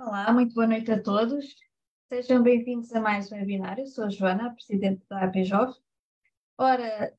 Olá, 0.00 0.32
muito 0.32 0.54
boa 0.54 0.66
noite 0.66 0.90
a 0.90 1.02
todos. 1.02 1.44
Sejam 2.08 2.42
bem-vindos 2.42 2.90
a 2.94 3.02
mais 3.02 3.30
um 3.30 3.34
webinar. 3.34 3.78
Eu 3.78 3.86
sou 3.86 4.04
a 4.04 4.08
Joana, 4.08 4.54
Presidente 4.54 5.04
da 5.10 5.24
APJOV. 5.24 5.74
Ora, 6.56 7.14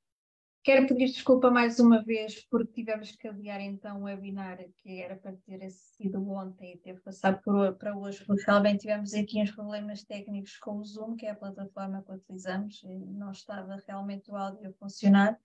quero 0.63 0.88
pedir 0.88 1.05
desculpa 1.05 1.52
mais 1.52 1.79
uma 1.79 2.04
vez 2.04 2.44
porque 2.45 2.73
tivemos 2.73 3.12
que 3.12 3.27
adiar 3.27 3.62
então 3.62 4.02
o 4.02 4.05
webinar 4.05 4.57
que 4.77 4.99
era 4.99 5.16
para 5.16 5.34
ter 5.45 5.70
sido 5.70 6.27
ontem 6.27 6.73
e 6.73 6.77
teve 6.80 6.98
que 6.98 7.05
passar 7.05 7.39
por, 7.44 7.75
para 7.75 7.95
hoje 7.95 8.25
porque 8.25 8.45
realmente 8.48 8.80
tivemos 8.80 9.13
aqui 9.13 9.39
uns 9.39 9.52
problemas 9.52 10.04
técnicos 10.04 10.57
com 10.57 10.77
o 10.77 10.84
Zoom, 10.84 11.16
que 11.16 11.27
é 11.27 11.29
a 11.29 11.36
plataforma 11.36 12.02
que 12.02 12.13
utilizamos, 12.13 12.82
e 12.84 12.98
não 12.98 13.29
estava 13.29 13.79
realmente 13.88 14.32
o 14.32 14.36
áudio 14.36 14.68
a 14.68 14.73
funcionar. 14.73 15.39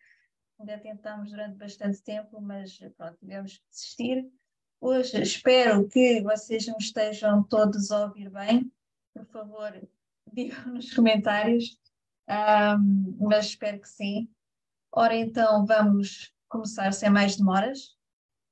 Ainda 0.59 0.79
tentámos 0.79 1.31
durante 1.31 1.59
bastante 1.59 2.03
tempo, 2.03 2.41
mas 2.41 2.79
pronto, 2.97 3.19
tivemos 3.19 3.59
que 3.59 3.69
desistir. 3.69 4.27
Hoje 4.81 5.23
espero 5.23 5.89
que 5.89 6.21
vocês 6.23 6.67
nos 6.67 6.85
estejam 6.85 7.43
todos 7.43 7.91
a 7.91 8.05
ouvir 8.05 8.31
bem. 8.31 8.71
Por 9.15 9.25
favor, 9.27 9.73
digam 10.33 10.75
nos 10.75 10.93
comentários, 10.93 11.79
um, 12.29 13.17
mas 13.21 13.47
espero 13.47 13.81
que 13.81 13.89
sim. 13.89 14.29
Ora, 14.93 15.17
então 15.17 15.65
vamos 15.65 16.33
começar 16.49 16.93
sem 16.93 17.09
mais 17.09 17.37
demoras. 17.37 17.97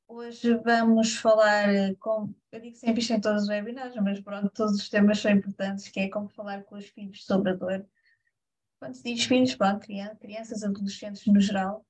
Hoje 0.08 0.54
vamos 0.56 1.14
falar 1.16 1.94
com, 1.96 2.34
eu 2.52 2.60
digo 2.60 2.76
sempre 2.76 3.00
isto 3.00 3.12
em 3.12 3.20
todos 3.20 3.42
os 3.42 3.48
webinars, 3.48 3.94
mas 3.96 4.20
pronto, 4.20 4.50
todos 4.50 4.76
os 4.76 4.88
temas 4.88 5.18
são 5.18 5.30
importantes, 5.30 5.88
que 5.88 6.00
é 6.00 6.08
como 6.08 6.28
falar 6.28 6.64
com 6.64 6.76
os 6.76 6.86
filhos 6.86 7.24
sobre 7.24 7.50
a 7.50 7.54
dor. 7.54 7.86
Quando 8.78 8.94
se 8.94 9.02
diz 9.02 9.24
filhos, 9.24 9.54
pronto, 9.54 9.86
crianças, 10.20 10.62
adolescentes 10.62 11.26
no 11.26 11.40
geral, 11.40 11.84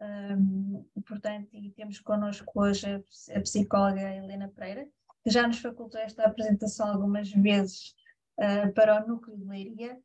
um, 0.00 0.84
portanto, 1.06 1.48
e 1.54 1.70
temos 1.70 2.00
connosco 2.00 2.50
hoje 2.54 2.86
a, 2.86 3.38
a, 3.38 3.40
psicóloga 3.40 4.14
Helena 4.14 4.48
Pereira, 4.48 4.86
que 5.22 5.30
já 5.30 5.46
nos 5.46 5.58
facultou 5.58 6.00
esta 6.00 6.24
apresentação 6.24 6.88
algumas 6.88 7.30
vezes 7.30 7.94
uh, 8.38 8.72
para 8.74 9.02
o 9.02 9.08
núcleo 9.08 9.38
de 9.38 9.44
Leiria, 9.44 9.98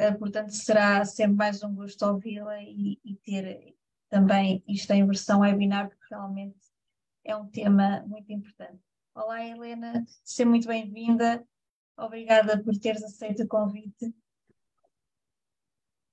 uh, 0.00 0.18
portanto, 0.18 0.50
será 0.50 1.04
sempre 1.04 1.36
mais 1.36 1.62
um 1.62 1.74
gosto 1.74 2.06
ouvi-la 2.06 2.62
e, 2.62 3.00
e, 3.04 3.16
ter 3.16 3.74
também 4.08 4.62
isto 4.68 4.90
em 4.92 5.06
versão 5.06 5.40
webinar, 5.40 5.88
porque 5.88 6.14
realmente 6.14 6.60
é 7.24 7.34
um 7.34 7.46
tema 7.46 8.04
muito 8.06 8.30
importante. 8.30 8.80
Olá, 9.14 9.44
Helena, 9.44 10.04
seja 10.24 10.48
muito 10.48 10.68
bem-vinda. 10.68 11.44
Obrigada 11.96 12.62
por 12.62 12.76
teres 12.78 13.02
aceito 13.02 13.42
o 13.42 13.48
convite. 13.48 14.14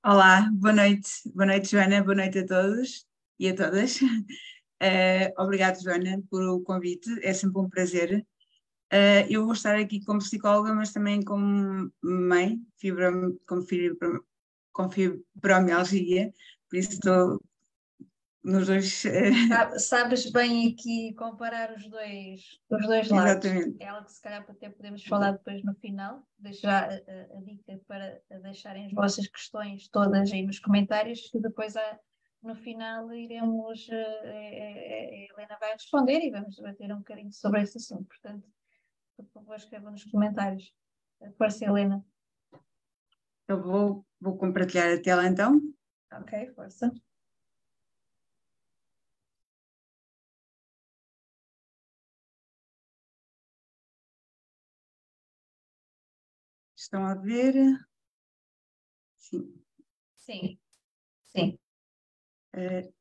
Olá, 0.04 0.50
boa 0.54 0.74
noite. 0.74 1.10
Boa 1.34 1.46
noite, 1.46 1.72
Joana. 1.72 2.04
Boa 2.04 2.16
noite 2.16 2.40
a 2.40 2.46
todos 2.46 3.09
e 3.40 3.48
a 3.48 3.56
todas. 3.56 4.02
Uh, 4.02 4.08
obrigado, 5.38 5.82
Joana, 5.82 6.22
pelo 6.30 6.62
convite, 6.64 7.10
é 7.24 7.34
sempre 7.34 7.62
um 7.62 7.70
prazer. 7.70 8.26
Uh, 8.92 9.26
eu 9.30 9.46
vou 9.46 9.54
estar 9.54 9.76
aqui 9.76 10.04
como 10.04 10.20
psicóloga, 10.20 10.74
mas 10.74 10.92
também 10.92 11.22
como 11.24 11.92
mãe, 12.02 12.60
fibro, 12.78 13.40
com, 13.48 13.62
fibro, 13.62 14.26
com 14.74 14.90
fibromialgia, 14.90 16.34
por 16.70 16.78
isso 16.78 16.94
estou 16.94 17.40
nos 18.44 18.68
dois. 18.68 19.04
Uh... 19.06 19.80
Sabes 19.80 20.32
bem 20.32 20.74
aqui 20.74 21.14
comparar 21.14 21.74
os 21.76 21.88
dois, 21.88 22.42
os 22.70 22.88
dois 22.88 23.10
lados. 23.10 23.46
Exatamente. 23.46 23.84
É 23.84 23.88
algo 23.90 24.06
que 24.06 24.14
se 24.14 24.22
calhar 24.22 24.46
até 24.48 24.70
podemos 24.70 25.04
falar 25.06 25.34
depois 25.34 25.64
no 25.64 25.76
final, 25.76 26.24
deixar 26.38 26.90
a, 26.90 27.38
a 27.38 27.42
dica 27.42 27.80
para 27.88 28.20
deixarem 28.42 28.88
as 28.88 28.94
vossas 28.94 29.28
questões 29.28 29.88
todas 29.90 30.32
aí 30.32 30.46
nos 30.46 30.60
comentários, 30.60 31.30
que 31.30 31.40
depois 31.40 31.76
há 31.76 32.00
no 32.42 32.56
final 32.56 33.14
iremos, 33.14 33.88
uh, 33.88 34.28
a 34.28 35.40
Helena 35.42 35.58
vai 35.60 35.74
responder 35.74 36.20
e 36.22 36.32
vamos 36.32 36.56
debater 36.56 36.92
um 36.94 37.00
bocadinho 37.00 37.32
sobre 37.32 37.62
esse 37.62 37.78
assunto. 37.78 38.06
Portanto, 38.06 38.48
por 39.16 39.26
favor, 39.28 39.56
escrevam 39.56 39.92
nos 39.92 40.06
comentários. 40.06 40.74
Força, 41.38 41.66
Helena. 41.66 42.06
Eu 43.48 43.62
vou, 43.62 44.06
vou 44.22 44.38
compartilhar 44.38 44.94
a 44.94 45.02
tela 45.02 45.26
então. 45.26 45.60
Ok, 46.12 46.54
força. 46.54 46.92
Estão 56.76 57.06
a 57.06 57.14
ver? 57.16 57.54
Sim. 59.18 59.54
Sim. 60.16 60.60
Sim. 61.26 61.60
Uh, 62.56 62.92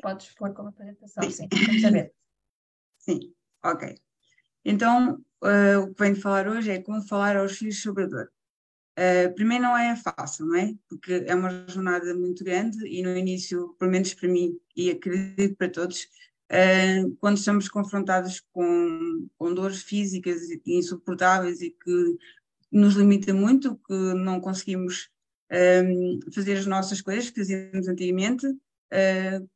Podes 0.00 0.34
pôr 0.34 0.52
como 0.52 0.68
apresentação, 0.68 1.30
sim, 1.30 1.48
vamos 1.66 1.82
saber. 1.82 2.12
Sim, 2.98 3.34
ok. 3.62 3.96
Então, 4.64 5.22
uh, 5.42 5.80
o 5.82 5.94
que 5.94 6.02
venho 6.02 6.16
falar 6.16 6.48
hoje 6.48 6.70
é 6.70 6.82
como 6.82 7.02
falar 7.02 7.36
aos 7.36 7.56
filhos 7.56 7.80
sobre 7.80 8.04
a 8.04 8.06
dor. 8.06 8.32
Uh, 8.98 9.34
primeiro 9.34 9.64
não 9.64 9.76
é 9.76 9.94
fácil, 9.94 10.46
não 10.46 10.56
é? 10.56 10.74
Porque 10.88 11.24
é 11.26 11.34
uma 11.34 11.66
jornada 11.68 12.14
muito 12.14 12.42
grande 12.42 12.78
e 12.86 13.02
no 13.02 13.16
início, 13.16 13.74
pelo 13.78 13.90
menos 13.90 14.14
para 14.14 14.28
mim 14.28 14.58
e 14.74 14.90
acredito 14.90 15.56
para 15.56 15.70
todos, 15.70 16.08
uh, 16.50 17.16
quando 17.20 17.36
estamos 17.36 17.68
confrontados 17.68 18.40
com, 18.52 19.28
com 19.38 19.54
dores 19.54 19.82
físicas 19.82 20.42
insuportáveis 20.66 21.60
e 21.60 21.70
que 21.70 22.16
nos 22.72 22.94
limita 22.94 23.32
muito, 23.32 23.76
que 23.86 23.94
não 24.14 24.40
conseguimos 24.40 25.10
um, 25.52 26.20
fazer 26.34 26.58
as 26.58 26.66
nossas 26.66 27.00
coisas 27.00 27.30
que 27.30 27.40
fazíamos 27.40 27.88
antigamente. 27.88 28.46
Uh, 28.46 29.48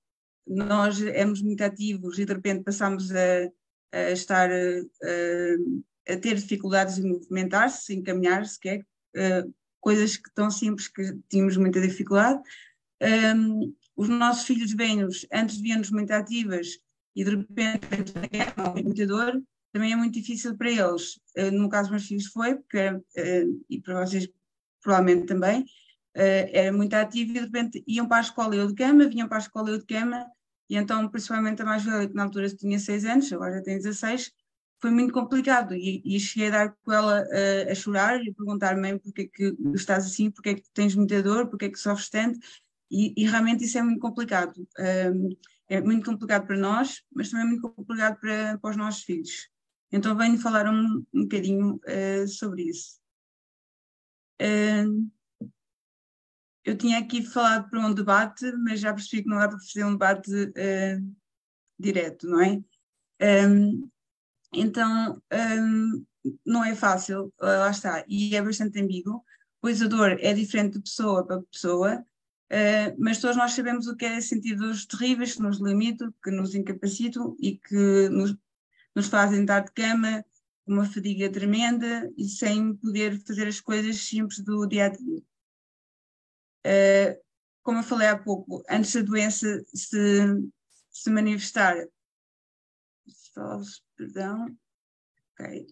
nós 0.47 1.01
éramos 1.03 1.43
muito 1.43 1.63
ativos 1.63 2.19
e 2.19 2.25
de 2.25 2.33
repente 2.33 2.65
passamos 2.65 3.11
a, 3.13 3.51
a 3.93 4.11
estar 4.11 4.51
uh, 4.51 5.83
a 6.09 6.17
ter 6.17 6.35
dificuldades 6.35 6.99
em 6.99 7.09
movimentar-se, 7.09 7.95
em 7.95 8.03
caminhar 8.03 8.45
sequer, 8.47 8.81
uh, 9.17 9.55
coisas 9.81 10.17
que 10.17 10.31
tão 10.35 10.51
simples 10.51 10.89
que 10.89 11.17
tínhamos 11.29 11.57
muita 11.57 11.81
dificuldade. 11.81 12.41
Um, 13.37 13.75
os 13.97 14.09
nossos 14.09 14.45
filhos 14.45 14.73
vêm-nos, 14.73 15.27
antes 15.33 15.61
viam-nos 15.61 15.91
muito 15.91 16.11
ativas 16.11 16.79
e 17.15 17.25
de 17.25 17.31
repente 17.31 17.87
muita 18.83 19.07
dor, 19.07 19.43
também 19.73 19.93
é 19.93 19.97
muito 19.97 20.15
difícil 20.15 20.57
para 20.57 20.71
eles. 20.71 21.17
Uh, 21.37 21.51
no 21.53 21.69
caso 21.69 21.85
dos 21.85 21.91
meus 21.91 22.07
filhos 22.07 22.27
foi, 22.27 22.57
porque, 22.57 22.89
uh, 22.89 23.65
e 23.69 23.81
para 23.81 24.05
vocês 24.05 24.29
provavelmente 24.83 25.27
também, 25.27 25.63
uh, 25.63 26.51
era 26.53 26.73
muito 26.73 26.95
ativo 26.95 27.31
e 27.31 27.35
de 27.35 27.41
repente 27.41 27.85
iam 27.87 28.07
para 28.09 28.19
a 28.19 28.23
escola 28.23 28.55
eu 28.57 28.67
de 28.67 28.75
cama, 28.75 29.09
vinham 29.09 29.29
para 29.29 29.39
a 29.39 29.41
escola 29.41 29.71
eu 29.71 29.79
de 29.79 29.87
cama, 29.87 30.27
e 30.69 30.77
então, 30.77 31.09
principalmente 31.09 31.63
a 31.63 31.65
mais 31.65 31.85
velha, 31.85 32.09
que 32.09 32.15
na 32.15 32.25
altura 32.25 32.49
tinha 32.49 32.79
6 32.79 33.05
anos, 33.05 33.33
agora 33.33 33.57
já 33.57 33.63
tem 33.63 33.77
16, 33.77 34.31
foi 34.81 34.91
muito 34.91 35.13
complicado 35.13 35.75
e, 35.75 36.01
e 36.05 36.19
cheguei 36.19 36.49
a 36.49 36.51
dar 36.51 36.77
com 36.83 36.93
ela 36.93 37.23
uh, 37.23 37.71
a 37.71 37.75
chorar 37.75 38.23
e 38.25 38.31
a 38.31 38.35
perguntar-me 38.35 38.99
porque 38.99 39.23
é 39.23 39.27
que 39.27 39.57
estás 39.75 40.07
assim, 40.07 40.31
porque 40.31 40.51
é 40.51 40.55
que 40.55 40.63
tens 40.73 40.95
muita 40.95 41.23
dor, 41.23 41.49
porque 41.49 41.67
é 41.67 41.69
que 41.69 41.79
sofres 41.79 42.09
tanto, 42.09 42.39
e, 42.91 43.15
e 43.17 43.27
realmente 43.27 43.65
isso 43.65 43.79
é 43.79 43.83
muito 43.83 44.01
complicado. 44.01 44.67
Um, 44.79 45.29
é 45.69 45.81
muito 45.81 46.05
complicado 46.05 46.47
para 46.47 46.57
nós, 46.57 47.03
mas 47.15 47.31
também 47.31 47.47
é 47.47 47.49
muito 47.49 47.71
complicado 47.71 48.19
para, 48.19 48.59
para 48.59 48.71
os 48.71 48.77
nossos 48.77 49.05
filhos. 49.05 49.49
Então 49.93 50.17
venho 50.17 50.39
falar 50.39 50.67
um, 50.69 51.05
um 51.15 51.23
bocadinho 51.23 51.77
uh, 51.77 52.27
sobre 52.27 52.65
isso. 52.65 53.00
Eu 56.65 56.77
tinha 56.77 56.99
aqui 56.99 57.23
falado 57.23 57.69
para 57.69 57.81
um 57.81 57.93
debate, 57.93 58.51
mas 58.53 58.81
já 58.81 58.93
percebi 58.93 59.23
que 59.23 59.29
não 59.29 59.39
dá 59.39 59.49
para 59.49 59.59
fazer 59.59 59.85
um 59.85 59.93
debate 59.93 60.31
uh, 60.31 61.17
direto, 61.79 62.27
não 62.29 62.41
é? 62.41 62.63
Um, 63.49 63.91
então, 64.53 65.21
um, 65.33 66.05
não 66.45 66.65
é 66.65 66.75
fácil, 66.75 67.33
lá 67.41 67.71
está, 67.71 68.05
e 68.07 68.37
é 68.37 68.43
bastante 68.43 68.81
ambíguo, 68.81 69.25
pois 69.61 69.81
a 69.81 69.87
dor 69.87 70.19
é 70.21 70.35
diferente 70.35 70.75
de 70.75 70.83
pessoa 70.83 71.27
para 71.27 71.43
pessoa, 71.43 71.99
uh, 71.99 72.97
mas 72.99 73.21
todos 73.21 73.37
nós 73.37 73.53
sabemos 73.53 73.87
o 73.87 73.97
que 73.97 74.05
é 74.05 74.21
sentir 74.21 74.57
dores 74.57 74.87
terríveis 74.87 75.35
que 75.35 75.43
nos 75.43 75.61
limitam, 75.61 76.13
que 76.23 76.31
nos 76.31 76.55
incapacitam 76.55 77.37
e 77.41 77.57
que 77.57 78.09
nos, 78.11 78.37
nos 78.95 79.07
fazem 79.07 79.41
estar 79.41 79.61
de 79.61 79.73
cama, 79.73 80.25
uma 80.73 80.85
fadiga 80.85 81.31
tremenda 81.31 82.11
e 82.17 82.29
sem 82.29 82.75
poder 82.77 83.21
fazer 83.27 83.49
as 83.49 83.61
coisas 83.61 83.97
simples 83.97 84.41
do 84.41 84.67
dia 84.67 84.87
a 84.87 84.89
dia. 84.89 85.23
Uh, 86.67 87.21
como 87.63 87.79
eu 87.79 87.83
falei 87.83 88.09
há 88.09 88.19
pouco, 88.19 88.63
antes 88.69 88.95
da 88.95 89.03
doença 89.03 89.65
se, 89.75 89.99
se 90.91 91.11
manifestar, 91.11 91.77
perdão, 93.97 94.57
ok. 95.33 95.67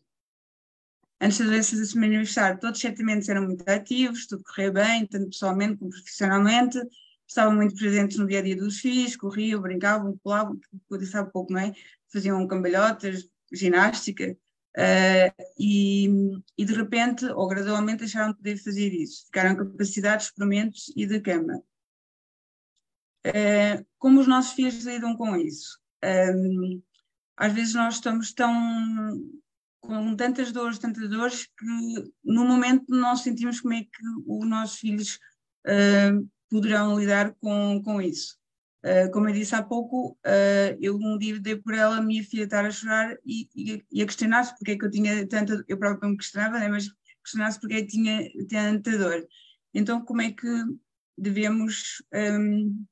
Antes 1.20 1.38
da 1.38 1.46
doença 1.46 1.84
se 1.84 1.98
manifestar, 1.98 2.58
todos 2.58 2.82
os 2.82 3.28
eram 3.28 3.46
muito 3.46 3.68
ativos, 3.68 4.26
tudo 4.26 4.44
corria 4.44 4.72
bem, 4.72 5.06
tanto 5.06 5.30
pessoalmente 5.30 5.78
como 5.78 5.90
profissionalmente, 5.90 6.78
estavam 7.26 7.54
muito 7.54 7.74
presentes 7.74 8.16
no 8.16 8.26
dia 8.26 8.38
a 8.38 8.42
dia 8.42 8.56
dos 8.56 8.78
filhos, 8.78 9.16
corriam, 9.16 9.60
brincavam, 9.60 10.16
pulavam, 10.18 10.58
como 10.88 11.00
disse 11.00 11.16
há 11.16 11.24
pouco, 11.24 11.52
não 11.52 11.60
é? 11.60 11.72
Faziam 12.12 12.46
cambalhotas, 12.46 13.28
ginástica, 13.52 14.36
Uh, 14.76 15.32
e, 15.59 16.09
e, 16.56 16.65
de 16.65 16.73
repente, 16.73 17.25
ou 17.26 17.49
gradualmente, 17.49 18.00
deixaram 18.00 18.31
de 18.31 18.37
poder 18.37 18.56
fazer 18.59 18.93
isso. 18.93 19.26
Ficaram 19.26 19.56
capacidades, 19.56 20.26
experimentos 20.26 20.93
e 20.97 21.06
de 21.06 21.20
cama. 21.20 21.62
Uh, 23.26 23.85
como 23.99 24.20
os 24.20 24.26
nossos 24.26 24.53
filhos 24.53 24.85
lidam 24.85 25.17
com 25.17 25.37
isso? 25.37 25.79
Um, 26.05 26.82
às 27.37 27.53
vezes 27.53 27.75
nós 27.75 27.94
estamos 27.94 28.32
tão 28.32 28.53
com 29.81 30.17
tantas 30.17 30.53
dores, 30.53 30.79
tantas 30.79 31.09
dores, 31.09 31.47
que 31.47 32.12
no 32.25 32.44
momento 32.44 32.85
não 32.88 33.17
sentimos 33.17 33.61
como 33.61 33.75
é 33.75 33.82
que 33.82 34.03
os 34.26 34.47
nossos 34.47 34.79
filhos 34.79 35.19
uh, 35.67 36.29
poderão 36.50 36.99
lidar 36.99 37.35
com, 37.41 37.82
com 37.82 38.00
isso. 38.00 38.37
Uh, 38.84 39.10
como 39.10 39.28
eu 39.28 39.34
disse 39.34 39.54
há 39.56 39.62
pouco, 39.62 40.16
uh, 40.25 40.78
eu 40.80 40.96
um 40.96 41.19
dia 41.19 41.40
dei 41.40 41.56
por 41.56 41.75
ela 41.75 41.96
a 41.96 42.02
minha 42.02 42.22
filha 42.22 42.44
estar 42.44 42.64
a 42.64 42.70
chorar 42.70 43.16
e, 43.25 43.48
e, 43.54 43.84
e 43.90 44.02
a 44.02 44.06
questionar-se 44.06 44.56
porque 44.56 44.72
é 44.72 44.78
que 44.78 44.84
eu 44.84 44.90
tinha 44.90 45.26
tanta, 45.26 45.64
eu 45.66 45.76
próprio 45.76 46.10
me 46.10 46.16
questionava, 46.16 46.60
né, 46.60 46.69
mas 46.69 46.88
questionar-se 47.25 47.60
porque 47.60 47.75
é 47.75 47.82
que 47.82 47.88
tinha 47.88 48.30
tanta 48.48 48.96
dor. 48.96 49.26
Então, 49.75 50.04
como 50.04 50.22
é 50.22 50.30
que 50.30 50.46
devemos, 51.16 52.02
um, 52.14 52.84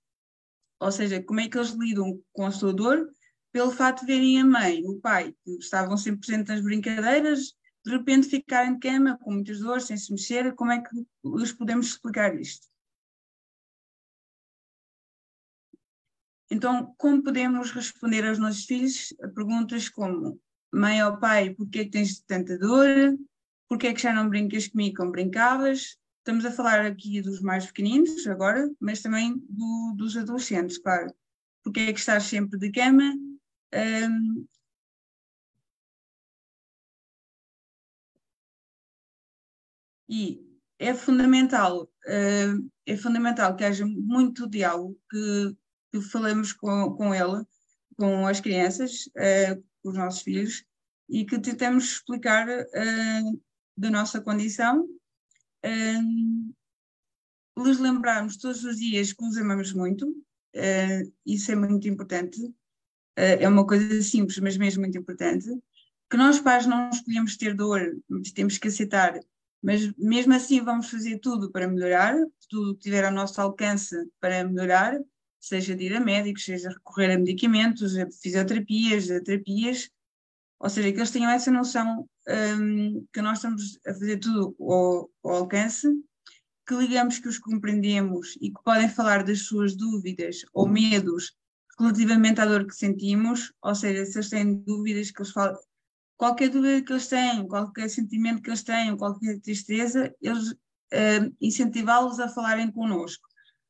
ou 0.80 0.90
seja, 0.90 1.22
como 1.22 1.40
é 1.40 1.48
que 1.48 1.56
eles 1.56 1.70
lidam 1.70 2.20
com 2.32 2.46
a 2.46 2.50
sua 2.50 2.74
dor 2.74 3.08
pelo 3.52 3.70
fato 3.70 4.00
de 4.00 4.06
verem 4.06 4.40
a 4.40 4.44
mãe, 4.44 4.82
o 4.84 5.00
pai, 5.00 5.34
que 5.44 5.52
estavam 5.52 5.96
sempre 5.96 6.20
presentes 6.20 6.52
nas 6.52 6.62
brincadeiras, 6.62 7.54
de 7.84 7.92
repente 7.92 8.28
ficarem 8.28 8.74
de 8.74 8.80
cama 8.80 9.16
com 9.18 9.32
muitas 9.32 9.60
dores, 9.60 9.84
sem 9.84 9.96
se 9.96 10.12
mexer, 10.12 10.52
como 10.54 10.72
é 10.72 10.82
que 10.82 11.06
lhes 11.24 11.52
podemos 11.52 11.86
explicar 11.86 12.34
isto? 12.38 12.66
Então, 16.50 16.94
como 16.96 17.22
podemos 17.22 17.72
responder 17.72 18.24
aos 18.24 18.38
nossos 18.38 18.64
filhos 18.64 19.12
a 19.22 19.28
perguntas 19.28 19.88
como 19.88 20.40
mãe 20.72 21.02
ou 21.02 21.18
pai, 21.18 21.50
porquê 21.50 21.84
que 21.84 21.90
tens 21.90 22.20
tanta 22.20 22.56
dor? 22.58 22.86
Porquê 23.68 23.92
que 23.92 24.00
já 24.02 24.12
não 24.12 24.28
brincas 24.28 24.68
comigo 24.68 24.96
como 24.96 25.10
brincavas? 25.10 25.98
Estamos 26.18 26.44
a 26.44 26.52
falar 26.52 26.84
aqui 26.86 27.20
dos 27.20 27.40
mais 27.40 27.66
pequeninos 27.66 28.26
agora, 28.26 28.68
mas 28.80 29.02
também 29.02 29.36
do, 29.48 29.94
dos 29.96 30.16
adolescentes, 30.16 30.78
claro. 30.78 31.12
Porquê 31.64 31.80
é 31.80 31.92
que 31.92 31.98
estás 31.98 32.24
sempre 32.24 32.58
de 32.58 32.70
cama? 32.70 33.12
Um, 33.74 34.46
e 40.08 40.46
é 40.78 40.94
fundamental, 40.94 41.90
é 42.86 42.96
fundamental 42.96 43.56
que 43.56 43.64
haja 43.64 43.84
muito 43.86 44.48
diálogo, 44.48 44.98
que, 45.10 45.56
que 45.92 46.00
falemos 46.00 46.52
com, 46.52 46.94
com 46.94 47.14
ela, 47.14 47.46
com 47.96 48.26
as 48.26 48.40
crianças, 48.40 49.06
uh, 49.16 49.62
com 49.82 49.90
os 49.90 49.96
nossos 49.96 50.22
filhos, 50.22 50.64
e 51.08 51.24
que 51.24 51.38
tentemos 51.38 51.84
explicar 51.84 52.48
uh, 52.48 53.42
da 53.76 53.90
nossa 53.90 54.20
condição, 54.20 54.88
lhes 57.58 57.78
lembrarmos 57.78 58.36
todos 58.36 58.62
os 58.64 58.76
dias 58.76 59.12
que 59.12 59.24
os 59.24 59.36
amamos 59.36 59.72
muito, 59.72 60.14
isso 61.26 61.50
é 61.50 61.56
muito 61.56 61.88
importante, 61.88 62.40
é 63.16 63.48
uma 63.48 63.66
coisa 63.66 64.00
simples, 64.00 64.38
mas 64.38 64.56
mesmo 64.56 64.82
muito 64.82 64.96
importante, 64.96 65.48
que 66.08 66.16
nós 66.16 66.38
pais 66.38 66.66
não 66.66 66.88
escolhemos 66.90 67.36
ter 67.36 67.54
dor, 67.54 67.80
temos 68.34 68.56
que 68.58 68.68
aceitar 68.68 69.20
mas 69.66 69.92
mesmo 69.96 70.32
assim 70.32 70.60
vamos 70.60 70.88
fazer 70.88 71.18
tudo 71.18 71.50
para 71.50 71.66
melhorar, 71.66 72.14
tudo 72.48 72.76
que 72.76 72.82
tiver 72.82 73.04
ao 73.04 73.12
nosso 73.12 73.40
alcance 73.40 73.96
para 74.20 74.44
melhorar, 74.44 74.96
seja 75.40 75.74
de 75.74 75.84
ir 75.84 75.96
a 75.96 76.00
médicos, 76.00 76.44
seja 76.44 76.70
recorrer 76.70 77.12
a 77.12 77.18
medicamentos, 77.18 77.96
a 77.96 78.10
fisioterapias, 78.10 79.10
a 79.10 79.22
terapias, 79.22 79.90
ou 80.58 80.70
seja, 80.70 80.90
que 80.90 80.98
eles 80.98 81.10
tenham 81.10 81.30
essa 81.30 81.50
noção 81.50 82.08
um, 82.28 83.06
que 83.12 83.20
nós 83.20 83.38
estamos 83.38 83.78
a 83.86 83.92
fazer 83.92 84.18
tudo 84.18 84.56
ao, 84.60 85.10
ao 85.22 85.36
alcance, 85.38 85.86
que 86.66 86.74
ligamos 86.74 87.18
que 87.18 87.28
os 87.28 87.38
compreendemos 87.38 88.36
e 88.40 88.50
que 88.50 88.62
podem 88.64 88.88
falar 88.88 89.22
das 89.22 89.40
suas 89.42 89.76
dúvidas 89.76 90.44
ou 90.52 90.66
medos 90.66 91.36
relativamente 91.78 92.40
à 92.40 92.46
dor 92.46 92.66
que 92.66 92.74
sentimos, 92.74 93.52
ou 93.62 93.74
seja, 93.74 94.04
se 94.04 94.16
eles 94.16 94.30
têm 94.30 94.54
dúvidas 94.54 95.10
que 95.10 95.20
eles 95.20 95.32
falam, 95.32 95.56
qualquer 96.16 96.48
dúvida 96.48 96.82
que 96.82 96.92
eles 96.92 97.06
tenham, 97.06 97.46
qualquer 97.46 97.88
sentimento 97.88 98.42
que 98.42 98.48
eles 98.48 98.62
tenham, 98.62 98.96
qualquer 98.96 99.38
tristeza, 99.40 100.12
eles 100.20 100.52
uh, 100.52 101.36
incentivá-los 101.40 102.18
a 102.18 102.28
falarem 102.28 102.70
connosco. 102.70 103.25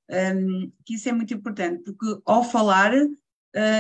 Um, 0.09 0.73
que 0.85 0.95
isso 0.95 1.09
é 1.09 1.13
muito 1.13 1.35
importante, 1.35 1.83
porque 1.83 2.23
ao 2.25 2.45
falar, 2.45 2.95
uh, 2.95 3.11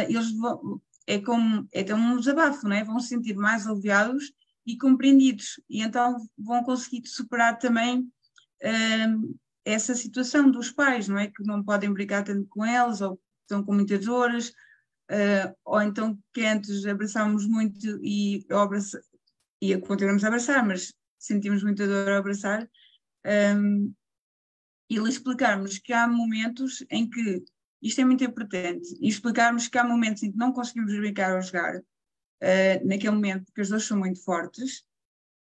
eles 0.08 0.32
vão, 0.32 0.80
é 1.06 1.20
como 1.20 1.68
é 1.72 1.94
um 1.94 2.18
desabafo, 2.18 2.66
não 2.68 2.74
é? 2.74 2.82
vão 2.82 2.98
se 2.98 3.08
sentir 3.08 3.36
mais 3.36 3.66
aliviados 3.66 4.32
e 4.66 4.76
compreendidos, 4.76 5.60
e 5.70 5.82
então 5.82 6.16
vão 6.36 6.64
conseguir 6.64 7.06
superar 7.06 7.58
também 7.58 8.00
uh, 8.00 9.38
essa 9.64 9.94
situação 9.94 10.50
dos 10.50 10.72
pais, 10.72 11.06
não 11.06 11.18
é? 11.18 11.28
Que 11.28 11.44
não 11.44 11.62
podem 11.62 11.92
brincar 11.92 12.24
tanto 12.24 12.46
com 12.48 12.66
eles, 12.66 13.00
ou 13.00 13.20
estão 13.42 13.62
com 13.62 13.72
muitas 13.72 14.04
dores, 14.04 14.48
uh, 15.10 15.54
ou 15.64 15.80
então 15.80 16.18
que 16.34 16.44
antes 16.44 16.84
abraçámos 16.86 17.46
muito 17.46 18.00
e, 18.02 18.44
abraça, 18.50 19.00
e 19.60 19.76
continuamos 19.78 20.24
a 20.24 20.28
abraçar, 20.28 20.66
mas 20.66 20.92
sentimos 21.18 21.62
muita 21.62 21.86
dor 21.86 22.08
ao 22.08 22.18
abraçar, 22.18 22.68
um, 23.56 23.92
e 24.88 24.98
lhe 24.98 25.08
explicarmos 25.08 25.78
que 25.78 25.92
há 25.92 26.06
momentos 26.08 26.84
em 26.90 27.08
que 27.08 27.44
isto 27.82 28.00
é 28.00 28.04
muito 28.04 28.24
importante, 28.24 28.96
e 29.00 29.08
explicarmos 29.08 29.68
que 29.68 29.78
há 29.78 29.84
momentos 29.84 30.22
em 30.22 30.32
que 30.32 30.38
não 30.38 30.52
conseguimos 30.52 30.94
brincar 30.94 31.34
ou 31.36 31.42
jogar, 31.42 31.76
uh, 31.78 32.86
naquele 32.88 33.14
momento, 33.14 33.44
porque 33.46 33.60
as 33.60 33.68
dores 33.68 33.84
são 33.84 33.98
muito 33.98 34.22
fortes, 34.24 34.80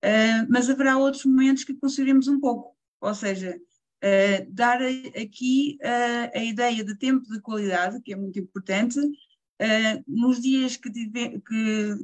uh, 0.03 0.47
mas 0.49 0.69
haverá 0.69 0.97
outros 0.97 1.25
momentos 1.25 1.63
que 1.63 1.73
conseguiremos 1.75 2.27
um 2.27 2.39
pouco, 2.39 2.75
ou 2.99 3.13
seja, 3.13 3.59
Uh, 4.03 4.51
dar 4.51 4.79
aqui 4.81 5.77
uh, 5.83 6.35
a 6.35 6.43
ideia 6.43 6.83
de 6.83 6.97
tempo 6.97 7.23
de 7.31 7.39
qualidade, 7.39 8.01
que 8.01 8.11
é 8.11 8.15
muito 8.15 8.39
importante, 8.39 8.99
nos 10.07 10.41
dias 10.41 10.75
que, 10.75 10.91
tive, 10.91 11.39
que 11.39 11.95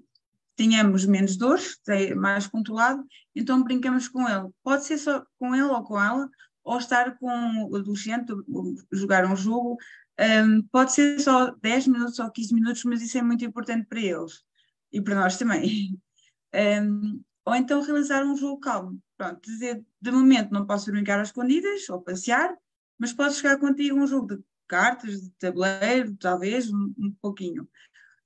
tenhamos 0.56 1.06
menos 1.06 1.36
dores, 1.36 1.76
mais 2.16 2.46
controlado, 2.46 3.04
então 3.36 3.64
brincamos 3.64 4.08
com 4.08 4.30
ele. 4.30 4.48
Pode 4.64 4.86
ser 4.86 5.00
só 5.00 5.26
com 5.40 5.56
ele 5.56 5.64
ou 5.64 5.84
com 5.84 6.00
ela, 6.00 6.30
ou 6.68 6.78
estar 6.78 7.18
com 7.18 7.70
o 7.70 7.76
adolescente, 7.78 8.34
jogar 8.92 9.26
um 9.26 9.38
jogo. 9.38 9.78
Um, 10.20 10.62
pode 10.64 10.92
ser 10.92 11.18
só 11.22 11.52
10 11.52 11.88
minutos 11.88 12.20
ou 12.20 12.30
15 12.30 12.54
minutos, 12.54 12.84
mas 12.84 13.02
isso 13.02 13.18
é 13.18 13.22
muito 13.22 13.46
importante 13.46 13.88
para 13.88 14.02
eles 14.02 14.44
e 14.92 15.02
para 15.02 15.16
nós 15.16 15.38
também. 15.38 15.98
Um, 16.56 17.22
ou 17.46 17.56
então 17.56 17.82
realizar 17.82 18.26
um 18.26 18.36
jogo 18.36 18.60
calmo. 18.62 19.00
Pronto, 19.18 19.42
dizer, 19.42 19.86
de 20.02 20.12
momento 20.12 20.50
não 20.52 20.66
posso 20.66 20.90
brincar 20.90 21.20
às 21.20 21.28
escondidas 21.28 21.88
ou 21.90 22.02
passear, 22.02 22.58
mas 22.98 23.12
posso 23.12 23.42
jogar 23.42 23.60
contigo 23.60 24.00
um 24.00 24.08
jogo 24.08 24.38
de 24.38 24.44
cartas, 24.66 25.22
de 25.22 25.30
tabuleiro, 25.32 26.16
talvez, 26.16 26.72
um, 26.72 26.94
um 26.98 27.14
pouquinho. 27.22 27.70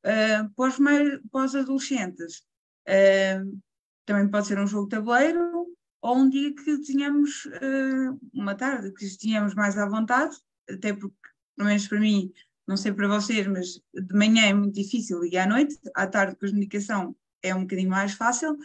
Uh, 0.05 0.49
para, 0.55 0.69
os 0.69 0.79
mais, 0.79 1.19
para 1.31 1.45
os 1.45 1.55
adolescentes, 1.55 2.43
uh, 2.87 3.61
também 4.05 4.29
pode 4.29 4.45
ser 4.45 4.59
um 4.59 4.67
jogo 4.67 4.87
de 4.87 4.95
tabuleiro 4.95 5.60
ou 6.01 6.17
um 6.17 6.29
dia 6.29 6.53
que 6.53 6.81
tínhamos 6.81 7.45
uh, 7.45 8.19
uma 8.33 8.55
tarde, 8.55 8.91
que 8.93 9.05
tínhamos 9.17 9.53
mais 9.53 9.77
à 9.77 9.85
vontade, 9.87 10.35
até 10.69 10.93
porque, 10.93 11.15
pelo 11.55 11.69
menos 11.69 11.87
para 11.87 11.99
mim, 11.99 12.31
não 12.67 12.75
sei 12.75 12.91
para 12.91 13.07
vocês, 13.07 13.45
mas 13.47 13.81
de 13.93 14.15
manhã 14.15 14.47
é 14.47 14.53
muito 14.53 14.73
difícil 14.73 15.23
e 15.25 15.37
à 15.37 15.45
noite, 15.45 15.77
à 15.95 16.07
tarde 16.07 16.35
com 16.35 16.45
a 16.45 16.49
comunicação 16.49 17.15
é 17.43 17.53
um 17.53 17.61
bocadinho 17.61 17.89
mais 17.89 18.13
fácil, 18.13 18.57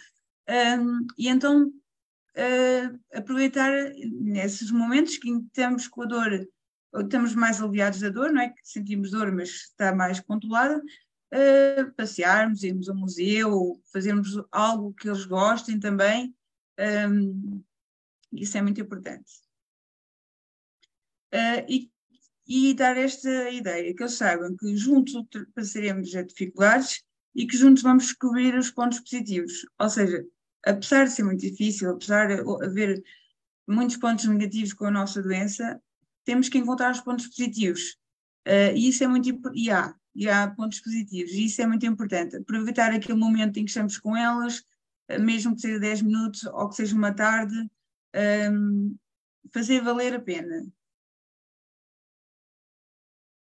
um, 0.48 1.06
e 1.18 1.28
então 1.28 1.66
uh, 1.66 3.00
aproveitar 3.12 3.72
nesses 4.20 4.70
momentos 4.70 5.16
que 5.18 5.28
estamos 5.30 5.88
com 5.88 6.02
a 6.02 6.06
dor 6.06 6.48
estamos 6.94 7.34
mais 7.34 7.60
aliviados 7.60 8.00
da 8.00 8.08
dor, 8.08 8.32
não 8.32 8.40
é? 8.40 8.48
Que 8.48 8.60
sentimos 8.62 9.10
dor, 9.10 9.30
mas 9.32 9.48
está 9.50 9.94
mais 9.94 10.20
controlada, 10.20 10.78
uh, 10.78 11.92
passearmos, 11.94 12.62
irmos 12.62 12.88
ao 12.88 12.96
museu, 12.96 13.80
fazermos 13.92 14.40
algo 14.50 14.94
que 14.94 15.08
eles 15.08 15.26
gostem 15.26 15.78
também, 15.78 16.34
um, 16.78 17.62
isso 18.32 18.56
é 18.58 18.62
muito 18.62 18.80
importante. 18.80 19.32
Uh, 21.34 21.64
e, 21.68 21.90
e 22.46 22.74
dar 22.74 22.96
esta 22.96 23.50
ideia, 23.50 23.94
que 23.94 24.02
eles 24.02 24.14
saibam 24.14 24.56
que 24.56 24.76
juntos 24.76 25.14
ultrapassaremos 25.14 26.14
as 26.14 26.26
dificuldades 26.26 27.02
e 27.34 27.46
que 27.46 27.56
juntos 27.56 27.82
vamos 27.82 28.04
descobrir 28.04 28.56
os 28.56 28.70
pontos 28.70 29.00
positivos. 29.00 29.66
Ou 29.78 29.90
seja, 29.90 30.24
apesar 30.64 31.04
de 31.04 31.12
ser 31.12 31.24
muito 31.24 31.40
difícil, 31.40 31.90
apesar 31.90 32.28
de 32.28 32.40
haver 32.64 33.02
muitos 33.66 33.96
pontos 33.96 34.24
negativos 34.26 34.72
com 34.72 34.86
a 34.86 34.90
nossa 34.90 35.22
doença, 35.22 35.80
temos 36.24 36.48
que 36.48 36.58
encontrar 36.58 36.92
os 36.92 37.00
pontos 37.00 37.26
positivos. 37.26 37.96
Uh, 38.46 38.72
e 38.74 38.88
isso 38.88 39.02
é 39.02 39.08
muito 39.08 39.28
e 39.54 39.70
há, 39.70 39.94
e 40.14 40.28
há 40.28 40.48
pontos 40.48 40.80
positivos, 40.80 41.32
e 41.32 41.46
isso 41.46 41.60
é 41.60 41.66
muito 41.66 41.84
importante. 41.84 42.36
Aproveitar 42.36 42.92
aquele 42.92 43.18
momento 43.18 43.58
em 43.58 43.64
que 43.64 43.70
estamos 43.70 43.98
com 43.98 44.16
elas, 44.16 44.64
mesmo 45.20 45.54
que 45.54 45.60
seja 45.60 45.78
10 45.78 46.02
minutos 46.02 46.44
ou 46.44 46.68
que 46.68 46.76
seja 46.76 46.94
uma 46.94 47.14
tarde, 47.14 47.54
um, 48.52 48.96
fazer 49.52 49.80
valer 49.80 50.14
a 50.14 50.20
pena. 50.20 50.66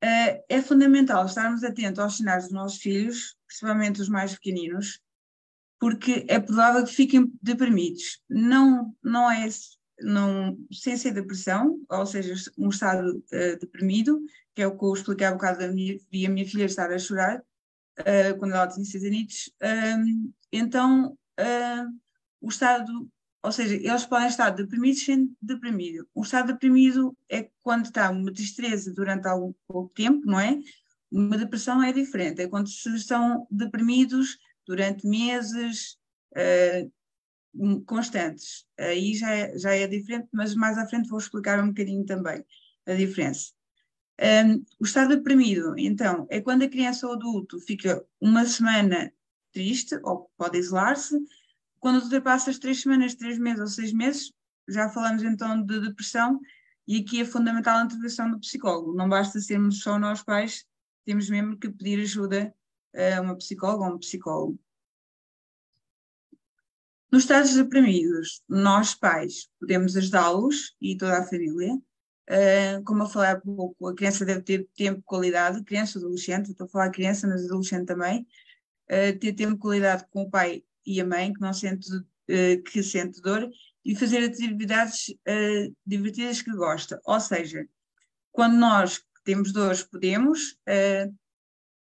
Uh, 0.03 0.43
é 0.49 0.61
fundamental 0.61 1.25
estarmos 1.25 1.63
atentos 1.63 1.99
aos 1.99 2.17
sinais 2.17 2.43
dos 2.43 2.53
nossos 2.53 2.81
filhos, 2.81 3.37
principalmente 3.47 4.01
os 4.01 4.09
mais 4.09 4.33
pequeninos, 4.33 4.99
porque 5.79 6.25
é 6.27 6.39
provável 6.39 6.83
que 6.83 6.93
fiquem 6.93 7.31
deprimidos. 7.41 8.21
Não, 8.29 8.93
não 9.01 9.31
é 9.31 9.47
não, 10.01 10.57
sem 10.71 10.97
ser 10.97 11.13
depressão, 11.13 11.79
ou 11.89 12.05
seja, 12.05 12.33
um 12.57 12.69
estado 12.69 13.17
uh, 13.17 13.59
deprimido, 13.59 14.19
que 14.53 14.61
é 14.61 14.67
o 14.67 14.77
que 14.77 14.83
eu 14.83 14.93
expliquei 14.93 15.25
há 15.25 15.31
bocado 15.31 15.59
da 15.59 15.67
minha, 15.69 15.97
vi 16.11 16.25
a 16.25 16.29
minha 16.29 16.45
filha 16.45 16.65
estar 16.65 16.91
a 16.91 16.99
chorar 16.99 17.39
uh, 17.99 18.37
quando 18.39 18.53
ela 18.53 18.67
tinha 18.67 18.85
seis 18.85 19.05
anitos. 19.05 19.51
Um, 19.61 20.33
então, 20.51 21.17
uh, 21.39 21.99
o 22.41 22.49
estado, 22.49 23.09
ou 23.41 23.51
seja, 23.51 23.75
eles 23.75 24.05
podem 24.05 24.27
estar 24.27 24.49
deprimidos 24.51 25.03
sem 25.03 25.35
deprimido. 25.41 26.07
O 26.13 26.23
estado 26.23 26.53
deprimido 26.53 27.15
é 27.29 27.49
quando 27.61 27.85
está 27.85 28.09
uma 28.09 28.33
tristeza 28.33 28.93
durante 28.93 29.27
algum 29.27 29.53
pouco 29.67 29.93
tempo, 29.93 30.25
não 30.25 30.39
é? 30.39 30.59
Uma 31.11 31.37
depressão 31.37 31.81
é 31.81 31.93
diferente, 31.93 32.41
é 32.41 32.47
quando 32.47 32.67
estão 32.67 33.47
deprimidos 33.49 34.39
durante 34.65 35.07
meses 35.07 35.97
uh, 36.35 36.91
constantes. 37.85 38.65
Aí 38.77 39.13
já 39.13 39.31
é, 39.31 39.57
já 39.57 39.75
é 39.75 39.87
diferente, 39.87 40.27
mas 40.31 40.55
mais 40.55 40.77
à 40.77 40.87
frente 40.87 41.09
vou 41.09 41.19
explicar 41.19 41.63
um 41.63 41.67
bocadinho 41.67 42.05
também 42.05 42.43
a 42.85 42.93
diferença. 42.93 43.51
Um, 44.19 44.63
o 44.79 44.85
estado 44.85 45.15
deprimido, 45.15 45.73
então, 45.77 46.27
é 46.29 46.39
quando 46.39 46.63
a 46.63 46.69
criança 46.69 47.07
ou 47.07 47.13
adulto 47.13 47.59
fica 47.59 48.03
uma 48.21 48.45
semana 48.45 49.11
triste, 49.53 49.99
ou 50.03 50.29
pode 50.37 50.57
isolar-se, 50.57 51.17
quando 51.79 52.01
ultrapassa 52.01 52.49
as 52.49 52.57
três 52.57 52.81
semanas, 52.81 53.15
três 53.15 53.37
meses 53.37 53.59
ou 53.59 53.67
seis 53.67 53.93
meses, 53.93 54.31
já 54.67 54.89
falamos 54.89 55.23
então 55.23 55.63
de 55.63 55.79
depressão, 55.79 56.39
e 56.87 56.97
aqui 56.97 57.21
é 57.21 57.25
fundamental 57.25 57.77
a 57.77 57.83
intervenção 57.83 58.29
do 58.31 58.39
psicólogo. 58.39 58.95
Não 58.95 59.07
basta 59.07 59.39
sermos 59.39 59.81
só 59.81 59.99
nós 59.99 60.23
pais, 60.23 60.65
temos 61.05 61.29
mesmo 61.29 61.57
que 61.57 61.69
pedir 61.69 62.01
ajuda 62.01 62.53
a 63.17 63.21
uma 63.21 63.35
psicóloga 63.35 63.85
ou 63.85 63.95
um 63.95 63.99
psicólogo. 63.99 64.59
Nos 67.11 67.23
estados 67.23 67.53
deprimidos, 67.53 68.41
nós 68.49 68.95
pais 68.95 69.47
podemos 69.59 69.95
ajudá-los 69.95 70.75
e 70.81 70.97
toda 70.97 71.19
a 71.19 71.23
família 71.23 71.77
Uh, 72.29 72.81
como 72.85 73.03
eu 73.03 73.07
falei 73.07 73.31
há 73.31 73.39
pouco, 73.39 73.87
a 73.87 73.93
criança 73.93 74.23
deve 74.23 74.41
ter 74.41 74.67
tempo 74.75 74.99
de 74.99 75.03
qualidade, 75.03 75.63
criança, 75.63 75.99
adolescente, 75.99 76.51
estou 76.51 76.65
a 76.65 76.69
falar 76.69 76.89
criança, 76.89 77.27
mas 77.27 77.43
adolescente 77.43 77.85
também, 77.85 78.25
uh, 78.89 79.19
ter 79.19 79.33
tempo 79.33 79.53
de 79.53 79.59
qualidade 79.59 80.05
com 80.09 80.23
o 80.23 80.29
pai 80.29 80.63
e 80.85 80.99
a 80.99 81.05
mãe, 81.05 81.33
que 81.33 81.41
não 81.41 81.53
sente, 81.53 81.87
uh, 81.95 82.63
que 82.63 82.83
sente 82.83 83.21
dor, 83.21 83.49
e 83.85 83.95
fazer 83.95 84.23
atividades 84.23 85.13
divertidas 85.85 86.41
que 86.41 86.51
gosta. 86.51 87.01
Ou 87.03 87.19
seja, 87.19 87.67
quando 88.31 88.55
nós 88.55 89.03
temos 89.25 89.51
dores, 89.51 89.83
podemos 89.83 90.57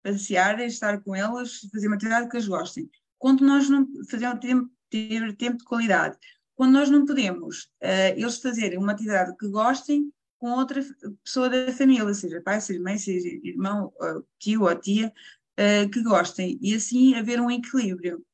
passear, 0.02 0.58
estar 0.58 1.00
com 1.02 1.14
elas, 1.14 1.60
fazer 1.72 1.86
uma 1.86 1.94
atividade 1.94 2.28
que 2.28 2.36
eles 2.36 2.48
gostem. 2.48 2.90
Quando 3.16 3.44
nós 3.44 3.70
não 3.70 3.86
fazemos 4.10 4.40
tempo, 4.40 4.68
ter 4.90 5.36
tempo 5.36 5.58
de 5.58 5.64
qualidade, 5.64 6.18
quando 6.56 6.72
nós 6.72 6.90
não 6.90 7.06
podemos, 7.06 7.70
eles 8.16 8.38
fazerem 8.38 8.76
uma 8.76 8.90
atividade 8.90 9.36
que 9.36 9.46
gostem, 9.46 10.12
com 10.36 10.50
outra 10.50 10.84
pessoa 11.22 11.48
da 11.48 11.72
família, 11.72 12.12
seja 12.12 12.42
pai, 12.42 12.60
seja 12.60 12.80
mãe, 12.80 12.98
seja 12.98 13.28
irmão, 13.44 13.92
tio 14.40 14.64
ou 14.64 14.74
tia, 14.74 15.12
uh, 15.58 15.88
que 15.90 16.02
gostem, 16.02 16.58
e 16.60 16.74
assim 16.74 17.14
haver 17.14 17.40
um 17.40 17.50
equilíbrio. 17.50 18.24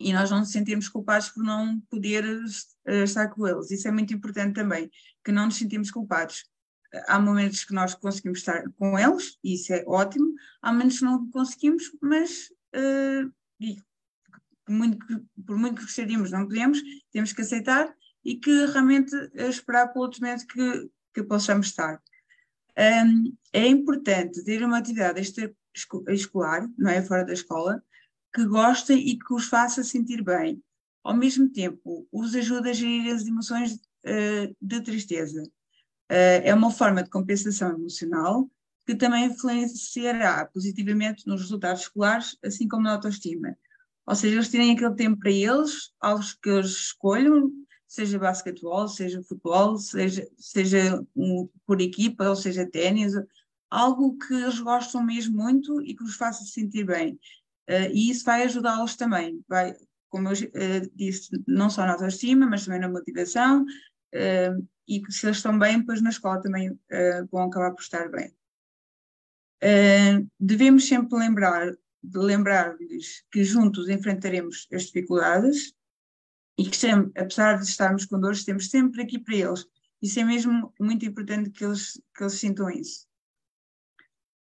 E 0.00 0.12
nós 0.12 0.30
não 0.30 0.40
nos 0.40 0.52
sentirmos 0.52 0.88
culpados 0.88 1.28
por 1.30 1.42
não 1.42 1.80
poder 1.90 2.24
uh, 2.24 3.02
estar 3.02 3.28
com 3.28 3.46
eles. 3.46 3.70
Isso 3.70 3.88
é 3.88 3.90
muito 3.90 4.14
importante 4.14 4.54
também, 4.54 4.90
que 5.24 5.32
não 5.32 5.46
nos 5.46 5.56
sentimos 5.56 5.90
culpados. 5.90 6.44
Há 7.06 7.20
momentos 7.20 7.64
que 7.64 7.74
nós 7.74 7.94
conseguimos 7.94 8.38
estar 8.38 8.62
com 8.78 8.98
eles, 8.98 9.36
e 9.44 9.54
isso 9.54 9.72
é 9.72 9.84
ótimo, 9.86 10.34
há 10.62 10.72
momentos 10.72 10.98
que 10.98 11.04
não 11.04 11.30
conseguimos, 11.30 11.84
mas 12.00 12.48
uh, 12.74 13.30
e, 13.60 13.76
muito, 14.68 15.06
por 15.46 15.56
muito 15.56 15.76
que 15.76 15.82
gostaríamos, 15.82 16.30
não 16.30 16.46
podemos, 16.46 16.80
temos 17.12 17.32
que 17.32 17.42
aceitar 17.42 17.94
e 18.24 18.36
que 18.36 18.66
realmente 18.66 19.14
esperar 19.34 19.88
pelo 19.88 20.04
outro 20.04 20.20
momento 20.20 20.46
que, 20.46 20.90
que 21.14 21.22
possamos 21.22 21.68
estar. 21.68 22.00
Um, 22.78 23.36
é 23.52 23.66
importante 23.66 24.44
ter 24.44 24.62
uma 24.62 24.78
atividade 24.78 25.20
extraescolar, 25.20 26.68
não 26.78 26.90
é? 26.90 27.02
Fora 27.02 27.24
da 27.24 27.32
escola, 27.32 27.82
que 28.32 28.44
gostem 28.44 28.98
e 28.98 29.18
que 29.18 29.34
os 29.34 29.48
faça 29.48 29.82
sentir 29.82 30.22
bem. 30.22 30.62
Ao 31.02 31.14
mesmo 31.14 31.48
tempo, 31.48 32.06
os 32.12 32.34
ajuda 32.34 32.70
a 32.70 32.72
gerir 32.72 33.12
as 33.12 33.26
emoções 33.26 33.74
uh, 33.74 34.56
de 34.60 34.80
tristeza. 34.80 35.42
Uh, 35.42 36.40
é 36.44 36.54
uma 36.54 36.70
forma 36.70 37.02
de 37.02 37.10
compensação 37.10 37.70
emocional 37.70 38.48
que 38.86 38.94
também 38.94 39.26
influenciará 39.26 40.46
positivamente 40.46 41.26
nos 41.26 41.42
resultados 41.42 41.82
escolares, 41.82 42.38
assim 42.42 42.66
como 42.66 42.84
na 42.84 42.92
autoestima. 42.92 43.56
Ou 44.06 44.14
seja, 44.14 44.36
eles 44.36 44.48
terem 44.48 44.72
aquele 44.72 44.94
tempo 44.94 45.18
para 45.18 45.30
eles, 45.30 45.92
aos 46.00 46.32
que 46.32 46.48
eles 46.48 46.70
escolham, 46.70 47.50
seja 47.88 48.18
basquetebol, 48.18 48.86
seja 48.86 49.22
futebol, 49.22 49.78
seja, 49.78 50.28
seja 50.36 51.02
um, 51.16 51.48
por 51.66 51.80
equipa, 51.80 52.28
ou 52.28 52.36
seja 52.36 52.70
ténis, 52.70 53.14
algo 53.70 54.18
que 54.18 54.34
eles 54.34 54.60
gostam 54.60 55.02
mesmo 55.02 55.38
muito 55.38 55.80
e 55.80 55.96
que 55.96 56.04
os 56.04 56.14
faça 56.14 56.44
sentir 56.44 56.84
bem. 56.84 57.18
Uh, 57.68 57.90
e 57.92 58.10
isso 58.10 58.24
vai 58.24 58.42
ajudá-los 58.42 58.94
também, 58.94 59.42
vai, 59.48 59.74
como 60.10 60.28
eu 60.28 60.32
uh, 60.32 60.90
disse, 60.94 61.30
não 61.46 61.70
só 61.70 61.84
na 61.84 61.92
autoestima, 61.92 62.46
mas 62.46 62.64
também 62.64 62.80
na 62.80 62.88
motivação, 62.88 63.62
uh, 63.62 64.68
e 64.86 65.02
se 65.10 65.26
eles 65.26 65.38
estão 65.38 65.58
bem, 65.58 65.80
depois 65.80 66.00
na 66.00 66.10
escola 66.10 66.40
também 66.40 66.78
vão 67.30 67.42
acabar 67.42 67.72
por 67.72 67.82
estar 67.82 68.10
bem. 68.10 68.34
devemos 70.40 70.88
sempre 70.88 71.18
lembrar 71.18 71.74
de 72.02 72.18
lembrar-lhes 72.18 73.22
que 73.30 73.44
juntos 73.44 73.90
enfrentaremos 73.90 74.66
as 74.72 74.84
dificuldades, 74.84 75.74
e 76.58 76.68
que 76.68 76.76
sempre, 76.76 77.12
apesar 77.22 77.54
de 77.56 77.64
estarmos 77.64 78.04
com 78.04 78.18
dores, 78.18 78.40
estamos 78.40 78.68
sempre 78.68 79.02
aqui 79.02 79.18
para 79.18 79.36
eles. 79.36 79.64
Isso 80.02 80.18
é 80.18 80.24
mesmo 80.24 80.74
muito 80.80 81.06
importante 81.06 81.50
que 81.50 81.64
eles, 81.64 82.00
que 82.14 82.24
eles 82.24 82.34
sintam 82.34 82.68
isso. 82.68 83.06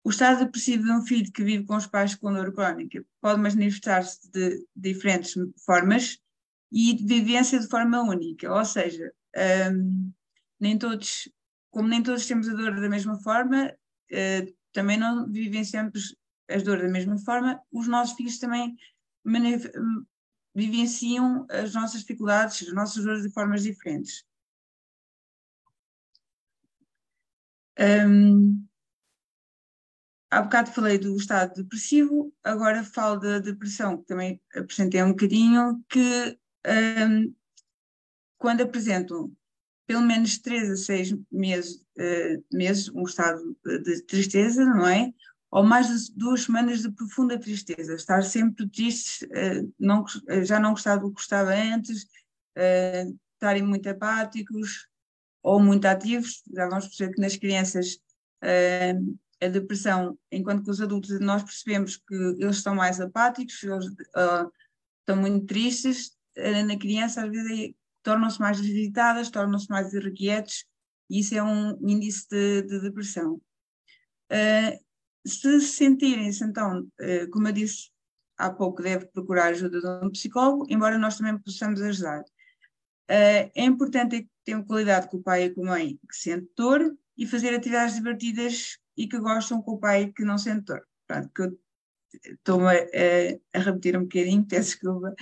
O 0.03 0.11
estado 0.11 0.45
depressivo 0.45 0.85
de 0.85 0.93
um 0.93 1.05
filho 1.05 1.31
que 1.31 1.45
vive 1.45 1.65
com 1.65 1.77
os 1.77 1.87
pais 1.87 2.15
com 2.15 2.33
dor 2.33 2.53
crónica 2.55 3.05
pode 3.21 3.41
manifestar-se 3.41 4.31
de 4.31 4.65
diferentes 4.75 5.35
formas 5.65 6.19
e 6.73 6.95
de 6.95 7.05
vivência 7.05 7.59
de 7.59 7.69
forma 7.69 8.01
única, 8.01 8.51
ou 8.53 8.65
seja, 8.65 9.13
um, 9.73 10.13
nem 10.59 10.79
todos, 10.79 11.29
como 11.71 11.89
nem 11.89 12.03
todos 12.03 12.27
temos 12.27 12.49
a 12.49 12.55
dor 12.55 12.81
da 12.81 12.89
mesma 12.89 13.19
forma, 13.19 13.67
uh, 14.13 14.57
também 14.73 14.97
não 14.97 15.31
vivenciamos 15.31 16.17
as 16.49 16.63
dores 16.63 16.85
da 16.85 16.89
mesma 16.89 17.19
forma, 17.19 17.61
os 17.73 17.89
nossos 17.89 18.17
filhos 18.17 18.39
também 18.39 18.77
vivenciam 20.57 21.47
as 21.51 21.75
nossas 21.75 22.01
dificuldades, 22.01 22.67
as 22.67 22.75
nossas 22.75 23.05
dores 23.05 23.23
de 23.23 23.31
formas 23.31 23.63
diferentes. 23.63 24.25
Um, 27.79 28.67
há 30.31 30.41
bocado 30.41 30.73
falei 30.73 30.97
do 30.97 31.15
estado 31.15 31.63
depressivo, 31.63 32.33
agora 32.43 32.83
falo 32.83 33.21
da 33.21 33.39
depressão, 33.39 33.99
que 33.99 34.07
também 34.07 34.41
apresentei 34.55 35.03
um 35.03 35.11
bocadinho, 35.11 35.85
que 35.91 36.39
um, 36.67 37.35
quando 38.39 38.63
apresentam 38.63 39.31
pelo 39.87 40.01
menos 40.01 40.39
3 40.39 40.71
a 40.71 40.77
6 40.77 41.15
meses, 41.31 41.77
uh, 41.99 42.45
meses 42.51 42.89
um 42.89 43.03
estado 43.03 43.55
de 43.63 44.03
tristeza, 44.05 44.65
não 44.65 44.87
é? 44.87 45.13
Ou 45.51 45.63
mais 45.63 45.89
de 45.89 46.13
duas 46.13 46.43
semanas 46.43 46.83
de 46.83 46.91
profunda 46.91 47.39
tristeza, 47.39 47.95
estar 47.95 48.23
sempre 48.23 48.69
triste, 48.69 49.27
eh, 49.33 49.63
não, 49.79 50.05
eh, 50.29 50.45
já 50.45 50.59
não 50.59 50.71
gostar 50.71 50.97
do 50.97 51.09
que 51.09 51.15
gostava 51.15 51.55
antes, 51.55 52.07
eh, 52.57 53.07
estarem 53.35 53.63
muito 53.63 53.89
apáticos 53.89 54.89
ou 55.43 55.61
muito 55.61 55.87
ativos. 55.87 56.43
Já 56.53 56.69
vamos 56.69 56.87
perceber 56.87 57.15
que 57.15 57.21
nas 57.21 57.37
crianças 57.37 57.99
a 59.43 59.49
depressão, 59.49 60.17
enquanto 60.31 60.63
que 60.63 60.71
os 60.71 60.81
adultos 60.81 61.19
nós 61.21 61.43
percebemos 61.43 61.97
que 61.97 62.15
eles 62.15 62.57
estão 62.57 62.75
mais 62.75 63.01
apáticos, 63.01 63.63
eles 63.63 63.87
estão 65.01 65.17
muito 65.17 65.47
tristes, 65.47 66.13
na 66.67 66.79
criança 66.79 67.25
às 67.25 67.31
vezes 67.31 67.75
tornam-se 68.03 68.39
mais 68.39 68.61
agitadas, 68.61 69.31
tornam-se 69.31 69.69
mais 69.69 69.93
irrequietos, 69.93 70.65
e 71.11 71.21
isso 71.21 71.35
é 71.35 71.43
um 71.43 71.77
índice 71.81 72.29
de, 72.29 72.63
de 72.63 72.81
depressão. 72.81 73.41
Uh, 74.31 74.86
se 75.27 75.61
sentirem-se, 75.61 76.45
então, 76.45 76.87
eh, 77.01 77.27
como 77.27 77.49
eu 77.49 77.53
disse 77.53 77.91
há 78.37 78.51
pouco, 78.51 78.83
deve 78.83 79.07
procurar 79.07 79.49
ajuda 79.49 79.81
de 79.81 80.07
um 80.07 80.11
psicólogo, 80.11 80.67
embora 80.69 80.99
nós 80.99 81.17
também 81.19 81.39
possamos 81.39 81.81
ajudar. 81.81 82.23
Eh, 83.09 83.51
é 83.55 83.65
importante 83.65 84.29
ter 84.45 84.65
qualidade 84.65 85.09
com 85.09 85.19
o 85.19 85.23
pai 85.23 85.45
e 85.45 85.51
com 85.51 85.63
a 85.65 85.71
mãe 85.71 85.99
que 86.09 86.17
sente 86.17 86.51
dor 86.57 86.97
e 87.17 87.27
fazer 87.27 87.55
atividades 87.55 87.95
divertidas 87.95 88.79
e 88.97 89.09
que 89.09 89.19
gostam 89.19 89.63
com 89.63 89.73
o 89.73 89.79
pai 89.79 90.13
que 90.15 90.25
não 90.25 90.39
sente 90.39 90.65
dor. 90.67 90.87
Pronto, 91.07 91.31
que 91.35 91.43
eu 91.43 91.59
estou-me 92.35 92.67
a, 92.67 93.59
a, 93.59 93.61
repetir 93.61 93.97
um 93.97 94.03
bocadinho, 94.03 94.45
peço 94.47 94.71
desculpa. 94.71 95.15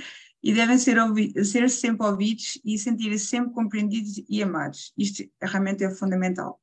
E 0.42 0.52
devem 0.52 0.76
ser, 0.78 0.98
ser 1.44 1.70
sempre 1.70 2.06
ouvidos 2.06 2.60
e 2.64 2.78
sentir-se 2.78 3.26
sempre 3.26 3.52
compreendidos 3.52 4.22
e 4.28 4.42
amados. 4.42 4.92
Isto 4.96 5.24
realmente 5.42 5.84
é 5.84 5.90
fundamental. 5.90 6.60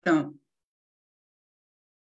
Então, 0.00 0.34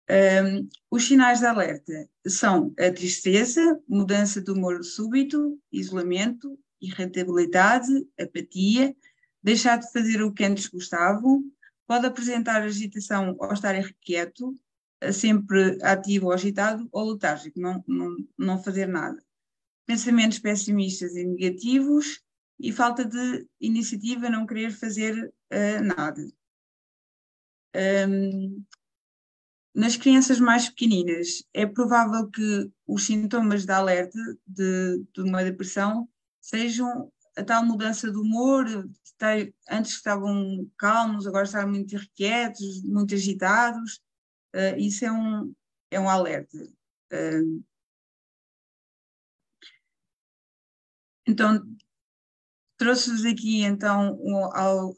um, 0.10 0.70
os 0.92 1.08
sinais 1.08 1.40
de 1.40 1.46
alerta 1.46 2.10
são 2.28 2.74
a 2.78 2.92
tristeza, 2.92 3.82
mudança 3.88 4.42
de 4.42 4.52
humor 4.52 4.84
súbito, 4.84 5.60
isolamento, 5.72 6.60
irritabilidade, 6.80 7.92
apatia, 8.20 8.96
deixar 9.42 9.78
de 9.78 9.92
fazer 9.92 10.22
o 10.22 10.34
que 10.34 10.44
antes 10.44 10.68
gostavam, 10.68 11.44
pode 11.88 12.06
apresentar 12.06 12.62
agitação 12.62 13.36
ou 13.40 13.52
estar 13.54 13.76
irrequieto, 13.76 14.54
sempre 15.12 15.78
ativo 15.84 16.28
ou 16.28 16.32
agitado 16.32 16.88
ou 16.92 17.12
letárgico, 17.12 17.60
não, 17.60 17.84
não, 17.88 18.16
não 18.38 18.64
fazer 18.64 18.88
nada. 18.88 19.22
Pensamentos 19.86 20.40
pessimistas 20.40 21.16
e 21.16 21.24
negativos 21.24 22.22
e 22.60 22.72
falta 22.72 23.06
de 23.06 23.48
iniciativa, 23.60 24.30
não 24.30 24.46
querer 24.46 24.72
fazer 24.72 25.32
uh, 25.52 25.84
nada. 25.84 26.26
Um, 27.76 28.64
nas 29.74 29.98
crianças 29.98 30.40
mais 30.40 30.70
pequeninas, 30.70 31.44
é 31.54 31.66
provável 31.66 32.30
que 32.30 32.72
os 32.88 33.06
sintomas 33.06 33.66
de 33.66 33.72
alerta 33.74 34.18
de, 34.48 35.04
de 35.14 35.22
uma 35.22 35.44
depressão 35.44 36.08
sejam 36.40 37.12
a 37.36 37.44
tal 37.44 37.66
mudança 37.66 38.10
de 38.10 38.18
humor, 38.18 38.66
antes 39.70 39.92
estavam 39.92 40.70
calmos, 40.78 41.28
agora 41.28 41.44
estavam 41.44 41.72
muito 41.72 41.94
irrequietos, 41.94 42.84
muito 42.84 43.14
agitados, 43.14 44.02
uh, 44.56 44.78
isso 44.78 45.06
é 45.06 45.12
um, 45.12 45.54
é 45.92 46.00
um 46.00 46.10
alerta. 46.10 46.58
Uh, 47.12 47.64
então, 51.28 51.62
trouxe-vos 52.78 53.26
aqui 53.26 53.64
então 53.64 54.20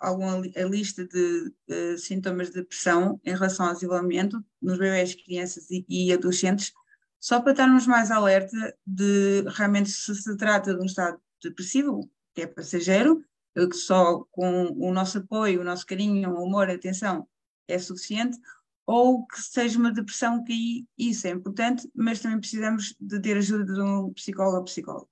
alguma 0.01 0.41
a 0.55 0.63
lista 0.63 1.05
de 1.05 1.53
uh, 1.69 1.97
sintomas 1.97 2.47
de 2.47 2.55
depressão 2.55 3.19
em 3.23 3.31
relação 3.31 3.67
ao 3.67 3.73
desenvolvimento 3.73 4.43
nos 4.61 4.77
bebés, 4.77 5.15
crianças 5.15 5.69
e, 5.69 5.85
e, 5.87 6.11
adolescentes, 6.11 6.73
só 7.19 7.39
para 7.41 7.51
estarmos 7.51 7.85
mais 7.85 8.11
alerta 8.11 8.75
de 8.85 9.43
realmente 9.55 9.89
se 9.89 10.15
se 10.15 10.37
trata 10.37 10.73
de 10.73 10.81
um 10.81 10.85
estado 10.85 11.19
depressivo, 11.43 12.09
que 12.33 12.41
é 12.41 12.47
passageiro, 12.47 13.23
que 13.53 13.73
só 13.73 14.23
com 14.31 14.67
o 14.77 14.93
nosso 14.93 15.17
apoio, 15.17 15.61
o 15.61 15.63
nosso 15.63 15.85
carinho, 15.85 16.31
o 16.31 16.45
amor, 16.45 16.69
a 16.69 16.73
atenção 16.73 17.27
é 17.67 17.79
suficiente, 17.79 18.37
ou 18.85 19.25
que 19.25 19.41
seja 19.41 19.77
uma 19.77 19.91
depressão 19.91 20.43
que 20.43 20.87
isso 20.97 21.27
é 21.27 21.31
importante, 21.31 21.89
mas 21.93 22.21
também 22.21 22.39
precisamos 22.39 22.95
de 22.99 23.19
ter 23.19 23.37
ajuda 23.37 23.73
de 23.73 23.81
um 23.81 24.13
psicólogo 24.13 24.57
ou 24.57 24.63
psicólogo. 24.63 25.09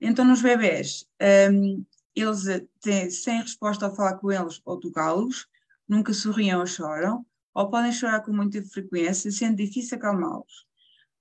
Então, 0.00 0.24
nos 0.24 0.42
bebés, 0.42 1.06
um, 1.52 1.84
eles 2.14 2.44
têm, 2.80 3.10
sem 3.10 3.40
resposta 3.40 3.86
ao 3.86 3.94
falar 3.94 4.18
com 4.18 4.30
eles 4.30 4.60
ou 4.64 4.78
tocá-los, 4.78 5.46
nunca 5.88 6.12
sorriam 6.12 6.60
ou 6.60 6.66
choram, 6.66 7.26
ou 7.54 7.70
podem 7.70 7.92
chorar 7.92 8.20
com 8.20 8.32
muita 8.32 8.62
frequência, 8.62 9.30
sendo 9.30 9.56
difícil 9.56 9.98
acalmá-los. 9.98 10.66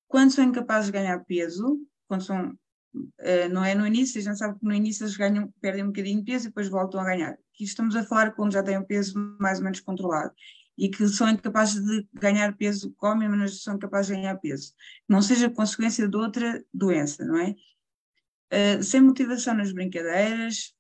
Quando 0.08 0.32
são 0.32 0.44
incapazes 0.44 0.88
de 0.88 0.94
ganhar 0.94 1.20
peso, 1.26 1.80
quando 2.08 2.24
são, 2.24 2.50
uh, 2.50 3.50
não 3.52 3.64
é 3.64 3.74
no 3.74 3.88
início, 3.88 4.20
a 4.20 4.24
gente 4.24 4.38
sabe 4.38 4.60
que 4.60 4.66
no 4.66 4.74
início 4.74 5.04
eles 5.04 5.16
ganham, 5.16 5.54
perdem 5.62 5.84
um 5.84 5.88
bocadinho 5.88 6.20
de 6.20 6.26
peso 6.26 6.46
e 6.46 6.50
depois 6.50 6.70
voltam 6.70 7.00
a 7.00 7.06
ganhar. 7.06 7.32
Aqui 7.32 7.64
estamos 7.64 7.96
a 7.96 8.04
falar 8.04 8.32
quando 8.32 8.54
já 8.54 8.64
têm 8.64 8.78
um 8.78 8.84
peso 8.84 9.14
mais 9.40 9.60
ou 9.60 9.64
menos 9.64 9.80
controlado 9.80 10.34
e 10.78 10.90
que 10.90 11.08
são 11.08 11.30
incapazes 11.30 11.84
de 11.86 12.08
ganhar 12.14 12.56
peso, 12.58 12.94
comem, 12.98 13.30
mas 13.30 13.62
são 13.62 13.76
incapazes 13.76 14.08
de 14.08 14.22
ganhar 14.22 14.36
peso. 14.38 14.74
Não 15.08 15.22
seja 15.22 15.50
consequência 15.50 16.08
de 16.08 16.18
outra 16.18 16.64
doença, 16.74 17.24
não 17.26 17.38
é? 17.38 17.56
Uh, 18.54 18.84
sem 18.84 19.00
motivação 19.00 19.54
nas 19.54 19.72
brincadeiras, 19.72 20.74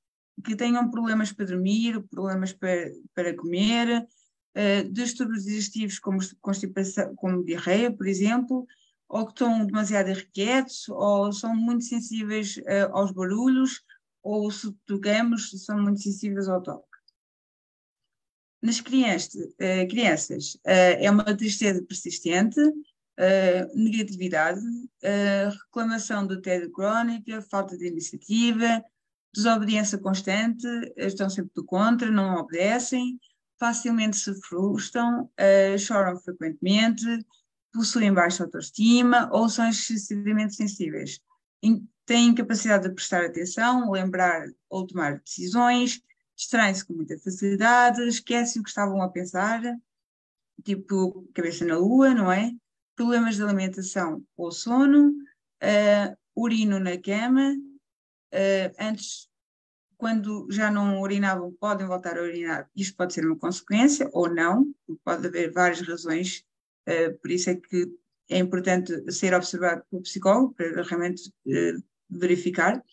que 0.44 0.56
tenham 0.56 0.90
problemas 0.90 1.32
para 1.32 1.46
dormir, 1.46 2.02
problemas 2.10 2.54
para, 2.54 2.92
para 3.14 3.36
comer, 3.36 4.08
uh, 4.56 4.90
distúrbios 4.92 5.44
digestivos 5.44 6.00
como 6.00 6.20
constipação, 6.40 7.16
como 7.16 7.44
diarreia, 7.44 7.92
por 7.92 8.08
exemplo, 8.08 8.66
ou 9.08 9.26
que 9.26 9.34
estão 9.34 9.66
demasiado 9.66 10.10
irrequietos, 10.10 10.88
ou 10.90 11.32
são 11.34 11.56
muito 11.56 11.84
sensíveis 11.84 12.58
uh, 12.58 12.92
aos 12.92 13.12
barulhos, 13.12 13.82
ou 14.24 14.50
se 14.52 14.72
tocamos, 14.86 15.52
são 15.66 15.82
muito 15.82 16.02
sensíveis 16.02 16.48
ao 16.48 16.62
toque. 16.62 16.88
Nas 18.62 18.80
crianças, 18.80 19.34
uh, 19.36 19.88
crianças 19.90 20.58
é 20.64 21.10
uma 21.10 21.36
tristeza 21.36 21.84
persistente, 21.84 22.60
negatividade, 23.75 24.62
reclamação 25.66 26.25
de 26.25 26.42
tédio 26.42 26.72
crónica, 26.72 27.42
falta 27.42 27.77
de 27.77 27.88
iniciativa, 27.88 28.84
desobediência 29.33 29.98
constante, 29.98 30.67
estão 30.98 31.29
sempre 31.29 31.51
do 31.55 31.63
contra, 31.63 32.09
não 32.09 32.35
obedecem, 32.35 33.20
facilmente 33.59 34.17
se 34.17 34.33
frustram, 34.41 35.24
uh, 35.24 35.77
choram 35.77 36.17
frequentemente, 36.20 37.05
possuem 37.72 38.13
baixa 38.13 38.44
autoestima 38.44 39.29
ou 39.31 39.48
são 39.48 39.70
excessivamente 39.70 40.55
sensíveis. 40.55 41.20
In 41.63 41.87
têm 42.05 42.29
incapacidade 42.29 42.89
de 42.89 42.94
prestar 42.94 43.25
atenção, 43.25 43.89
lembrar 43.89 44.46
ou 44.70 44.85
tomar 44.85 45.20
decisões, 45.20 46.01
distraem-se 46.35 46.83
com 46.83 46.94
muita 46.94 47.17
facilidade, 47.20 48.01
esquecem 48.07 48.59
o 48.59 48.63
que 48.63 48.70
estavam 48.70 49.01
a 49.01 49.07
pensar, 49.07 49.61
tipo 50.63 51.25
cabeça 51.33 51.63
na 51.63 51.77
lua, 51.77 52.13
não 52.13 52.31
é? 52.31 52.51
Problemas 52.96 53.35
de 53.35 53.44
alimentação 53.44 54.24
ou 54.35 54.51
sono, 54.51 55.09
uh, 55.09 56.17
urino 56.35 56.79
na 56.79 56.98
cama, 56.98 57.55
antes, 58.79 59.29
quando 60.01 60.48
já 60.50 60.72
não 60.72 61.00
urinavam, 61.00 61.55
podem 61.59 61.85
voltar 61.85 62.17
a 62.17 62.24
urinar. 62.24 62.67
Isto 62.75 62.98
pode 62.98 63.13
ser 63.13 63.24
uma 63.24 63.37
consequência 63.37 64.09
ou 64.13 64.33
não, 64.33 64.74
pode 65.03 65.27
haver 65.27 65.51
várias 65.51 65.81
razões, 65.87 66.44
uh, 66.89 67.15
por 67.20 67.29
isso 67.29 67.51
é 67.51 67.55
que 67.55 67.87
é 68.27 68.39
importante 68.39 69.11
ser 69.11 69.35
observado 69.35 69.83
pelo 69.91 70.01
psicólogo 70.01 70.55
para 70.55 70.81
realmente 70.81 71.29
uh, 71.46 71.83
verificar. 72.09 72.83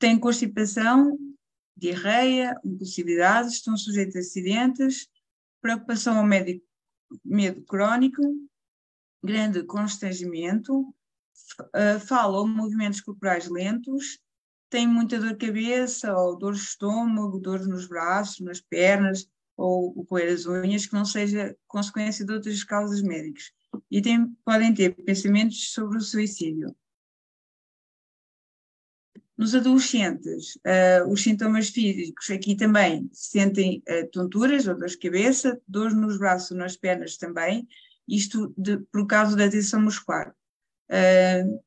Tem 0.00 0.18
constipação, 0.18 1.16
diarreia, 1.76 2.56
impulsividade, 2.64 3.52
estão 3.52 3.76
sujeitos 3.76 4.16
a 4.16 4.18
acidentes, 4.18 5.08
preocupação 5.60 6.18
ao 6.18 6.24
médico, 6.24 6.66
medo 7.24 7.62
crónico, 7.62 8.20
grande 9.22 9.62
constrangimento, 9.62 10.92
fala 12.06 12.38
ou 12.38 12.48
movimentos 12.48 13.00
corporais 13.00 13.48
lentos, 13.48 14.18
tem 14.72 14.88
muita 14.88 15.20
dor 15.20 15.34
de 15.34 15.46
cabeça, 15.46 16.16
ou 16.16 16.34
dor 16.34 16.54
de 16.54 16.60
estômago, 16.60 17.38
dor 17.38 17.60
nos 17.66 17.86
braços, 17.86 18.40
nas 18.40 18.58
pernas, 18.58 19.28
ou 19.54 19.92
o 19.94 20.02
coer 20.02 20.32
as 20.32 20.46
unhas, 20.46 20.86
que 20.86 20.94
não 20.94 21.04
seja 21.04 21.54
consequência 21.68 22.24
de 22.24 22.32
outras 22.32 22.64
causas 22.64 23.02
médicas. 23.02 23.52
E 23.90 24.00
tem, 24.00 24.34
podem 24.42 24.72
ter 24.72 24.94
pensamentos 24.94 25.74
sobre 25.74 25.98
o 25.98 26.00
suicídio. 26.00 26.74
Nos 29.36 29.54
adolescentes, 29.54 30.56
uh, 30.56 31.06
os 31.10 31.22
sintomas 31.22 31.68
físicos 31.68 32.30
aqui 32.30 32.56
também 32.56 33.10
sentem 33.12 33.82
uh, 33.86 34.10
tonturas 34.10 34.66
ou 34.66 34.74
dores 34.74 34.92
de 34.92 34.98
cabeça, 34.98 35.60
dores 35.68 35.94
nos 35.94 36.16
braços 36.16 36.50
ou 36.50 36.56
nas 36.56 36.78
pernas 36.78 37.18
também, 37.18 37.68
isto 38.08 38.54
de, 38.56 38.78
por 38.90 39.06
causa 39.06 39.36
da 39.36 39.50
tensão 39.50 39.82
muscular. 39.82 40.34
Uh, 40.90 41.62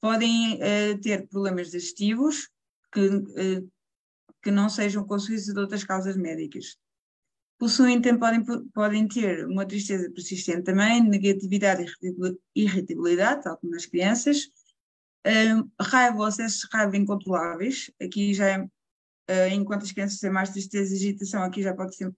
podem 0.00 0.54
uh, 0.54 1.00
ter 1.00 1.26
problemas 1.28 1.70
digestivos 1.70 2.48
que, 2.92 3.06
uh, 3.08 3.70
que 4.42 4.50
não 4.50 4.68
sejam 4.68 5.04
consequência 5.04 5.52
de 5.52 5.60
outras 5.60 5.84
causas 5.84 6.16
médicas. 6.16 6.76
Possuem, 7.58 8.00
podem, 8.00 8.44
podem 8.72 9.08
ter 9.08 9.44
uma 9.46 9.66
tristeza 9.66 10.10
persistente 10.12 10.62
também, 10.62 11.02
negatividade 11.02 11.84
e 12.54 12.62
irritabilidade, 12.62 13.42
tal 13.42 13.56
como 13.56 13.72
nas 13.72 13.86
crianças, 13.86 14.44
uh, 15.26 15.70
raiva 15.80 16.18
ou 16.18 16.24
acessos 16.24 16.60
de 16.60 16.68
raiva 16.72 16.96
incontroláveis, 16.96 17.90
aqui 18.00 18.32
já 18.32 18.46
é, 18.46 18.58
uh, 18.60 19.52
enquanto 19.52 19.82
as 19.82 19.92
crianças 19.92 20.20
têm 20.20 20.30
mais 20.30 20.50
tristeza 20.50 20.94
e 20.94 20.96
agitação, 20.96 21.42
aqui 21.42 21.62
já 21.62 21.74
pode 21.74 21.96
ser, 21.96 22.14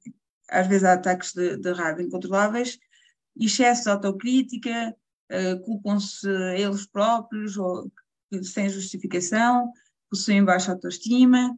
às 0.50 0.66
vezes 0.66 0.84
há 0.84 0.92
ataques 0.92 1.32
de, 1.32 1.56
de 1.56 1.72
raiva 1.72 2.02
incontroláveis, 2.02 2.78
excesso 3.34 3.84
de 3.84 3.90
autocrítica, 3.90 4.94
uh, 5.30 5.60
culpam-se 5.62 6.28
eles 6.56 6.86
próprios 6.86 7.56
ou 7.56 7.90
sem 8.42 8.68
justificação, 8.68 9.72
possuem 10.08 10.44
baixa 10.44 10.72
autoestima, 10.72 11.56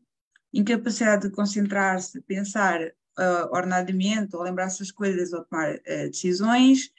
incapacidade 0.52 1.28
de 1.28 1.34
concentrar-se, 1.34 2.20
pensar 2.22 2.80
uh, 2.82 3.48
ordenadamente 3.50 4.36
ou 4.36 4.42
lembrar-se 4.42 4.80
das 4.80 4.90
coisas 4.90 5.32
ou 5.32 5.44
tomar 5.44 5.74
uh, 5.74 6.10
decisões, 6.10 6.90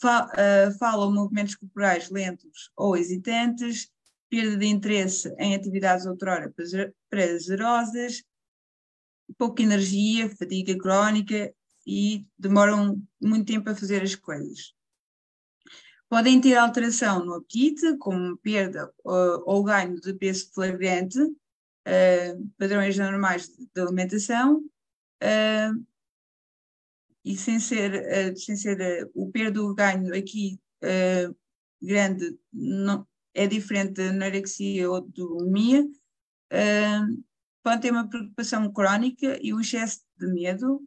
fa 0.00 0.26
uh, 0.26 0.78
falam 0.78 1.12
movimentos 1.12 1.54
corporais 1.54 2.10
lentos 2.10 2.70
ou 2.76 2.96
hesitantes, 2.96 3.90
perda 4.28 4.56
de 4.56 4.66
interesse 4.66 5.34
em 5.38 5.54
atividades 5.54 6.06
outrora 6.06 6.52
prazerosas, 7.10 8.22
pouca 9.36 9.62
energia, 9.62 10.30
fadiga 10.36 10.76
crónica 10.78 11.52
e 11.86 12.24
demoram 12.38 13.02
muito 13.20 13.46
tempo 13.46 13.68
a 13.68 13.74
fazer 13.74 14.02
as 14.02 14.14
coisas. 14.14 14.72
Podem 16.10 16.40
ter 16.40 16.56
alteração 16.56 17.24
no 17.24 17.34
apetite, 17.34 17.96
como 17.98 18.36
perda 18.38 18.92
uh, 19.04 19.44
ou 19.46 19.62
ganho 19.62 19.94
de 20.00 20.12
peso 20.12 20.50
flagrante, 20.52 21.20
uh, 21.20 22.50
padrões 22.58 22.98
normais 22.98 23.46
de 23.46 23.80
alimentação, 23.80 24.56
uh, 25.22 25.86
e 27.24 27.36
sem 27.36 27.60
ser, 27.60 28.36
sem 28.36 28.56
ser 28.56 29.08
o 29.14 29.30
perda 29.30 29.62
ou 29.62 29.72
ganho 29.72 30.12
aqui 30.12 30.58
grande 31.80 32.36
não, 32.50 33.06
é 33.34 33.46
diferente 33.46 33.92
da 33.92 34.08
anorexia 34.08 34.90
ou 34.90 35.02
de 35.02 35.22
bulimia, 35.22 35.86
pode 37.62 37.82
ter 37.82 37.90
uma 37.90 38.08
preocupação 38.08 38.72
crónica 38.72 39.38
e 39.42 39.52
um 39.52 39.60
excesso 39.60 40.00
de 40.18 40.26
medo, 40.28 40.82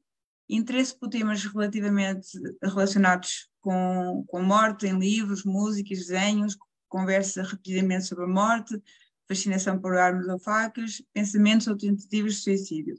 interesse 0.50 0.98
por 0.98 1.10
temas 1.10 1.44
relativamente 1.44 2.38
relacionados 2.62 3.50
com, 3.62 4.26
com 4.28 4.42
morte, 4.42 4.86
em 4.86 4.98
livros, 4.98 5.44
músicas, 5.44 6.00
desenhos, 6.00 6.58
conversa 6.90 7.44
rapidamente 7.44 8.06
sobre 8.06 8.26
a 8.26 8.28
morte, 8.28 8.82
fascinação 9.28 9.80
por 9.80 9.98
armas 9.98 10.28
ou 10.28 10.38
facas, 10.38 11.02
pensamentos 11.14 11.68
ou 11.68 11.78
tentativas 11.78 12.36
de 12.36 12.42
suicídio. 12.42 12.96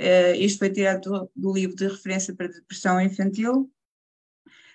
Uh, 0.00 0.34
isto 0.36 0.58
foi 0.58 0.70
tirado 0.70 1.10
do, 1.10 1.30
do, 1.36 1.52
livro 1.52 1.76
de 1.76 1.86
referência 1.86 2.34
para 2.34 2.48
depressão 2.48 3.00
infantil. 3.00 3.70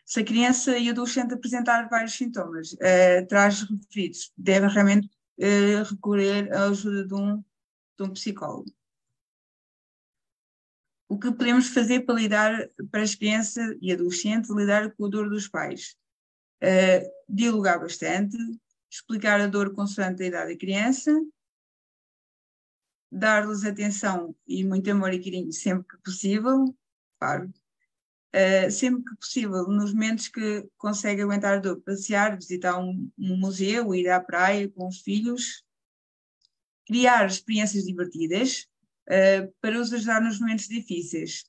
Se 0.06 0.20
a 0.20 0.24
criança 0.24 0.78
e 0.78 0.88
adolescente 0.88 1.34
apresentar 1.34 1.90
vários 1.90 2.14
sintomas, 2.14 2.74
uh, 2.74 3.28
traz 3.28 3.64
referidos, 3.64 4.32
devem 4.38 4.70
realmente 4.70 5.10
uh, 5.40 5.84
recorrer 5.90 6.54
à 6.54 6.66
ajuda 6.66 7.08
de 7.08 7.14
um, 7.16 7.44
de 7.98 8.04
um 8.04 8.14
psicólogo 8.14 8.72
o 11.08 11.20
que 11.20 11.32
podemos 11.32 11.68
fazer 11.70 12.02
para 12.02 12.16
lidar, 12.16 12.70
para 12.92 13.02
as 13.02 13.16
crianças 13.16 13.78
e 13.82 13.92
adolescentes, 13.92 14.50
lidar 14.50 14.92
com 14.96 15.06
a 15.06 15.10
dor 15.10 15.30
dos 15.30 15.48
pais? 15.48 15.96
Uh, 16.64 17.08
dialogar 17.30 17.80
bastante, 17.80 18.38
explicar 18.90 19.40
a 19.40 19.48
dor 19.48 19.74
consoante 19.74 20.24
a 20.24 20.28
idade 20.28 20.54
da 20.54 20.60
criança, 20.60 21.12
dar-lhes 23.12 23.64
atenção 23.64 24.36
e 24.48 24.64
muito 24.64 24.90
amor 24.90 25.14
e 25.14 25.24
carinho 25.24 25.52
sempre 25.52 25.88
que 25.88 25.98
possível, 26.04 26.76
claro. 27.20 27.54
Uh, 28.36 28.70
sempre 28.70 29.04
que 29.04 29.16
possível, 29.16 29.68
nos 29.68 29.94
momentos 29.94 30.28
que 30.28 30.68
consegue 30.78 31.22
aguentar 31.22 31.54
a 31.54 31.60
dor, 31.60 31.80
passear, 31.82 32.36
visitar 32.36 32.78
um, 32.78 33.10
um 33.18 33.38
museu, 33.38 33.94
ir 33.96 34.10
à 34.10 34.20
praia 34.20 34.68
com 34.70 34.88
os 34.88 35.00
filhos, 35.00 35.64
criar 36.86 37.26
experiências 37.28 37.86
divertidas, 37.86 38.68
uh, 39.10 39.54
para 39.62 39.80
os 39.80 39.94
ajudar 39.94 40.22
nos 40.22 40.40
momentos 40.40 40.68
difíceis. 40.68 41.46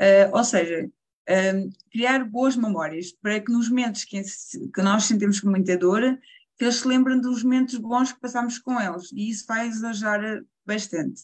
Uh, 0.00 0.34
ou 0.34 0.44
seja, 0.44 0.84
um, 0.84 0.90
ehm, 1.32 1.70
criar 1.92 2.24
boas 2.24 2.56
memórias 2.56 3.12
para 3.12 3.40
que 3.40 3.52
nos 3.52 3.68
momentos 3.68 4.04
que, 4.04 4.22
que 4.22 4.82
nós 4.82 5.04
sentimos 5.04 5.40
com 5.40 5.50
muita 5.50 5.76
dor, 5.76 6.18
que 6.56 6.64
eles 6.64 6.76
se 6.76 6.88
lembrem 6.88 7.20
dos 7.20 7.42
momentos 7.42 7.76
bons 7.78 8.12
que 8.12 8.20
passamos 8.20 8.58
com 8.58 8.80
eles. 8.80 9.10
E 9.12 9.30
isso 9.30 9.46
vai 9.46 9.68
os 9.68 9.82
ajudar 9.82 10.42
bastante. 10.66 11.22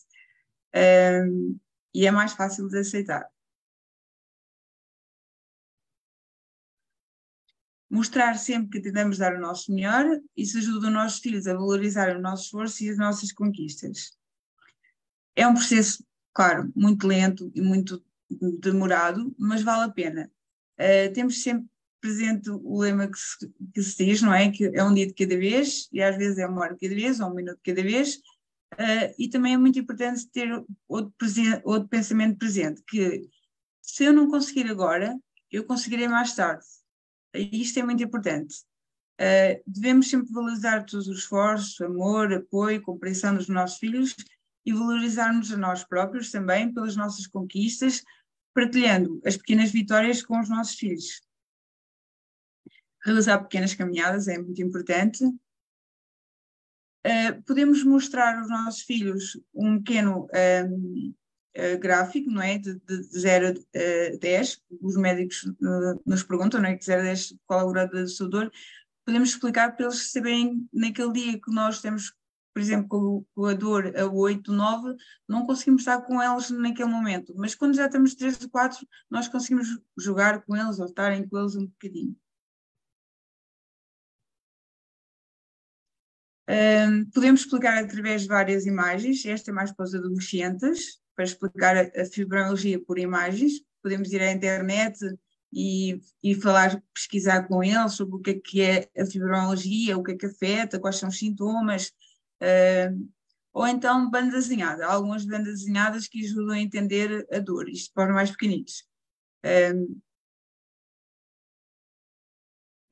Um, 0.75 1.59
e 1.94 2.07
é 2.07 2.11
mais 2.11 2.33
fácil 2.33 2.68
de 2.68 2.79
aceitar. 2.79 3.27
Mostrar 7.88 8.35
sempre 8.37 8.70
que 8.70 8.81
tentamos 8.81 9.18
dar 9.18 9.35
o 9.35 9.40
nosso 9.40 9.72
melhor, 9.72 10.05
isso 10.37 10.59
ajuda 10.59 10.88
os 10.88 10.92
nossos 10.92 11.20
filhos 11.20 11.46
a 11.46 11.55
valorizar 11.55 12.16
o 12.16 12.20
nosso 12.20 12.44
esforço 12.44 12.85
e 12.85 12.90
as 12.90 12.99
nossas 12.99 13.33
conquistas. 13.33 14.16
É 15.37 15.46
um 15.46 15.53
processo, 15.53 16.03
claro, 16.33 16.72
muito 16.75 17.07
lento 17.07 17.53
e 17.55 17.61
muito 17.61 18.03
demorado, 18.61 19.35
mas 19.38 19.62
vale 19.62 19.85
a 19.85 19.92
pena. 19.92 20.31
Uh, 20.79 21.12
temos 21.12 21.42
sempre 21.42 21.66
presente 22.01 22.51
o 22.51 22.81
lema 22.81 23.07
que 23.07 23.18
se, 23.18 23.55
que 23.75 23.83
se, 23.83 24.05
diz, 24.05 24.22
não 24.22 24.33
é? 24.33 24.51
Que 24.51 24.64
é 24.75 24.83
um 24.83 24.94
dia 24.94 25.07
de 25.07 25.12
cada 25.12 25.37
vez, 25.37 25.88
e 25.92 26.03
às 26.03 26.16
vezes 26.16 26.38
é 26.38 26.46
uma 26.46 26.62
hora 26.62 26.75
de 26.75 26.81
cada 26.81 26.94
vez, 26.94 27.20
ou 27.20 27.31
um 27.31 27.35
minuto 27.35 27.57
de 27.57 27.75
cada 27.75 27.83
vez, 27.83 28.16
uh, 28.16 29.14
e 29.18 29.29
também 29.29 29.55
é 29.55 29.59
muito 29.59 29.79
importante 29.79 30.27
ter 30.29 30.51
outro, 30.88 31.14
outro 31.64 31.88
pensamento 31.88 32.38
presente, 32.38 32.83
que 32.88 33.29
se 33.83 34.05
eu 34.05 34.12
não 34.12 34.31
conseguir 34.31 34.70
agora, 34.70 35.14
eu 35.51 35.64
conseguirei 35.64 36.09
mais 36.09 36.35
tarde. 36.35 36.64
E 37.35 37.61
isto 37.61 37.79
é 37.79 37.83
muito 37.83 38.03
importante. 38.03 38.55
Uh, 39.20 39.62
devemos 39.66 40.09
sempre 40.09 40.33
valorizar 40.33 40.85
todos 40.85 41.09
os 41.09 41.18
esforços, 41.18 41.81
amor, 41.81 42.33
apoio, 42.33 42.83
compreensão 42.83 43.35
dos 43.35 43.49
nossos 43.49 43.79
filhos 43.79 44.14
e 44.66 44.72
valorizarmos 44.72 45.52
a 45.52 45.57
nós 45.57 45.85
próprios 45.85 46.33
também 46.33 46.74
pelas 46.74 46.96
nossas 46.96 47.29
conquistas, 47.29 48.02
partilhando 48.52 49.22
as 49.24 49.37
pequenas 49.37 49.70
vitórias 49.70 50.22
com 50.22 50.40
os 50.40 50.48
nossos 50.48 50.74
filhos. 50.74 51.22
Realizar 53.05 53.38
pequenas 53.38 53.74
caminhadas 53.74 54.26
é 54.26 54.37
muito 54.37 54.61
importante. 54.61 55.24
Uh, 57.07 57.40
podemos 57.46 57.85
mostrar 57.85 58.37
aos 58.40 58.48
nossos 58.48 58.83
filhos 58.83 59.40
um 59.55 59.79
pequeno 59.79 60.26
um, 60.35 61.11
uh, 61.11 61.14
eh, 61.55 61.76
gráfico, 61.76 62.29
não 62.29 62.42
é? 62.42 62.59
De, 62.59 62.74
de 62.81 63.02
0 63.02 63.48
a 63.48 64.16
10. 64.18 64.62
Os 64.83 64.96
médicos 64.96 65.48
nos 66.05 66.24
perguntam, 66.24 66.61
não 66.61 66.68
é? 66.68 66.74
De 66.74 66.85
0 66.85 67.02
a 67.02 67.05
10, 67.05 67.37
qual 67.46 67.61
é 67.61 67.62
o 67.62 67.70
grau 67.70 67.88
de 67.88 68.09
sua 68.09 68.29
dor. 68.29 68.52
Podemos 69.07 69.29
explicar 69.29 69.76
para 69.76 69.87
eles 69.87 70.11
saberem, 70.11 70.68
naquele 70.72 71.12
dia 71.12 71.40
que 71.40 71.52
nós 71.52 71.81
temos 71.81 72.12
por 72.57 72.61
exemplo, 72.62 73.27
com, 73.35 73.45
a 73.45 73.53
dor 73.53 73.92
a 73.95 74.07
8, 74.07 74.51
9, 74.51 74.97
não 75.29 75.45
conseguimos 75.45 75.83
estar 75.83 76.01
com 76.01 76.23
eles 76.23 76.49
naquele 76.49 76.88
momento, 76.88 77.35
mas 77.37 77.55
quando 77.55 77.77
já 77.77 77.85
estamos 77.85 78.14
3 78.14 78.45
ou 78.45 78.49
4, 78.49 78.88
nós 79.11 79.29
conseguimos 79.29 79.69
jogar 79.95 80.40
com 80.40 80.57
eles 80.57 80.79
ou 80.79 80.87
estarem 80.87 81.29
com 81.29 81.38
eles 81.38 81.55
um 81.55 81.66
bocadinho. 81.66 82.16
Um, 86.49 87.05
podemos 87.11 87.42
explicar 87.42 87.77
através 87.77 88.23
de 88.23 88.29
várias 88.29 88.64
imagens, 88.64 89.23
esta 89.27 89.51
é 89.51 89.55
mais 89.55 89.71
para 89.71 89.85
os 89.85 89.95
adolescentes, 89.95 90.99
para 91.14 91.27
explicar 91.27 91.77
a, 91.77 92.05
fibromialgia 92.07 92.83
por 92.83 92.99
imagens, 92.99 93.61
podemos 93.83 94.11
ir 94.14 94.23
à 94.23 94.33
internet 94.33 94.99
e, 95.53 96.01
e 96.23 96.35
falar, 96.35 96.83
pesquisar 96.95 97.47
com 97.49 97.62
eles 97.62 97.92
sobre 97.92 98.16
o 98.16 98.21
que 98.21 98.31
é 98.31 98.40
que 98.40 98.62
é 98.62 98.88
a 98.99 99.05
fibromialgia, 99.05 99.99
o 99.99 100.03
que 100.03 100.12
é 100.12 100.16
que 100.16 100.25
afeta, 100.25 100.81
quais 100.81 100.97
são 100.97 101.11
os 101.11 101.19
sintomas, 101.19 101.92
Uh, 102.42 103.09
ou 103.53 103.66
então 103.66 104.11
banda 104.11 104.33
desenhada, 104.33 104.87
algumas 104.87 105.25
bandas 105.25 105.61
desenhadas 105.61 106.07
que 106.07 106.25
ajudam 106.25 106.55
a 106.55 106.61
entender 106.61 107.27
a 107.33 107.38
dor, 107.38 107.68
isto 107.68 107.92
para 107.94 108.11
os 108.11 108.14
mais 108.14 108.31
pequenitos. 108.31 108.85
Uh, 109.44 110.01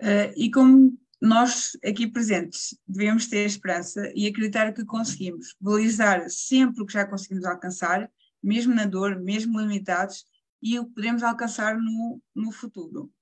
uh, 0.00 0.33
e 0.37 0.50
como 0.50 0.98
nós 1.20 1.76
aqui 1.85 2.07
presentes 2.07 2.78
devemos 2.87 3.26
ter 3.26 3.44
esperança 3.44 4.12
e 4.14 4.26
acreditar 4.26 4.72
que 4.72 4.85
conseguimos 4.85 5.54
valorizar 5.61 6.28
sempre 6.30 6.83
o 6.83 6.87
que 6.87 6.92
já 6.92 7.07
conseguimos 7.07 7.44
alcançar, 7.44 8.11
mesmo 8.42 8.74
na 8.74 8.87
dor, 8.87 9.20
mesmo 9.20 9.61
limitados, 9.61 10.24
e 10.62 10.78
o 10.78 10.87
que 10.87 10.94
podemos 10.94 11.22
alcançar 11.22 11.76
no, 11.76 12.22
no 12.35 12.50
futuro. 12.50 13.12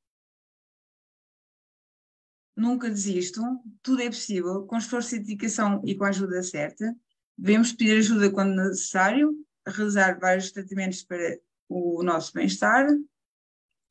Nunca 2.63 2.89
desistam, 2.89 3.61
tudo 3.83 4.03
é 4.03 4.07
possível, 4.07 4.65
com 4.67 4.77
esforço 4.77 5.17
e 5.17 5.19
dedicação 5.19 5.83
e 5.85 5.97
com 5.97 6.05
a 6.05 6.11
ajuda 6.11 6.41
certa. 6.45 6.97
Devemos 7.37 7.73
pedir 7.73 7.99
ajuda 7.99 8.31
quando 8.31 8.55
necessário, 8.55 9.35
realizar 9.67 10.21
vários 10.21 10.53
tratamentos 10.53 11.03
para 11.03 11.41
o 11.69 12.05
nosso 12.05 12.33
bem-estar 12.33 12.87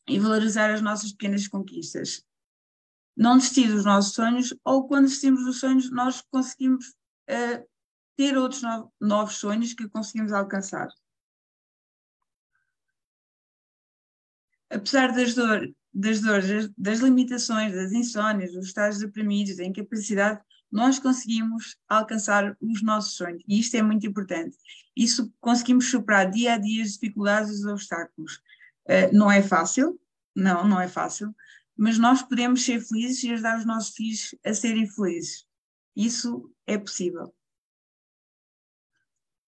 e 0.08 0.18
valorizar 0.18 0.72
as 0.72 0.82
nossas 0.82 1.12
pequenas 1.12 1.50
conquistas. 1.50 2.26
Não 3.14 3.36
desistir 3.36 3.68
dos 3.68 3.84
nossos 3.84 4.14
sonhos, 4.14 4.56
ou 4.64 4.88
quando 4.88 5.04
desistimos 5.04 5.44
dos 5.44 5.60
sonhos, 5.60 5.92
nós 5.92 6.22
conseguimos 6.32 6.92
uh, 7.30 7.68
ter 8.16 8.38
outros 8.38 8.62
no 8.62 8.90
novos 9.02 9.36
sonhos 9.36 9.74
que 9.74 9.90
conseguimos 9.90 10.32
alcançar. 10.32 10.88
Apesar 14.70 15.14
das 15.14 15.36
dores, 15.36 15.74
das 15.94 16.22
dores, 16.22 16.70
das 16.78 17.00
limitações, 17.00 17.74
das 17.74 17.92
insónias, 17.92 18.54
dos 18.54 18.68
estados 18.68 19.00
deprimidos, 19.00 19.58
da 19.58 19.66
incapacidade, 19.66 20.42
nós 20.72 21.00
conseguimos 21.00 21.76
alcançar 21.88 22.56
os 22.62 22.82
nossos 22.82 23.16
sonhos. 23.16 23.44
E 23.48 23.60
isto 23.60 23.76
é 23.76 23.82
muito 23.82 24.08
importante. 24.08 24.56
Isso 24.96 25.34
conseguimos 25.42 25.90
superar 25.90 26.32
dia 26.32 26.54
a 26.54 26.58
dia 26.58 26.84
as 26.84 26.94
dificuldades 26.94 27.52
e 27.52 27.56
os 27.56 27.66
obstáculos. 27.66 28.42
Uh, 28.86 29.14
não 29.14 29.30
é 29.30 29.42
fácil, 29.42 30.00
não, 30.34 30.68
não 30.68 30.80
é 30.80 30.88
fácil, 30.88 31.36
mas 31.76 31.98
nós 31.98 32.22
podemos 32.22 32.64
ser 32.64 32.80
felizes 32.80 33.24
e 33.24 33.32
ajudar 33.34 33.60
os 33.60 33.66
nossos 33.66 33.94
filhos 33.94 34.36
a 34.46 34.54
serem 34.54 34.90
felizes. 34.90 35.46
Isso 35.96 36.50
é 36.66 36.78
possível. 36.78 37.34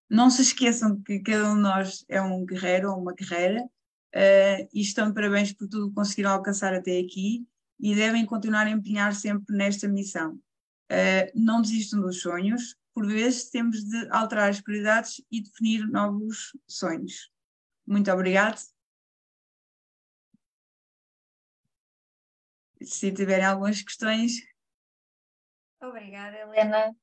Não 0.09 0.29
se 0.29 0.41
esqueçam 0.41 1.01
que 1.01 1.19
cada 1.19 1.49
um 1.49 1.55
de 1.55 1.61
nós 1.61 2.05
é 2.09 2.21
um 2.21 2.45
guerreiro 2.45 2.91
ou 2.91 3.01
uma 3.01 3.13
guerreira 3.13 3.63
uh, 4.13 4.69
e 4.73 4.81
estão 4.81 5.07
de 5.07 5.13
parabéns 5.13 5.51
por 5.51 5.67
tudo 5.67 5.89
que 5.89 5.95
conseguiram 5.95 6.31
alcançar 6.31 6.73
até 6.73 6.99
aqui 6.99 7.45
e 7.79 7.95
devem 7.95 8.25
continuar 8.25 8.67
a 8.67 8.69
empenhar 8.69 9.13
sempre 9.13 9.55
nesta 9.55 9.87
missão. 9.87 10.35
Uh, 10.91 11.31
não 11.33 11.61
desistam 11.61 12.01
dos 12.01 12.21
sonhos, 12.21 12.75
por 12.93 13.07
vezes 13.07 13.49
temos 13.49 13.83
de 13.83 14.07
alterar 14.11 14.49
as 14.49 14.61
prioridades 14.61 15.21
e 15.31 15.41
definir 15.41 15.87
novos 15.87 16.55
sonhos. 16.67 17.31
Muito 17.85 18.11
obrigado. 18.11 18.61
Se 22.81 23.11
tiverem 23.11 23.45
algumas 23.45 23.81
questões. 23.81 24.33
Obrigada, 25.81 26.37
Helena. 26.37 26.95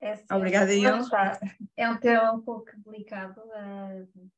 É, 0.00 0.24
Obrigada, 0.32 0.74
eu. 0.74 0.96
É 1.76 1.90
um 1.90 1.98
tema 1.98 2.32
um 2.32 2.40
pouco 2.40 2.70
delicado. 2.84 3.38
Uh, 3.40 4.30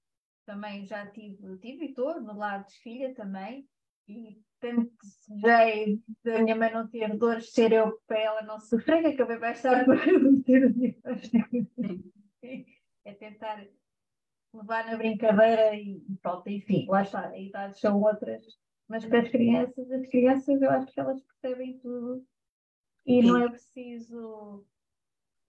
também 0.52 0.84
já 0.84 1.06
tive, 1.06 1.56
tive 1.58 1.86
e 1.86 1.88
estou 1.88 2.20
no 2.20 2.36
lado 2.36 2.66
de 2.66 2.74
filha 2.80 3.14
também, 3.14 3.66
e 4.06 4.38
tanto 4.60 4.92
desejei 5.00 5.98
da 6.22 6.42
minha 6.42 6.54
mãe 6.54 6.70
não 6.70 6.86
ter 6.86 7.16
dores, 7.16 7.52
ser 7.52 7.72
eu 7.72 7.98
para 8.06 8.18
ela 8.18 8.42
não 8.42 8.60
sofrer, 8.60 9.06
acabei 9.06 9.38
mais 9.38 9.62
tarde 9.62 9.86
por 9.86 9.96
ter 10.44 12.04
É 13.04 13.14
tentar 13.14 13.66
levar 14.52 14.84
na 14.84 14.96
brincadeira 14.98 15.74
e 15.74 16.02
pronto, 16.20 16.46
enfim, 16.50 16.86
lá 16.86 17.00
está, 17.00 17.28
a 17.28 17.38
idades 17.38 17.80
são 17.80 17.98
outras, 18.02 18.44
mas 18.86 19.06
para 19.06 19.20
as 19.20 19.28
crianças, 19.30 19.90
as 19.90 20.06
crianças 20.08 20.60
eu 20.60 20.70
acho 20.70 20.92
que 20.92 21.00
elas 21.00 21.22
percebem 21.22 21.78
tudo. 21.78 22.22
E 23.06 23.22
não 23.22 23.42
é 23.42 23.48
preciso 23.48 24.66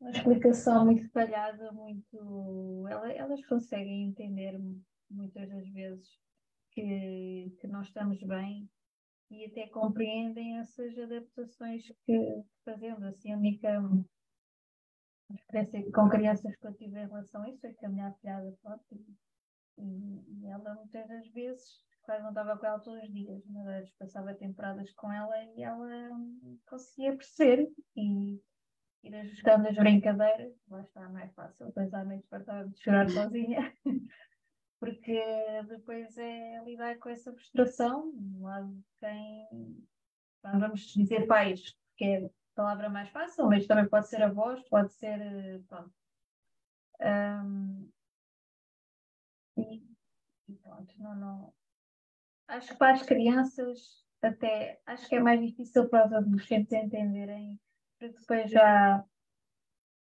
uma 0.04 0.12
explicação 0.12 0.86
muito 0.86 1.04
detalhada, 1.04 1.72
muito. 1.72 2.86
Elas 3.16 3.46
conseguem 3.46 4.06
entender 4.06 4.60
muitas 5.14 5.48
das 5.50 5.68
vezes 5.70 6.08
que, 6.72 7.56
que 7.60 7.68
nós 7.68 7.88
estamos 7.88 8.22
bem 8.24 8.70
e 9.32 9.46
até 9.46 9.68
compreendem 9.68 10.58
essas 10.60 10.98
adaptações 10.98 11.84
que 12.06 12.44
fazemos. 12.64 13.04
Assim, 13.04 13.32
a 13.32 13.38
única 13.38 13.82
experiência 15.32 15.92
com 15.92 16.10
crianças 16.10 16.56
que 16.56 16.68
eu 16.68 16.74
tive 16.74 17.00
em 17.00 17.08
relação 17.08 17.42
a 17.44 17.50
isso 17.50 17.66
é 17.66 17.74
que 17.74 17.86
a 17.86 17.90
minha 17.90 18.08
afilhada 18.08 18.56
pronto, 18.62 18.84
e, 19.78 20.42
e 20.42 20.46
ela 20.48 20.76
muitas 20.76 21.08
das 21.08 21.28
vezes, 21.30 21.84
quase 22.04 22.22
não 22.22 22.30
estava 22.30 22.58
com 22.58 22.66
ela 22.66 22.80
todos 22.80 23.04
os 23.04 23.12
dias, 23.12 23.44
mas 23.48 23.90
passava 23.92 24.36
temporadas 24.36 24.92
com 24.94 25.12
ela 25.12 25.44
e 25.56 25.64
ela 25.64 26.10
conseguia 26.68 27.16
perceber 27.16 27.72
e 27.96 28.40
ir 29.04 29.16
ajustando 29.16 29.68
as 29.68 29.76
brincadeiras, 29.76 30.54
lá 30.70 30.82
está 30.82 31.10
mais 31.10 31.34
fácil, 31.34 31.66
depois 31.68 31.94
à 31.94 32.04
noite 32.04 32.28
fartava 32.30 32.68
de 32.70 32.80
chorar 32.82 33.10
sozinha. 33.10 33.74
porque 34.84 35.18
depois 35.70 36.18
é 36.18 36.62
lidar 36.66 36.98
com 36.98 37.08
essa 37.08 37.32
frustração 37.32 38.12
do 38.14 38.42
lado 38.42 38.68
de 38.68 38.84
quem, 39.00 39.88
vamos 40.44 40.82
dizer 40.94 41.26
pais, 41.26 41.74
que 41.96 42.04
é 42.04 42.26
a 42.26 42.30
palavra 42.54 42.90
mais 42.90 43.08
fácil, 43.10 43.48
mas 43.48 43.66
também 43.66 43.88
pode 43.88 44.10
ser 44.10 44.22
avós, 44.22 44.62
pode 44.68 44.92
ser, 44.92 45.64
pronto. 45.70 45.94
Um, 47.00 47.90
e, 49.56 49.88
e, 50.50 50.56
pronto, 50.56 50.94
não, 51.00 51.16
não. 51.16 51.54
Acho 52.50 52.74
que 52.74 52.78
para 52.78 52.92
as 52.92 53.04
crianças 53.04 54.04
até, 54.22 54.82
acho 54.86 55.08
que 55.08 55.16
é 55.16 55.20
mais 55.22 55.40
difícil 55.40 55.88
para 55.88 56.08
os 56.08 56.14
adolescentes 56.14 56.74
entenderem, 56.74 57.58
porque 57.98 58.20
depois 58.20 58.52
já, 58.52 59.02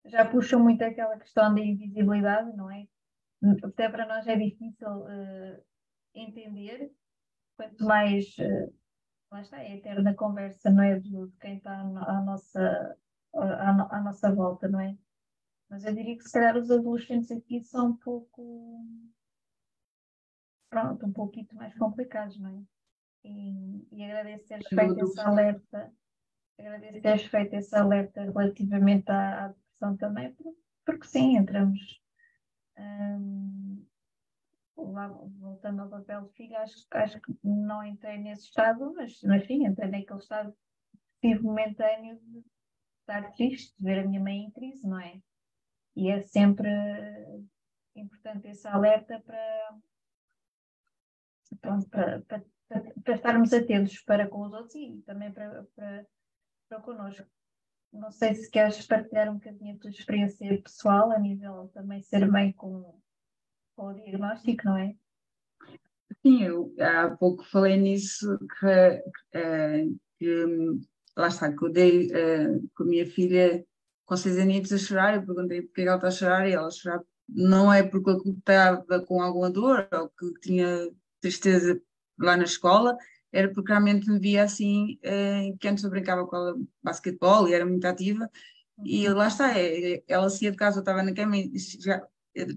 já 0.06 0.24
puxam 0.30 0.62
muito 0.62 0.82
aquela 0.84 1.20
questão 1.20 1.54
da 1.54 1.60
invisibilidade, 1.60 2.56
não 2.56 2.72
é? 2.72 2.88
Até 3.64 3.90
para 3.90 4.06
nós 4.06 4.26
é 4.28 4.36
difícil 4.36 4.88
uh, 4.88 5.64
entender, 6.16 6.92
quanto 7.58 7.84
mais, 7.84 8.26
uh, 8.38 8.74
lá 9.32 9.42
está, 9.42 9.62
é 9.62 9.68
a 9.68 9.76
eterna 9.76 10.14
conversa, 10.16 10.70
não 10.70 10.84
é, 10.84 11.00
de, 11.00 11.10
de 11.10 11.38
quem 11.40 11.58
está 11.58 11.80
à 11.80 12.22
nossa, 12.22 12.98
à, 13.36 13.98
à, 13.98 14.02
nossa 14.02 14.34
volta, 14.34 14.68
não 14.68 14.80
é? 14.80 14.98
Mas 15.70 15.84
eu 15.84 15.94
diria 15.94 16.16
que 16.16 16.24
se 16.24 16.32
calhar 16.32 16.58
os 16.58 16.72
adolescentes 16.72 17.32
aqui 17.32 17.62
são 17.62 17.90
um 17.90 17.98
pouco, 17.98 18.86
pronto, 20.70 21.06
um 21.06 21.12
pouquinho 21.12 21.48
mais 21.54 21.74
complicados, 21.78 22.40
não 22.40 22.50
é? 22.50 22.64
E, 23.26 23.88
e 23.92 24.04
agradeço 24.04 24.48
teres 24.48 24.68
feito 24.68 25.00
esse 25.00 25.20
alerta, 25.20 25.94
agradeço 26.60 27.02
teres 27.02 27.24
feito 27.26 27.54
esse 27.56 27.76
alerta 27.76 28.22
relativamente 28.24 29.10
à, 29.10 29.46
à 29.46 29.48
depressão 29.50 29.98
também, 29.98 30.34
porque, 30.34 30.60
porque 30.86 31.08
sim, 31.08 31.38
entramos 31.38 32.03
um, 32.78 33.86
voltando 34.76 35.82
ao 35.82 35.90
papel 35.90 36.24
de 36.24 36.34
filha, 36.34 36.60
acho, 36.60 36.86
acho 36.92 37.22
que 37.22 37.34
não 37.44 37.84
entrei 37.84 38.18
nesse 38.18 38.44
estado, 38.44 38.94
mas, 38.96 39.20
mas 39.24 39.46
sim, 39.46 39.66
entrei 39.66 39.90
naquele 39.90 40.20
estado 40.20 40.56
tive 41.24 41.42
momentâneo 41.42 42.20
de 42.20 42.44
estar 43.00 43.32
triste, 43.32 43.74
de 43.80 43.84
ver 43.86 44.00
a 44.00 44.08
minha 44.08 44.22
mãe 44.22 44.40
em 44.40 44.52
crise, 44.52 44.86
não 44.86 45.00
é? 45.00 45.22
E 45.96 46.10
é 46.10 46.22
sempre 46.22 46.70
importante 47.96 48.48
esse 48.50 48.68
alerta 48.68 49.22
para, 49.22 49.80
pronto, 51.62 51.90
para, 51.90 52.22
para, 52.24 52.44
para 53.04 53.16
estarmos 53.16 53.54
atentos 53.54 54.02
para 54.02 54.28
com 54.28 54.42
os 54.42 54.54
outros 54.54 54.76
e 54.76 55.02
também 55.06 55.32
para, 55.32 55.64
para, 55.76 56.06
para 56.68 56.82
connosco. 56.82 57.28
Não 57.94 58.12
sei 58.12 58.34
se 58.34 58.50
queres 58.50 58.86
partilhar 58.88 59.30
um 59.30 59.36
bocadinho 59.36 59.76
a 59.76 59.80
tua 59.80 59.92
experiência 59.92 60.62
pessoal 60.62 61.12
a 61.12 61.20
nível 61.20 61.70
também 61.74 62.02
ser 62.02 62.28
mãe 62.28 62.52
com, 62.52 63.00
com 63.76 63.88
o 63.88 63.94
diagnóstico, 63.94 64.66
não 64.66 64.78
é? 64.78 64.96
Sim, 66.26 66.44
eu 66.44 66.74
há 66.80 67.16
pouco 67.16 67.44
falei 67.44 67.78
nisso 67.78 68.38
que, 68.60 69.04
que, 69.32 69.96
que 70.18 70.46
lá 71.16 71.28
está, 71.28 71.56
que 71.56 71.64
eu 71.64 71.72
dei 71.72 72.08
uh, 72.08 72.70
com 72.76 72.84
a 72.84 72.88
minha 72.88 73.06
filha 73.06 73.64
com 74.06 74.18
seis 74.18 74.38
aninhos 74.38 74.72
a 74.72 74.78
chorar, 74.78 75.16
eu 75.16 75.26
perguntei 75.26 75.62
porque 75.62 75.82
ela 75.82 75.96
está 75.96 76.08
a 76.08 76.12
chorar 76.12 76.48
e 76.48 76.54
ela 76.54 76.72
chorava. 76.72 77.06
Não 77.30 77.72
é 77.72 77.84
porque 77.84 78.10
eu 78.10 78.22
estava 78.38 79.06
com 79.06 79.22
alguma 79.22 79.50
dor 79.50 79.88
ou 79.92 80.10
que 80.10 80.40
tinha 80.42 80.90
tristeza 81.22 81.82
lá 82.20 82.36
na 82.36 82.44
escola, 82.44 82.98
era 83.34 83.52
porque 83.52 83.72
realmente 83.72 84.10
me 84.10 84.20
via 84.20 84.44
assim, 84.44 85.00
uh, 85.04 85.58
que 85.58 85.68
antes 85.68 85.84
eu 85.84 85.90
brincava 85.90 86.26
com 86.28 86.36
ela 86.36 86.56
basquetebol 86.84 87.50
e 87.50 87.54
era 87.54 87.66
muito 87.66 87.84
ativa, 87.86 88.30
e 88.86 89.08
uhum. 89.10 89.16
lá 89.16 89.28
está, 89.28 89.58
é, 89.58 89.96
é, 89.96 90.04
ela 90.08 90.30
saía 90.30 90.52
de 90.52 90.58
casa, 90.58 90.78
eu 90.78 90.82
estava 90.82 91.02
na 91.02 91.14
cama 91.14 91.36
e 91.38 91.52
já, 91.58 92.06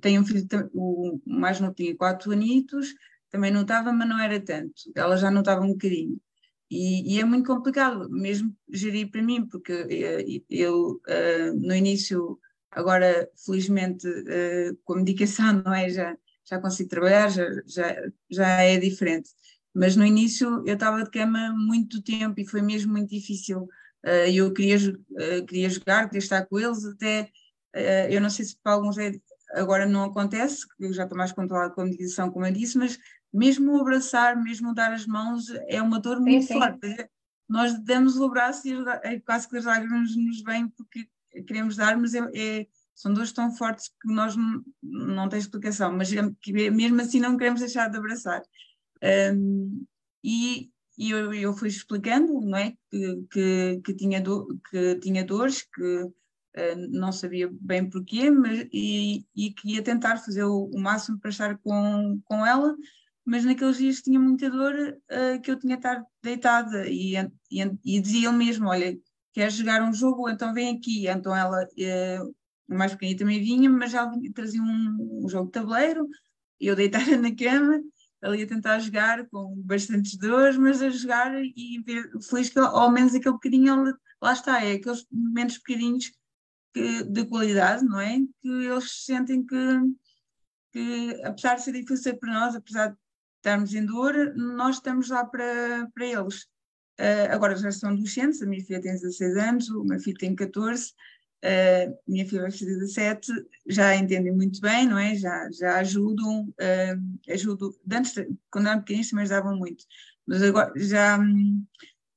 tenho 0.02 0.20
um 0.20 0.26
filho, 0.26 0.46
o 0.74 1.18
mais 1.26 1.58
novo 1.60 1.74
tinha 1.74 1.96
quatro 1.96 2.30
anitos, 2.30 2.94
também 3.30 3.50
notava, 3.50 3.90
mas 3.90 4.08
não 4.08 4.20
era 4.20 4.38
tanto, 4.38 4.74
ela 4.94 5.16
já 5.16 5.30
notava 5.30 5.62
um 5.64 5.72
bocadinho. 5.72 6.20
E, 6.70 7.14
e 7.14 7.20
é 7.20 7.24
muito 7.24 7.46
complicado, 7.46 8.10
mesmo 8.10 8.54
gerir 8.68 9.10
para 9.10 9.22
mim, 9.22 9.46
porque 9.46 9.72
eh, 9.72 10.42
eu, 10.50 11.00
uh, 11.08 11.54
no 11.54 11.74
início, 11.74 12.38
agora 12.70 13.30
felizmente 13.44 14.06
com 14.84 14.94
a 14.94 14.96
medicação, 14.96 15.52
não 15.64 15.72
é? 15.72 15.88
Já, 15.88 16.16
já 16.44 16.60
consigo 16.60 16.88
trabalhar, 16.90 17.28
já, 17.30 17.44
já, 17.66 17.96
já 18.30 18.48
é 18.62 18.78
diferente 18.78 19.30
mas 19.76 19.94
no 19.94 20.06
início 20.06 20.62
eu 20.66 20.72
estava 20.74 21.04
de 21.04 21.10
cama 21.10 21.52
muito 21.54 22.02
tempo 22.02 22.40
e 22.40 22.46
foi 22.46 22.62
mesmo 22.62 22.92
muito 22.92 23.10
difícil. 23.10 23.68
Uh, 24.02 24.30
eu 24.32 24.50
queria, 24.52 24.78
uh, 24.78 25.46
queria 25.46 25.68
jogar, 25.68 26.06
queria 26.06 26.18
estar 26.18 26.46
com 26.46 26.58
eles, 26.58 26.82
até 26.86 27.30
uh, 27.76 28.10
eu 28.10 28.20
não 28.20 28.30
sei 28.30 28.46
se 28.46 28.56
para 28.62 28.72
alguns 28.72 28.96
é, 28.96 29.12
agora 29.52 29.84
não 29.84 30.04
acontece, 30.04 30.64
eu 30.80 30.94
já 30.94 31.02
estou 31.02 31.18
mais 31.18 31.30
controlado 31.30 31.74
com 31.74 31.82
a 31.82 31.84
meditação, 31.84 32.30
como 32.30 32.46
eu 32.46 32.52
disse, 32.52 32.78
mas 32.78 32.98
mesmo 33.30 33.78
abraçar, 33.78 34.42
mesmo 34.42 34.74
dar 34.74 34.94
as 34.94 35.06
mãos, 35.06 35.44
é 35.68 35.82
uma 35.82 36.00
dor 36.00 36.20
muito 36.20 36.46
sim, 36.46 36.54
forte. 36.54 37.10
Nós 37.46 37.78
damos 37.84 38.16
o 38.16 38.30
braço 38.30 38.66
e 38.66 38.74
é 39.02 39.20
quase 39.20 39.46
que 39.46 39.58
as 39.58 39.66
lágrimas 39.66 40.16
nos 40.16 40.42
vêm 40.42 40.68
porque 40.68 41.06
queremos 41.46 41.76
dar, 41.76 41.98
mas 41.98 42.14
é, 42.14 42.20
é, 42.34 42.66
são 42.94 43.12
dores 43.12 43.30
tão 43.30 43.54
fortes 43.54 43.88
que 43.88 44.10
nós 44.10 44.34
não, 44.34 44.64
não 44.82 45.28
tem 45.28 45.38
explicação, 45.38 45.92
mas 45.92 46.10
é, 46.12 46.22
mesmo 46.70 47.00
assim 47.02 47.20
não 47.20 47.36
queremos 47.36 47.60
deixar 47.60 47.90
de 47.90 47.98
abraçar. 47.98 48.42
Um, 49.02 49.84
e, 50.24 50.70
e 50.98 51.10
eu, 51.10 51.32
eu, 51.34 51.52
fui 51.54 51.68
explicando 51.68 52.40
não 52.40 52.56
é? 52.58 52.72
que, 52.90 53.26
que, 53.30 53.80
que, 53.84 53.94
tinha, 53.94 54.20
do, 54.20 54.58
que 54.70 54.96
tinha 54.96 55.24
dores, 55.24 55.62
que 55.62 56.02
uh, 56.02 56.12
não 56.90 57.12
sabia 57.12 57.48
bem 57.52 57.88
porquê, 57.88 58.30
mas, 58.30 58.66
e, 58.72 59.24
e 59.36 59.52
que 59.52 59.74
ia 59.74 59.82
tentar 59.82 60.16
fazer 60.18 60.44
o, 60.44 60.70
o, 60.72 60.78
máximo 60.78 61.18
para 61.20 61.30
estar 61.30 61.58
com, 61.58 62.20
com 62.24 62.46
ela, 62.46 62.74
mas 63.24 63.44
naqueles 63.44 63.78
dias 63.78 64.00
tinha 64.02 64.18
muita 64.18 64.50
dor 64.50 64.74
uh, 64.74 65.40
que 65.42 65.50
eu 65.50 65.58
tinha 65.58 65.76
de 65.76 65.80
estar 65.86 66.04
deitada 66.22 66.88
e, 66.88 67.14
e, 67.50 67.62
e 67.84 68.00
dizia 68.00 68.28
ele 68.28 68.36
mesmo, 68.36 68.68
olha, 68.68 68.98
quer 69.32 69.50
jogar 69.50 69.82
um 69.82 69.92
jogo, 69.92 70.30
então 70.30 70.54
vem 70.54 70.76
aqui. 70.76 71.08
Então 71.08 71.36
ela, 71.36 71.62
uh, 71.64 72.34
mais 72.66 72.92
pequenina 72.92 73.18
também 73.18 73.40
vinha, 73.40 73.68
mas 73.68 73.92
ela 73.92 74.10
trazia 74.34 74.62
um, 74.62 75.22
um 75.24 75.28
jogo 75.28 75.46
de 75.46 75.52
tabuleiro, 75.52 76.08
eu 76.58 76.74
deitada 76.74 77.16
na 77.18 77.34
cama 77.34 77.82
ali 78.26 78.42
a 78.42 78.46
tentar 78.46 78.78
jogar 78.80 79.26
com 79.28 79.54
bastantes 79.62 80.16
dores, 80.16 80.56
mas 80.56 80.82
a 80.82 80.90
jogar 80.90 81.32
e 81.42 81.82
ver, 81.84 82.10
feliz 82.28 82.48
que 82.48 82.58
ao 82.58 82.90
menos 82.90 83.14
aquele 83.14 83.34
bocadinho, 83.34 83.96
lá 84.20 84.32
está, 84.32 84.62
é 84.62 84.72
aqueles 84.72 85.06
momentos 85.10 85.58
pequeninos 85.58 86.12
que, 86.74 87.04
de 87.04 87.24
qualidade, 87.26 87.84
não 87.84 88.00
é? 88.00 88.18
Que 88.42 88.48
eles 88.48 89.04
sentem 89.04 89.44
que, 89.46 89.56
que, 90.72 91.22
apesar 91.24 91.54
de 91.54 91.62
ser 91.62 91.72
difícil 91.72 92.16
para 92.18 92.32
nós, 92.32 92.54
apesar 92.54 92.88
de 92.88 92.96
estarmos 93.38 93.74
em 93.74 93.86
dor, 93.86 94.34
nós 94.34 94.76
estamos 94.76 95.08
lá 95.08 95.24
para, 95.24 95.88
para 95.94 96.06
eles. 96.06 96.42
Uh, 96.98 97.30
agora 97.30 97.54
já 97.56 97.70
são 97.70 97.90
adolescentes, 97.90 98.42
a 98.42 98.46
minha 98.46 98.64
filha 98.64 98.80
tem 98.80 98.92
16 98.92 99.36
anos, 99.36 99.68
o 99.68 99.84
meu 99.84 100.00
filho 100.00 100.16
tem 100.16 100.34
14, 100.34 100.92
Uh, 101.44 101.96
minha 102.08 102.26
filha 102.26 102.42
vai 102.42 102.50
fazer 102.50 102.78
17, 102.78 103.30
já 103.66 103.94
entendem 103.94 104.32
muito 104.32 104.60
bem, 104.60 104.86
não 104.86 104.98
é? 104.98 105.14
Já, 105.14 105.48
já 105.50 105.78
ajudam, 105.78 106.48
uh, 106.48 107.32
ajudam, 107.32 107.70
antes, 107.92 108.14
quando 108.50 108.68
eram 108.68 108.80
pequeninos 108.80 109.10
também 109.10 109.22
ajudavam 109.24 109.56
muito, 109.56 109.84
mas 110.26 110.42
agora 110.42 110.72
já 110.76 111.18
um, 111.18 111.64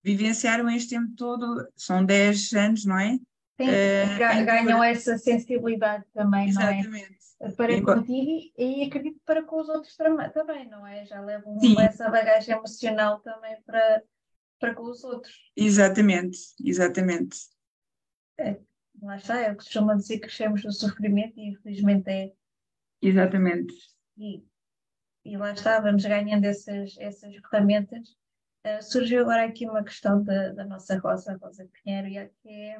vivenciaram 0.03 0.69
este 0.69 0.91
tempo 0.91 1.13
todo, 1.15 1.67
são 1.75 2.03
10 2.03 2.53
anos, 2.53 2.85
não 2.85 2.97
é? 2.97 3.19
Sim, 3.61 3.67
uh, 3.67 4.45
ganham 4.45 4.83
essa 4.83 5.17
sensibilidade 5.17 6.05
também, 6.13 6.49
Exatamente. 6.49 6.87
não 6.87 6.97
é? 6.97 7.51
Para 7.55 7.71
e, 7.71 7.81
contigo 7.81 8.51
e 8.57 8.83
acredito 8.83 9.19
para 9.25 9.43
com 9.43 9.61
os 9.61 9.69
outros 9.69 9.95
também, 10.33 10.69
não 10.69 10.85
é? 10.85 11.05
Já 11.05 11.21
levam 11.21 11.57
essa 11.79 12.09
bagagem 12.09 12.53
emocional 12.53 13.19
também 13.19 13.55
para, 13.65 14.03
para 14.59 14.73
com 14.73 14.83
os 14.83 15.03
outros. 15.03 15.33
Exatamente, 15.55 16.37
exatamente. 16.61 17.37
É 19.01 19.05
lá 19.05 19.15
está, 19.15 19.39
é 19.39 19.51
o 19.51 19.57
que 19.57 19.63
se 19.63 19.71
chama 19.71 19.95
dizer 19.95 20.15
que 20.15 20.21
crescemos 20.21 20.63
no 20.63 20.71
sofrimento 20.71 21.39
e 21.39 21.49
infelizmente 21.49 22.09
é. 22.09 22.33
Exatamente. 23.01 23.73
e, 24.17 24.43
e 25.23 25.37
lá 25.37 25.53
está, 25.53 25.79
vamos 25.79 26.03
ganhando 26.03 26.45
essas, 26.45 26.97
essas 26.97 27.35
ferramentas. 27.35 28.09
Uh, 28.65 28.83
surgiu 28.83 29.21
agora 29.21 29.45
aqui 29.45 29.65
uma 29.65 29.83
questão 29.83 30.21
da, 30.21 30.51
da 30.51 30.65
nossa 30.65 30.97
Rosa, 30.97 31.37
Rosa 31.41 31.69
Pinheiro, 31.83 32.07
e 32.09 32.29
que 32.41 32.49
é 32.49 32.79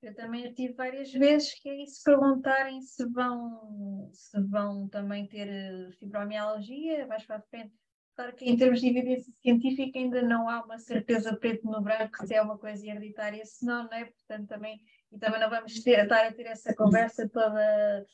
eu 0.00 0.14
também 0.14 0.52
tive 0.54 0.74
várias 0.74 1.12
vezes 1.12 1.54
que 1.60 1.68
é 1.68 1.82
isso 1.82 2.02
perguntarem 2.04 2.80
se 2.80 3.04
vão, 3.06 4.08
se 4.12 4.40
vão 4.42 4.88
também 4.88 5.26
ter 5.26 5.48
eh, 5.48 5.90
fibromialgia 5.98 7.06
mais 7.06 7.24
para 7.26 7.36
a 7.36 7.42
frente. 7.42 7.74
Claro 8.18 8.34
que 8.34 8.50
em 8.50 8.56
termos 8.56 8.80
de 8.80 8.88
evidência 8.88 9.32
científica 9.40 9.96
ainda 9.96 10.20
não 10.20 10.48
há 10.48 10.64
uma 10.64 10.76
certeza 10.76 11.36
preto 11.36 11.64
no 11.70 11.80
branco 11.80 12.26
se 12.26 12.34
é 12.34 12.42
uma 12.42 12.58
coisa 12.58 12.84
hereditária, 12.84 13.44
se 13.46 13.64
não, 13.64 13.84
não 13.84 13.92
é? 13.92 14.06
Portanto, 14.06 14.48
também, 14.48 14.80
e 15.12 15.18
também 15.20 15.38
não 15.38 15.48
vamos 15.48 15.72
ter, 15.84 16.02
estar 16.02 16.26
a 16.26 16.32
ter 16.32 16.46
essa 16.46 16.74
conversa 16.74 17.28
toda 17.28 18.04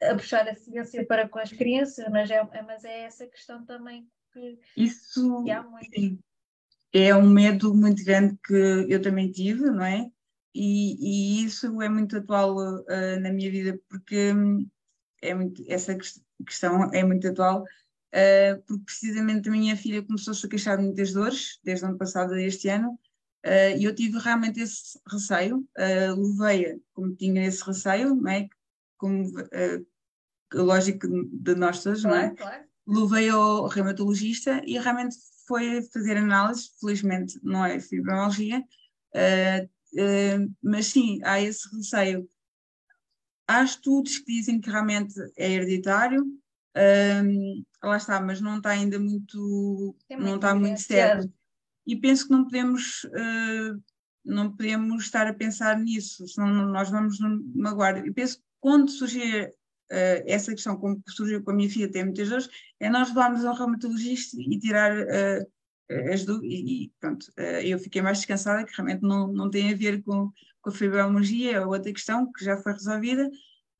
a 0.00 0.14
puxar 0.14 0.48
a 0.48 0.54
ciência 0.54 1.04
para 1.04 1.28
com 1.28 1.40
as 1.40 1.50
crianças, 1.50 2.06
mas 2.08 2.30
é, 2.30 2.40
mas 2.62 2.84
é 2.84 3.00
essa 3.00 3.26
questão 3.26 3.64
também 3.64 4.08
que, 4.32 4.60
Isso, 4.76 5.42
que 5.42 5.50
há 5.50 5.60
muito. 5.64 5.90
Sim. 5.92 6.20
É 6.92 7.12
um 7.16 7.28
medo 7.28 7.74
muito 7.74 8.04
grande 8.04 8.38
que 8.46 8.86
eu 8.88 9.02
também 9.02 9.28
tive, 9.28 9.62
não 9.62 9.84
é? 9.84 10.08
e, 10.54 11.40
e 11.40 11.44
isso 11.44 11.82
é 11.82 11.88
muito 11.88 12.16
atual 12.16 12.56
uh, 12.56 13.20
na 13.20 13.32
minha 13.32 13.50
vida 13.50 13.76
porque 13.88 14.32
hum, 14.32 14.68
é 15.20 15.34
muito, 15.34 15.64
essa 15.66 15.96
questão 16.46 16.92
é 16.92 17.02
muito 17.02 17.26
atual 17.26 17.64
uh, 18.14 18.62
porque 18.66 18.84
precisamente 18.84 19.48
a 19.48 19.52
minha 19.52 19.76
filha 19.76 20.02
começou-se 20.02 20.44
a 20.44 20.48
queixar 20.48 20.78
de 20.78 20.84
muitas 20.84 21.12
dores 21.12 21.58
desde 21.62 21.84
o 21.84 21.88
ano 21.88 21.98
passado 21.98 22.34
a 22.34 22.42
este 22.42 22.68
ano 22.68 22.98
uh, 23.46 23.78
e 23.78 23.84
eu 23.84 23.94
tive 23.94 24.18
realmente 24.18 24.60
esse 24.60 24.98
receio, 25.06 25.58
uh, 25.58 26.38
levei-a 26.38 26.78
como 26.92 27.14
tinha 27.14 27.46
esse 27.46 27.62
receio, 27.64 28.14
não 28.14 28.30
é? 28.30 28.48
como 28.96 29.30
lógico 30.52 31.06
de 31.06 31.54
nós 31.54 31.84
todos, 31.84 32.02
claro, 32.02 32.16
não 32.16 32.24
é? 32.24 32.34
Claro. 32.34 32.64
Levei 32.84 33.28
ao 33.28 33.68
reumatologista 33.68 34.60
e 34.66 34.76
realmente 34.76 35.14
foi 35.46 35.82
fazer 35.82 36.16
análise, 36.16 36.70
felizmente 36.80 37.38
não 37.44 37.64
é 37.64 37.78
fibromialgia, 37.78 38.64
mas 40.60 40.86
sim, 40.86 41.20
há 41.22 41.40
esse 41.40 41.68
receio. 41.76 42.28
Há 43.46 43.62
estudos 43.62 44.18
que 44.18 44.32
dizem 44.32 44.60
que 44.60 44.68
realmente 44.68 45.14
é 45.36 45.52
hereditário, 45.52 46.26
um, 46.76 47.64
lá 47.82 47.96
está, 47.96 48.20
mas 48.20 48.40
não 48.40 48.58
está 48.58 48.70
ainda 48.70 48.98
muito, 48.98 49.96
não 50.10 50.36
está 50.36 50.54
muito 50.54 50.80
certo. 50.80 51.32
E 51.86 51.96
penso 51.96 52.26
que 52.26 52.32
não 52.32 52.44
podemos, 52.44 53.04
uh, 53.04 53.82
não 54.24 54.50
podemos 54.50 55.04
estar 55.04 55.26
a 55.26 55.34
pensar 55.34 55.78
nisso, 55.78 56.26
senão 56.28 56.66
nós 56.66 56.90
vamos 56.90 57.18
magoar. 57.54 58.06
E 58.06 58.12
penso 58.12 58.38
que 58.38 58.44
quando 58.60 58.90
surgir 58.90 59.48
uh, 59.90 60.22
essa 60.26 60.52
questão, 60.52 60.76
como 60.76 61.02
surgiu 61.08 61.42
com 61.42 61.50
a 61.50 61.54
minha 61.54 61.70
filha, 61.70 61.90
tem 61.90 62.04
muitas 62.04 62.28
dores, 62.28 62.48
é 62.78 62.90
nós 62.90 63.08
levarmos 63.08 63.44
ao 63.44 63.54
reumatologista 63.54 64.36
e 64.38 64.58
tirar 64.58 64.92
uh, 64.96 65.46
as 66.12 66.22
e 66.42 66.92
pronto, 67.00 67.32
eh, 67.36 67.66
eu 67.66 67.78
fiquei 67.78 68.02
mais 68.02 68.18
descansada, 68.18 68.64
que 68.64 68.72
realmente 68.76 69.02
não, 69.02 69.26
não 69.28 69.50
tem 69.50 69.72
a 69.72 69.76
ver 69.76 70.02
com, 70.02 70.30
com 70.60 70.70
a 70.70 70.72
fibromialgia, 70.72 71.56
é 71.56 71.64
outra 71.64 71.92
questão 71.92 72.30
que 72.30 72.44
já 72.44 72.58
foi 72.58 72.72
resolvida, 72.72 73.30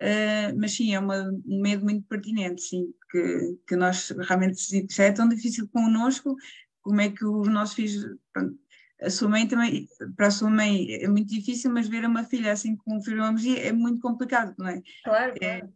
Uh, 0.01 0.57
mas 0.57 0.73
sim, 0.73 0.95
é 0.95 1.01
uma, 1.01 1.29
um 1.47 1.61
medo 1.61 1.85
muito 1.85 2.07
pertinente, 2.07 2.63
sim, 2.63 2.93
que, 3.11 3.59
que 3.67 3.77
nós 3.77 4.11
realmente 4.11 4.87
já 4.91 5.05
é 5.05 5.13
tão 5.13 5.29
difícil 5.29 5.69
connosco, 5.69 6.37
como 6.81 7.01
é 7.01 7.11
que 7.11 7.25
os 7.25 7.49
nossos 7.49 7.75
filhos, 7.75 8.17
pronto, 8.33 8.57
a 9.03 9.11
sua 9.11 9.29
mãe 9.29 9.47
também, 9.47 9.89
para 10.17 10.29
a 10.29 10.31
sua 10.31 10.51
mãe 10.51 10.93
é 10.95 11.09
muito 11.09 11.29
difícil, 11.29 11.73
mas 11.73 11.89
ver 11.89 12.05
uma 12.05 12.25
filha 12.25 12.53
assim 12.53 12.77
com 12.77 13.01
fibromialgia 13.03 13.59
é 13.59 13.73
muito 13.73 14.01
complicado, 14.01 14.55
não 14.59 14.69
é? 14.69 14.83
Claro, 15.05 15.35
é, 15.41 15.59
claro. 15.61 15.75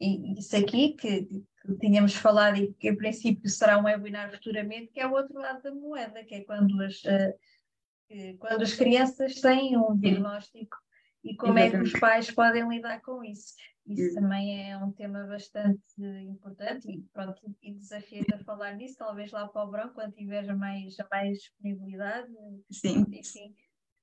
E 0.00 0.38
isso 0.38 0.56
aqui 0.56 0.94
que 0.94 1.44
que 1.62 1.76
tínhamos 1.78 2.14
falado 2.14 2.56
e 2.56 2.72
que 2.74 2.88
em 2.88 2.96
princípio 2.96 3.48
será 3.48 3.78
um 3.78 3.84
webinar 3.84 4.30
futuramente, 4.32 4.92
que 4.92 5.00
é 5.00 5.06
o 5.06 5.12
outro 5.12 5.38
lado 5.38 5.62
da 5.62 5.72
moeda, 5.72 6.24
que 6.24 6.34
é 6.34 6.44
quando 6.44 6.80
as, 6.82 7.02
uh, 7.04 8.38
quando 8.38 8.62
as 8.62 8.74
crianças 8.74 9.40
têm 9.40 9.76
um 9.76 9.96
diagnóstico 9.96 10.76
e 11.24 11.36
como 11.36 11.58
Exatamente. 11.58 11.74
é 11.74 11.78
que 11.78 11.94
os 11.94 12.00
pais 12.00 12.30
podem 12.30 12.68
lidar 12.68 13.00
com 13.02 13.22
isso. 13.22 13.54
Isso 13.86 14.14
também 14.14 14.70
é 14.70 14.76
um 14.76 14.92
tema 14.92 15.24
bastante 15.24 15.82
importante 16.00 16.88
e 16.88 17.02
pronto, 17.12 17.40
e 17.60 17.74
desafio-te 17.74 18.34
a 18.34 18.44
falar 18.44 18.76
nisso, 18.76 18.96
talvez 18.96 19.32
lá 19.32 19.48
para 19.48 19.64
o 19.66 19.70
verão, 19.70 19.92
quando 19.92 20.12
tiveres 20.12 20.56
mais, 20.56 20.94
mais 21.10 21.38
disponibilidade. 21.38 22.32
Sim. 22.70 23.04
Enfim, 23.10 23.54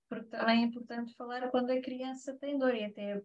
porque 0.10 0.26
também 0.26 0.64
é 0.64 0.66
importante 0.66 1.16
falar 1.16 1.50
quando 1.50 1.72
a 1.72 1.82
criança 1.82 2.38
tem 2.40 2.58
dor 2.58 2.76
e 2.76 2.84
até 2.84 3.22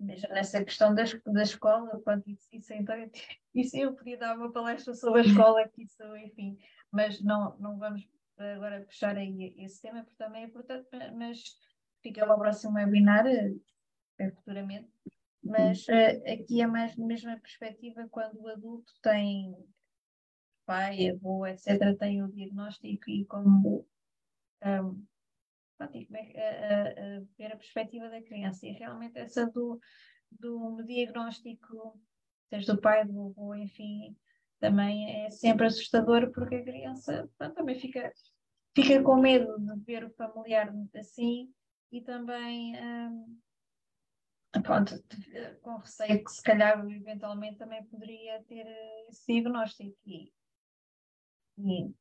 mesmo 0.00 0.28
nessa 0.28 0.64
questão 0.64 0.94
da, 0.94 1.02
da 1.26 1.42
escola, 1.42 2.00
quanto 2.04 2.30
isso, 2.30 2.48
isso, 2.52 2.72
então, 2.72 2.94
isso 3.54 3.76
eu 3.76 3.94
podia 3.94 4.16
dar 4.16 4.36
uma 4.36 4.52
palestra 4.52 4.94
sobre 4.94 5.20
a 5.20 5.24
escola, 5.24 5.68
que 5.68 5.82
isso, 5.82 6.16
enfim, 6.18 6.56
mas 6.90 7.20
não, 7.20 7.56
não 7.58 7.78
vamos 7.78 8.06
agora 8.38 8.82
puxar 8.82 9.16
aí 9.16 9.54
esse 9.58 9.80
tema, 9.82 10.04
porque 10.04 10.16
também 10.16 10.44
é 10.44 10.46
importante, 10.46 10.88
mas 11.16 11.42
fica 12.02 12.24
para 12.24 12.34
o 12.34 12.38
próximo 12.38 12.74
webinar, 12.74 13.26
é, 13.26 14.30
futuramente. 14.30 14.90
Mas 15.42 15.86
uh, 15.88 16.32
aqui 16.32 16.62
é 16.62 16.66
mais 16.66 16.96
na 16.96 17.06
mesma 17.06 17.36
perspectiva 17.38 18.06
quando 18.10 18.40
o 18.40 18.48
adulto 18.48 18.92
tem 19.02 19.56
pai, 20.64 21.10
avô, 21.10 21.46
etc., 21.46 21.96
tem 21.98 22.22
o 22.22 22.30
diagnóstico 22.30 23.10
e 23.10 23.24
como 23.26 23.86
um, 24.64 25.04
pronto, 25.76 25.96
é, 26.14 27.18
a, 27.18 27.22
ver 27.36 27.52
a 27.52 27.56
perspectiva 27.56 28.08
da 28.08 28.22
criança. 28.22 28.66
E 28.66 28.72
realmente 28.72 29.18
essa 29.18 29.46
do, 29.50 29.80
do 30.30 30.82
diagnóstico, 30.84 32.00
seja 32.48 32.74
do 32.74 32.80
pai, 32.80 33.04
do 33.04 33.28
avô, 33.28 33.54
enfim, 33.54 34.16
também 34.60 35.24
é 35.24 35.30
sempre 35.30 35.66
assustador 35.66 36.30
porque 36.32 36.54
a 36.54 36.64
criança 36.64 37.28
pronto, 37.36 37.54
também 37.54 37.74
fica, 37.74 38.12
fica 38.76 39.02
com 39.02 39.16
medo 39.16 39.58
de 39.58 39.80
ver 39.84 40.04
o 40.04 40.10
familiar 40.10 40.72
assim 40.94 41.52
e 41.92 42.00
também 42.00 42.74
hum, 42.82 43.38
pronto, 44.62 44.94
com 45.60 45.76
receio 45.76 46.24
que 46.24 46.30
se 46.30 46.42
calhar 46.42 46.84
eventualmente 46.90 47.58
também 47.58 47.84
poderia 47.84 48.42
ter 48.44 48.66
esse 49.08 49.32
diagnóstico 49.32 49.96
e, 50.06 50.32
e 51.58 51.94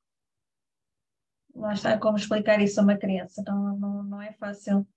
lá 1.53 1.73
está 1.73 1.99
como 1.99 2.17
explicar 2.17 2.61
isso 2.61 2.79
a 2.79 2.83
uma 2.83 2.97
criança, 2.97 3.43
não, 3.45 3.77
não, 3.77 4.03
não 4.03 4.21
é 4.21 4.31
fácil. 4.33 4.87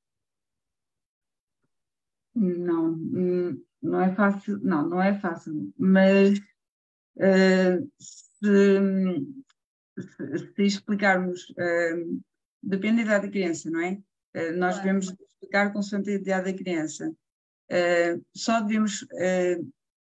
Não, 2.36 2.96
não 3.80 4.00
é 4.00 4.14
fácil, 4.14 4.58
não, 4.58 4.88
não 4.88 5.00
é 5.00 5.18
fácil, 5.20 5.72
mas 5.78 6.38
uh, 7.16 7.92
se, 7.96 8.80
se, 10.56 10.62
explicarmos, 10.62 11.48
uh, 11.50 12.22
depende 12.60 12.96
da 12.96 13.02
idade 13.02 13.26
da 13.26 13.32
criança, 13.32 13.70
não 13.70 13.80
é? 13.80 14.02
Uh, 14.34 14.56
nós 14.56 14.74
claro. 14.74 14.82
devemos 14.82 15.06
explicar 15.10 15.72
com 15.72 15.78
a 15.78 16.10
idade 16.10 16.52
da 16.52 16.58
criança. 16.58 17.14
Uh, 17.70 18.24
só 18.34 18.60
devemos, 18.60 19.06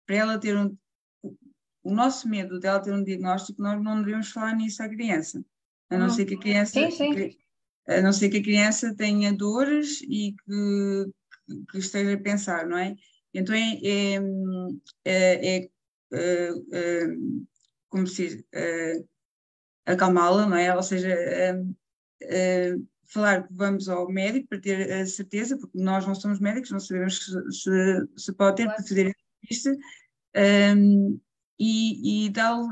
para 0.05 0.15
ela 0.15 0.39
ter 0.39 0.57
um, 0.57 0.75
o 1.83 1.93
nosso 1.93 2.27
medo 2.29 2.59
dela 2.59 2.79
ter 2.79 2.93
um 2.93 3.03
diagnóstico, 3.03 3.61
nós 3.61 3.81
não 3.81 4.01
devemos 4.01 4.31
falar 4.31 4.55
nisso 4.55 4.81
à 4.83 4.89
criança 4.89 5.43
a 5.89 5.97
não 5.97 6.09
ser 6.09 6.25
que 6.25 6.35
a 6.35 6.39
criança 6.39 6.71
sim, 6.73 6.91
sim. 6.91 7.37
a 7.87 8.01
não 8.01 8.13
ser 8.13 8.29
que 8.29 8.37
a 8.37 8.43
criança 8.43 8.95
tenha 8.95 9.33
dores 9.33 10.01
e 10.03 10.35
que, 10.45 11.05
que 11.71 11.79
esteja 11.79 12.13
a 12.13 12.19
pensar, 12.19 12.67
não 12.67 12.77
é? 12.77 12.95
Então 13.33 13.55
é, 13.55 13.79
é, 13.83 14.15
é, 15.05 15.69
é, 16.13 16.49
é 16.73 17.07
como 17.89 18.05
se 18.05 18.27
diz, 18.27 18.43
acalmá-la, 19.85 20.45
não 20.45 20.57
é? 20.57 20.75
Ou 20.75 20.83
seja, 20.83 21.15
falar 23.09 23.47
que 23.47 23.53
vamos 23.53 23.89
ao 23.89 24.09
médico 24.09 24.47
para 24.47 24.61
ter 24.61 24.91
a 24.91 25.05
certeza, 25.05 25.57
porque 25.57 25.77
nós 25.77 26.05
não 26.05 26.15
somos 26.15 26.39
médicos, 26.39 26.71
não 26.71 26.79
sabemos 26.79 27.25
se, 27.51 28.07
se, 28.17 28.33
pode 28.33 28.57
ter 28.57 28.67
para 28.67 28.83
fazer 28.83 29.15
entrevista, 29.41 29.75
um, 30.77 31.19
e, 31.59 32.25
e 32.25 32.29
dá-lhe 32.29 32.67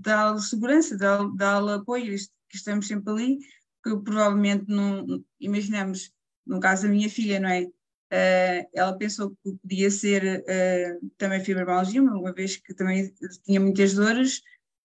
dá 0.00 0.36
segurança, 0.38 0.96
dá-lhe 0.96 1.34
dá 1.36 1.74
apoio. 1.74 2.16
Que 2.50 2.56
estamos 2.56 2.86
sempre 2.86 3.12
ali, 3.12 3.38
que 3.84 3.94
provavelmente 3.98 4.64
não 4.68 5.22
imaginamos, 5.38 6.12
no 6.46 6.60
caso 6.60 6.84
da 6.84 6.88
minha 6.88 7.08
filha, 7.10 7.38
não 7.38 7.48
é? 7.48 7.64
Uh, 8.10 8.64
ela 8.74 8.96
pensou 8.96 9.30
que 9.30 9.52
podia 9.60 9.90
ser 9.90 10.40
uh, 10.40 11.10
também 11.18 11.44
fibromialgia, 11.44 12.02
uma 12.02 12.32
vez 12.32 12.56
que 12.56 12.72
também 12.72 13.12
tinha 13.44 13.60
muitas 13.60 13.92
dores, 13.92 14.40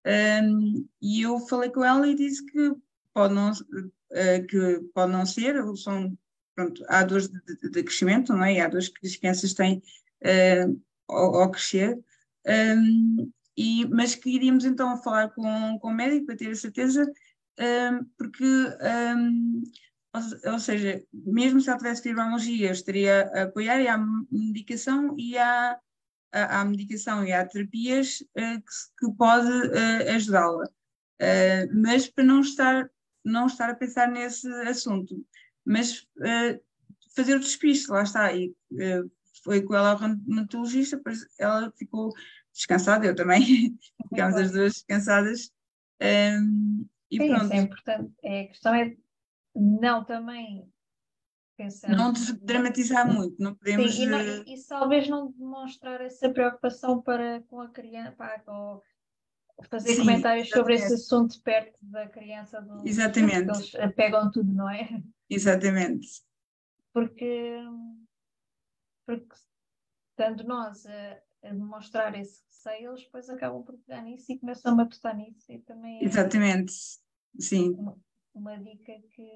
um, 0.06 0.86
e 1.02 1.22
eu 1.22 1.40
falei 1.48 1.70
com 1.70 1.86
ela 1.86 2.06
e 2.06 2.16
disse 2.16 2.46
que 2.46 2.74
pode 3.14 3.34
não, 3.34 3.54
que 4.50 4.82
pode 4.94 5.12
não 5.12 5.26
ser, 5.26 5.56
são, 5.76 6.18
pronto, 6.56 6.84
há 6.88 7.04
dores 7.04 7.30
de, 7.30 7.70
de, 7.72 7.84
crescimento, 7.84 8.34
não 8.34 8.44
é? 8.44 8.54
E 8.54 8.60
há 8.60 8.68
dores 8.68 8.90
que 8.90 9.08
as 9.08 9.16
crianças 9.16 9.54
têm 9.54 9.82
ao, 11.08 11.36
ao, 11.36 11.52
crescer, 11.52 11.98
um, 12.48 13.32
e, 13.58 13.86
mas 13.88 14.16
que 14.16 14.30
iríamos 14.30 14.66
então 14.66 15.02
falar 15.02 15.30
com, 15.30 15.80
com 15.80 15.88
o 15.88 15.94
médico 15.94 16.26
para 16.28 16.38
ter 16.38 16.52
a 16.52 16.56
certeza 16.56 17.12
um, 17.60 18.04
porque, 18.18 18.44
um, 18.44 19.64
ou, 20.14 20.54
ou, 20.54 20.60
seja, 20.60 21.04
mesmo 21.14 21.62
se 21.62 21.70
ela 21.70 21.78
tivesse 21.78 22.02
fibromialgia, 22.02 22.68
eu 22.68 22.74
estaria 22.74 23.32
a 23.34 23.44
apoiar 23.44 23.80
e 23.82 23.88
há 23.88 23.98
medicação 24.32 25.16
e 25.18 25.38
há 25.38 25.80
à, 26.34 26.62
à 26.62 26.66
medicação 26.66 27.24
e 27.24 27.32
há 27.32 27.46
terapias 27.46 28.22
uh, 28.38 28.60
que, 28.62 29.06
que, 29.08 29.16
pode 29.16 29.50
uh, 29.50 30.16
ajudá-la. 30.16 30.66
Uh, 31.22 31.82
mas 31.82 32.10
para 32.10 32.24
não 32.24 32.42
estar, 32.42 32.90
não 33.24 33.48
estar 33.48 33.70
a 33.70 33.76
pensar 33.76 34.08
nesse 34.08 34.48
assunto, 34.68 35.26
mas 35.66 36.08
fazer 37.16 37.36
o 37.36 37.40
despiste, 37.40 37.92
lá 37.92 38.04
está. 38.04 38.34
E 38.34 38.54
foi 39.44 39.62
com 39.62 39.76
ela 39.76 39.92
ao 39.92 39.98
reumatologista, 39.98 41.02
ela 41.40 41.72
ficou 41.78 42.12
descansada, 42.52 43.06
eu 43.06 43.16
também, 43.16 43.78
ficámos 44.10 44.36
as 44.36 44.52
duas 44.52 44.74
descansadas. 44.74 45.52
Um, 46.02 46.86
e 47.10 47.18
Sim, 47.18 47.28
pronto. 47.28 47.44
Isso 47.44 47.54
é 47.54 47.58
importante. 47.58 48.14
É, 48.24 48.42
a 48.42 48.48
questão 48.48 48.76
é 48.76 48.96
não 49.56 50.04
também 50.04 50.68
pensar. 51.58 51.90
Não 51.96 52.14
dramatizar 52.42 53.12
muito, 53.12 53.36
não 53.40 53.56
podemos. 53.56 53.94
Sim, 53.94 54.04
e, 54.04 54.06
não, 54.08 54.22
e, 54.22 54.56
e, 54.56 54.64
talvez 54.68 55.08
não 55.08 55.32
demonstrar 55.32 56.02
essa 56.02 56.30
preocupação 56.30 57.02
para 57.02 57.42
com 57.44 57.62
a 57.62 57.70
criança, 57.70 58.42
ou 58.48 58.82
fazer 59.68 59.90
Sim, 59.90 60.02
comentários 60.02 60.48
exatamente. 60.48 60.80
sobre 60.80 60.86
esse 60.86 60.94
assunto 60.94 61.42
perto 61.42 61.78
da 61.82 62.08
criança. 62.08 62.62
Do, 62.62 62.88
exatamente. 62.88 63.50
Eles 63.76 63.96
pegam 63.96 64.32
tudo, 64.32 64.54
não 64.54 64.70
é? 64.70 65.02
Exatamente. 65.30 66.08
Porque, 66.92 67.56
porque 69.06 69.36
estando 70.12 70.44
nós 70.44 70.86
a, 70.86 71.20
a 71.44 71.54
demonstrar 71.54 72.18
esse 72.20 72.44
receio, 72.46 72.92
eles 72.92 73.04
depois 73.04 73.30
acabam 73.30 73.64
por 73.64 73.78
pegar 73.80 74.02
nisso 74.04 74.32
e 74.32 74.40
começam 74.40 74.74
a 74.74 74.76
matutar 74.76 75.16
nisso 75.16 75.52
e 75.52 75.60
também. 75.60 76.00
É 76.02 76.06
Exatamente. 76.06 76.74
Sim. 77.40 77.72
Uma, 77.72 77.98
uma 78.34 78.58
dica 78.58 78.94
que 79.10 79.28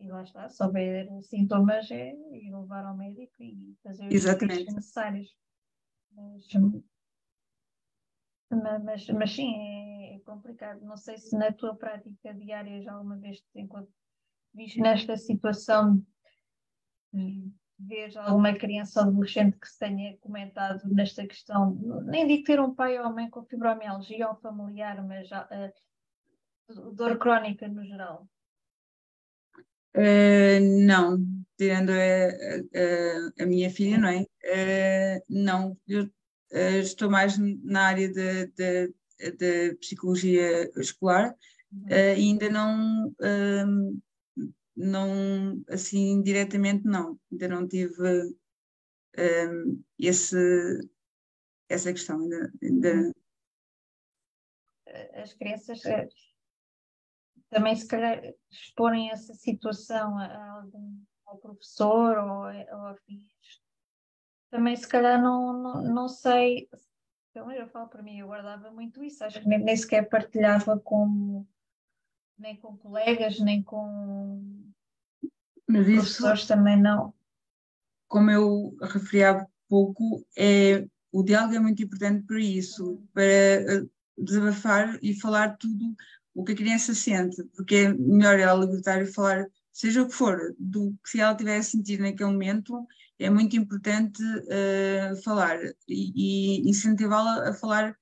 e 0.00 0.08
lá 0.08 0.22
está, 0.22 0.48
se 0.48 0.62
houver 0.62 1.08
sintomas, 1.22 1.90
é 1.90 2.14
ir 2.32 2.54
levar 2.54 2.84
ao 2.84 2.96
médico 2.96 3.42
e 3.42 3.76
fazer 3.82 4.06
os 4.06 4.24
testes 4.24 4.74
necessários. 4.74 5.36
Mas, 6.12 6.46
mas, 8.50 9.06
mas 9.08 9.32
sim, 9.32 9.54
é, 9.54 10.16
é, 10.16 10.18
complicado. 10.20 10.80
Não 10.82 10.96
sei 10.96 11.18
se 11.18 11.36
na 11.36 11.52
tua 11.52 11.74
prática 11.76 12.34
diária 12.34 12.82
já 12.82 12.92
alguma 12.92 13.16
vez 13.16 13.40
te 13.40 13.60
encontras 13.60 13.92
nesta 14.76 15.16
situação 15.16 16.02
de 17.12 17.50
ver 17.78 18.16
alguma 18.18 18.54
criança 18.54 19.00
ou 19.00 19.08
adolescente 19.08 19.58
que 19.58 19.68
se 19.68 19.78
tenha 19.78 20.16
comentado 20.18 20.82
nesta 20.88 21.26
questão, 21.26 21.74
nem 22.06 22.26
digo 22.26 22.44
ter 22.44 22.60
um 22.60 22.74
pai 22.74 22.98
ou 22.98 23.12
mãe 23.12 23.30
com 23.30 23.44
fibromialgia 23.44 24.28
ou 24.28 24.36
familiar, 24.36 25.06
mas 25.06 25.30
uh, 25.30 26.92
dor 26.92 27.18
crónica 27.18 27.68
no 27.68 27.84
geral. 27.84 28.28
Uh, 29.96 30.60
não, 30.84 31.18
tirando 31.56 31.90
a, 31.90 31.92
a, 31.94 33.42
a, 33.42 33.46
minha 33.46 33.70
filha, 33.70 33.98
não 33.98 34.08
é? 34.08 34.22
Uh, 34.22 35.24
não, 35.28 35.76
eu 35.86 36.08
uh, 36.52 36.80
estou 36.80 37.10
mais 37.10 37.38
na 37.38 37.82
área 37.82 38.08
de, 38.08 38.46
de, 38.48 38.94
de 39.36 39.74
psicologia 39.76 40.70
escolar 40.78 41.34
uhum. 41.72 41.88
e 41.88 41.94
ainda 41.94 42.48
não, 42.48 43.14
ehm, 43.20 44.00
não, 44.76 45.62
assim, 45.68 46.22
diretamente 46.22 46.84
não, 46.84 47.18
ainda 47.30 47.48
não 47.48 47.66
tive 47.66 48.34
ehm, 49.16 49.82
esse, 49.98 50.36
essa 51.68 51.92
questão. 51.92 52.20
Ainda, 52.20 52.52
ainda... 52.62 52.94
Uhum. 52.94 53.12
As 55.14 55.34
crianças 55.34 55.82
também 57.50 57.74
se 57.76 57.86
calhar 57.86 58.22
exporem 58.50 59.10
essa 59.10 59.34
situação 59.34 60.18
a 60.18 60.60
algum 60.60 60.98
ao 61.26 61.38
professor 61.38 62.16
ou, 62.18 62.42
ou 62.42 62.86
a 62.86 62.96
filhos. 63.06 63.62
Também 64.50 64.76
se 64.76 64.88
calhar 64.88 65.20
não, 65.22 65.52
não, 65.52 65.82
não 65.82 66.08
sei, 66.08 66.68
então 67.30 67.52
eu 67.52 67.68
falo 67.68 67.88
para 67.88 68.02
mim, 68.02 68.18
eu 68.18 68.26
guardava 68.26 68.70
muito 68.70 69.04
isso, 69.04 69.22
acho 69.22 69.40
que 69.40 69.48
nem, 69.48 69.60
nem 69.60 69.76
sequer 69.76 70.08
partilhava 70.08 70.78
com 70.78 71.46
nem 72.38 72.56
com 72.56 72.76
colegas, 72.76 73.38
nem 73.40 73.62
com 73.62 74.72
Mas 75.66 75.86
professores 75.86 76.40
isso, 76.40 76.48
também 76.48 76.80
não. 76.80 77.12
Como 78.08 78.30
eu 78.30 78.76
referi 78.80 79.24
há 79.24 79.46
pouco, 79.68 80.24
é, 80.36 80.86
o 81.12 81.22
diálogo 81.22 81.54
é 81.54 81.60
muito 81.60 81.82
importante 81.82 82.26
para 82.26 82.40
isso, 82.40 82.92
uhum. 82.92 83.06
para 83.12 83.22
eh, 83.24 83.86
desabafar 84.16 84.98
e 85.02 85.14
falar 85.14 85.56
tudo 85.56 85.94
o 86.34 86.44
que 86.44 86.52
a 86.52 86.56
criança 86.56 86.94
sente, 86.94 87.42
porque 87.54 87.74
é 87.74 87.94
melhor 87.94 88.38
ela 88.38 88.64
libertar 88.64 89.02
e 89.02 89.06
falar, 89.06 89.46
seja 89.72 90.02
o 90.02 90.08
que 90.08 90.14
for, 90.14 90.54
do 90.58 90.92
que 91.04 91.10
se 91.10 91.20
ela 91.20 91.36
tiver 91.36 91.58
a 91.58 91.62
sentir 91.62 91.98
naquele 92.00 92.30
momento, 92.30 92.86
é 93.18 93.28
muito 93.28 93.56
importante 93.56 94.22
uh, 94.22 95.22
falar 95.22 95.58
e, 95.88 96.62
e 96.66 96.68
incentivá-la 96.68 97.48
a 97.48 97.52
falar, 97.52 97.96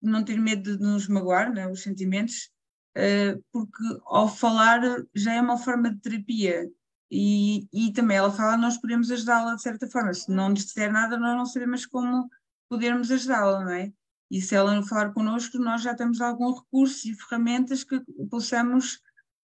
não 0.00 0.24
ter 0.24 0.38
medo 0.38 0.76
de 0.78 0.82
nos 0.82 1.06
magoar, 1.06 1.52
né, 1.52 1.68
os 1.68 1.82
sentimentos, 1.82 2.50
uh, 2.96 3.42
porque 3.52 3.82
ao 4.06 4.28
falar 4.28 4.80
já 5.14 5.34
é 5.34 5.40
uma 5.40 5.58
forma 5.58 5.90
de 5.90 6.00
terapia. 6.00 6.70
E, 7.10 7.68
e 7.72 7.92
também 7.92 8.16
ela 8.16 8.32
fala, 8.32 8.56
nós 8.56 8.78
podemos 8.78 9.10
ajudá-la 9.10 9.54
de 9.54 9.62
certa 9.62 9.86
forma. 9.86 10.12
Se 10.14 10.30
não 10.30 10.48
nos 10.48 10.64
disser 10.64 10.90
nada, 10.90 11.16
nós 11.16 11.36
não 11.36 11.46
sabemos 11.46 11.86
como 11.86 12.28
podermos 12.68 13.10
ajudá-la, 13.10 13.64
não 13.64 13.72
é? 13.72 13.92
E 14.30 14.40
se 14.40 14.54
ela 14.54 14.74
não 14.74 14.82
falar 14.82 15.12
connosco, 15.12 15.58
nós 15.58 15.82
já 15.82 15.94
temos 15.94 16.20
algum 16.20 16.52
recurso 16.52 17.06
e 17.06 17.14
ferramentas 17.14 17.84
que 17.84 18.02
possamos 18.28 18.94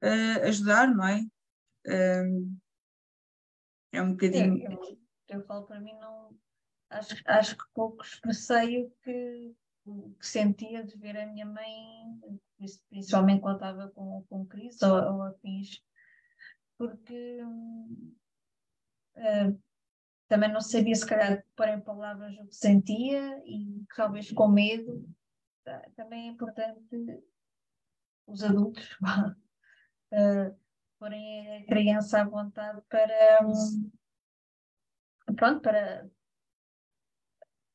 uh, 0.02 0.48
ajudar, 0.48 0.88
não 0.88 1.06
é? 1.06 1.24
É 3.92 4.02
um 4.02 4.12
bocadinho. 4.12 4.64
É, 4.64 4.99
eu, 5.30 5.46
falo 5.46 5.66
para 5.66 5.80
mim, 5.80 5.94
não. 6.00 6.36
Acho, 6.90 7.16
acho 7.26 7.58
que 7.58 7.64
pouco 7.74 8.04
expressei 8.04 8.84
o 8.84 8.92
que, 9.04 9.56
que 10.20 10.26
sentia 10.26 10.84
de 10.84 10.98
ver 10.98 11.18
a 11.18 11.28
minha 11.28 11.46
mãe, 11.46 12.20
principalmente 12.90 13.42
quando 13.42 13.56
estava 13.56 13.90
com, 13.90 14.26
com 14.28 14.46
crise 14.46 14.84
ou, 14.84 15.14
ou 15.14 15.24
afins, 15.24 15.84
porque. 16.78 17.40
Uh, 19.16 19.70
também 20.30 20.54
não 20.54 20.62
sabia 20.62 20.96
se 20.96 21.06
calhar 21.06 21.44
pôr 21.56 21.68
em 21.70 21.82
palavras 21.82 22.38
o 22.38 22.46
que 22.46 22.56
sentia 22.56 23.42
e 23.46 23.84
talvez 23.96 24.32
com 24.32 24.48
medo. 24.48 25.04
Também 25.96 26.28
é 26.28 26.32
importante 26.32 27.24
os 28.28 28.44
adultos 28.44 28.92
uh, 30.14 30.56
porem 31.00 31.58
a 31.58 31.66
criança 31.66 32.22
à 32.22 32.24
vontade 32.24 32.80
para 32.88 33.40
um, 33.44 33.92
pronto, 35.34 35.62
para, 35.62 36.10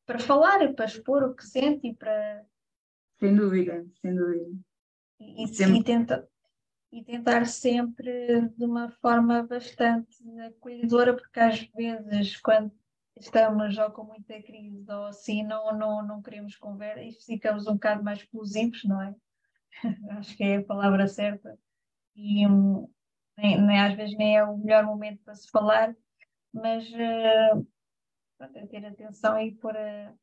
para 0.06 0.18
falar, 0.18 0.74
para 0.74 0.84
expor 0.84 1.22
o 1.22 1.34
que 1.34 1.44
sente 1.44 1.88
e 1.88 1.94
para 1.94 2.44
sem 3.18 3.34
dúvida, 3.34 3.86
sem 4.00 4.14
dúvida. 4.14 4.50
E, 5.20 5.44
e, 5.44 5.78
e 5.78 5.84
tenta, 5.84 6.28
e 6.92 7.04
tentar 7.04 7.46
sempre 7.46 8.48
de 8.50 8.64
uma 8.64 8.90
forma 8.90 9.42
bastante 9.42 10.16
acolhedora, 10.40 11.14
porque 11.14 11.40
às 11.40 11.60
vezes, 11.60 12.36
quando 12.40 12.72
estamos 13.16 13.78
ou 13.78 13.90
com 13.90 14.04
muita 14.04 14.42
crise 14.42 14.84
ou 14.90 15.06
assim, 15.06 15.42
não, 15.44 15.76
não, 15.76 16.06
não 16.06 16.22
queremos 16.22 16.56
conversa 16.56 17.00
e 17.00 17.12
ficamos 17.12 17.66
um 17.66 17.74
bocado 17.74 18.02
mais 18.02 18.18
explosivos, 18.18 18.84
não 18.84 19.00
é? 19.00 19.14
Acho 20.18 20.36
que 20.36 20.44
é 20.44 20.56
a 20.56 20.64
palavra 20.64 21.06
certa. 21.06 21.58
E 22.16 22.46
um, 22.46 22.88
nem, 23.38 23.60
nem, 23.60 23.80
às 23.80 23.94
vezes 23.94 24.16
nem 24.16 24.36
é 24.36 24.44
o 24.44 24.58
melhor 24.58 24.84
momento 24.84 25.22
para 25.24 25.34
se 25.34 25.50
falar, 25.50 25.96
mas 26.54 26.88
uh, 26.90 27.66
é 28.54 28.66
ter 28.66 28.86
atenção 28.86 29.38
e 29.38 29.52
pôr 29.56 29.76
a, 29.76 30.14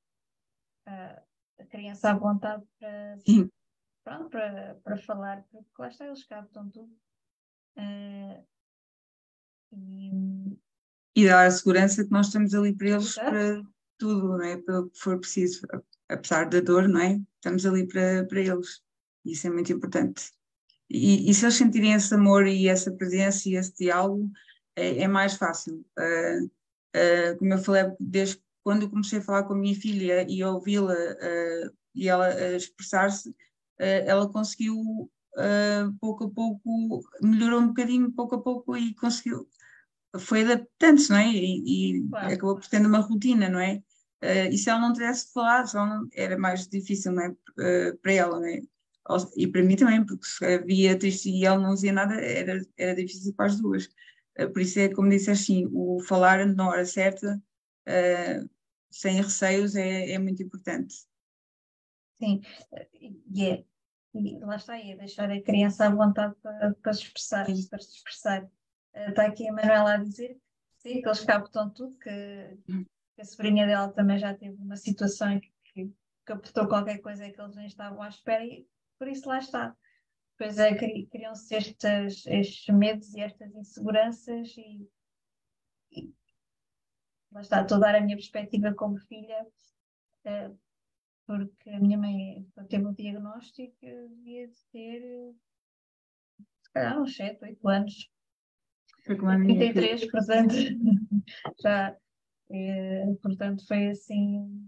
a, 0.88 1.24
a 1.60 1.66
criança 1.66 2.12
à 2.12 2.14
vontade 2.14 2.64
para. 2.80 3.18
Pronto, 4.04 4.30
para, 4.30 4.80
para 4.84 4.98
falar, 4.98 5.44
porque 5.52 5.70
lá 5.78 5.88
está, 5.90 6.08
eles 6.08 6.24
captam 6.26 6.72
tudo. 6.72 6.92
Uh, 7.78 8.44
e, 9.74 10.58
e 11.16 11.28
dar 11.28 11.46
a 11.46 11.52
segurança 11.52 12.04
que 12.04 12.12
nós 12.12 12.28
estamos 12.28 12.56
ali 12.56 12.76
para 12.76 12.90
eles 12.90 13.12
Exato. 13.12 13.30
para 13.30 13.64
tudo, 14.00 14.38
não 14.38 14.44
é? 14.44 14.58
Para 14.58 14.80
o 14.80 14.90
que 14.90 14.98
for 14.98 15.20
preciso, 15.20 15.68
apesar 16.10 16.50
da 16.50 16.62
dor, 16.62 16.88
não 16.88 17.00
é? 17.00 17.22
Estamos 17.36 17.66
ali 17.66 17.88
para, 17.88 18.26
para 18.26 18.40
eles. 18.40 18.84
Isso 19.24 19.46
é 19.46 19.52
muito 19.52 19.72
importante. 19.72 20.32
E, 20.90 21.30
e 21.30 21.34
se 21.34 21.46
eles 21.46 21.56
sentirem 21.56 21.94
esse 21.94 22.14
amor 22.14 22.48
e 22.48 22.68
essa 22.68 22.92
presença 22.92 23.48
e 23.48 23.56
esse 23.56 23.74
diálogo, 23.76 24.32
é, 24.76 25.04
é 25.04 25.08
mais 25.08 25.36
fácil. 25.36 25.86
Uh, 25.98 26.46
uh, 26.46 27.38
como 27.38 27.54
eu 27.54 27.58
falei, 27.60 27.84
desde 28.00 28.42
quando 28.64 28.84
eu 28.84 28.90
comecei 28.90 29.20
a 29.20 29.24
falar 29.24 29.44
com 29.44 29.54
a 29.54 29.58
minha 29.58 29.76
filha 29.76 30.26
e 30.30 30.44
ouvi-la 30.44 30.94
uh, 30.94 31.76
e 31.96 32.08
ela 32.08 32.56
expressar-se, 32.56 33.36
ela 33.78 34.32
conseguiu 34.32 35.12
pouco 36.00 36.26
a 36.26 36.30
pouco, 36.30 37.02
melhorou 37.22 37.60
um 37.60 37.68
bocadinho 37.70 38.12
pouco 38.12 38.36
a 38.36 38.42
pouco 38.42 38.78
e 38.78 38.94
conseguiu, 38.94 39.48
foi 40.20 40.44
adaptando-se, 40.44 41.10
não 41.10 41.18
é? 41.18 41.28
E, 41.28 41.96
e 41.98 42.08
claro. 42.08 42.34
acabou 42.34 42.56
por 42.56 42.68
ter 42.68 42.86
uma 42.86 43.00
rotina, 43.00 43.50
não 43.50 43.60
é? 43.60 43.82
Uh, 44.24 44.52
e 44.52 44.58
se 44.58 44.70
ela 44.70 44.80
não 44.80 44.94
tivesse 44.94 45.34
falado, 45.34 45.74
não, 45.74 46.08
era 46.14 46.38
mais 46.38 46.68
difícil, 46.68 47.12
não 47.12 47.24
é? 47.24 47.30
Uh, 47.30 47.98
para 47.98 48.14
ela, 48.14 48.40
não 48.40 48.46
é? 48.46 48.62
E 49.36 49.48
para 49.48 49.64
mim 49.64 49.76
também, 49.76 50.06
porque 50.06 50.26
se 50.26 50.46
havia 50.46 50.98
triste 50.98 51.30
e 51.30 51.44
ela 51.44 51.60
não 51.60 51.74
dizia 51.74 51.92
nada, 51.92 52.14
era, 52.14 52.62
era 52.78 52.96
difícil 52.96 53.34
para 53.34 53.48
as 53.48 53.60
duas. 53.60 53.90
Uh, 54.40 54.52
por 54.52 54.62
isso 54.62 54.80
é 54.80 54.90
como 54.90 55.10
disse 55.10 55.30
assim, 55.30 55.68
o 55.72 56.00
falar 56.02 56.46
na 56.46 56.70
hora 56.70 56.86
certa 56.86 57.42
sem 58.92 59.16
receios 59.16 59.76
é, 59.76 60.12
é 60.12 60.20
muito 60.20 60.44
importante. 60.44 60.94
Sim, 62.20 62.42
e 63.02 63.46
é, 63.46 63.66
e 64.14 64.38
lá 64.40 64.58
está, 64.58 64.78
é 64.78 64.96
deixar 64.96 65.32
a 65.32 65.42
criança 65.42 65.88
à 65.88 65.90
vontade 65.90 66.36
para, 66.42 66.74
para 66.76 66.94
se 66.94 67.04
expressar, 67.04 67.46
para 67.46 67.80
se 67.80 67.96
expressar. 67.96 68.50
Está 68.94 69.26
aqui 69.26 69.48
a 69.48 69.54
Manuela 69.54 69.94
a 69.94 69.98
dizer 69.98 70.38
sim, 70.78 71.02
que 71.02 71.08
eles 71.08 71.22
captam 71.22 71.70
tudo, 71.70 71.98
que, 71.98 72.58
hum. 72.70 72.86
que, 73.16 73.22
a 73.22 73.26
sobrinha 73.26 73.66
dela 73.66 73.90
também 73.90 74.20
já 74.20 74.34
teve 74.34 74.62
uma 74.62 74.76
situação 74.76 75.40
que, 75.40 75.52
que 75.74 75.94
captou 76.26 76.68
qualquer 76.68 77.00
coisa 77.00 77.30
que 77.30 77.42
eles 77.42 77.56
nem 77.56 77.66
estavam 77.66 78.02
à 78.02 78.10
espera 78.10 78.46
e 78.46 78.68
por 79.00 79.08
isso 79.08 79.28
lá 79.28 79.40
está. 79.40 79.76
Pois 80.42 80.58
é, 80.58 80.76
criam-se 81.06 81.56
estes, 81.56 82.26
estes 82.26 82.76
medos 82.76 83.14
e 83.14 83.22
estas 83.22 83.54
inseguranças 83.54 84.52
e, 84.58 84.90
e 85.92 86.12
lá 87.32 87.42
está, 87.42 87.62
estou 87.62 87.78
a 87.78 87.82
dar 87.82 87.94
a 87.94 88.02
minha 88.02 88.16
perspectiva 88.16 88.74
como 88.74 88.98
filha, 89.02 89.46
uh, 90.26 90.60
porque 91.28 91.70
a 91.70 91.80
minha 91.80 91.96
mãe 91.96 92.44
teve 92.70 92.86
o 92.88 92.96
diagnóstico, 92.96 93.78
devia 93.82 94.48
de 94.48 94.66
ter 94.72 95.36
se 96.64 96.72
calhar 96.74 97.00
uns 97.00 97.16
7, 97.16 97.38
8 97.44 97.68
anos. 97.68 98.12
33, 99.06 100.10
portanto, 100.10 100.56
já, 101.62 101.96
eh, 102.50 103.06
portanto 103.22 103.64
foi 103.68 103.90
assim, 103.90 104.68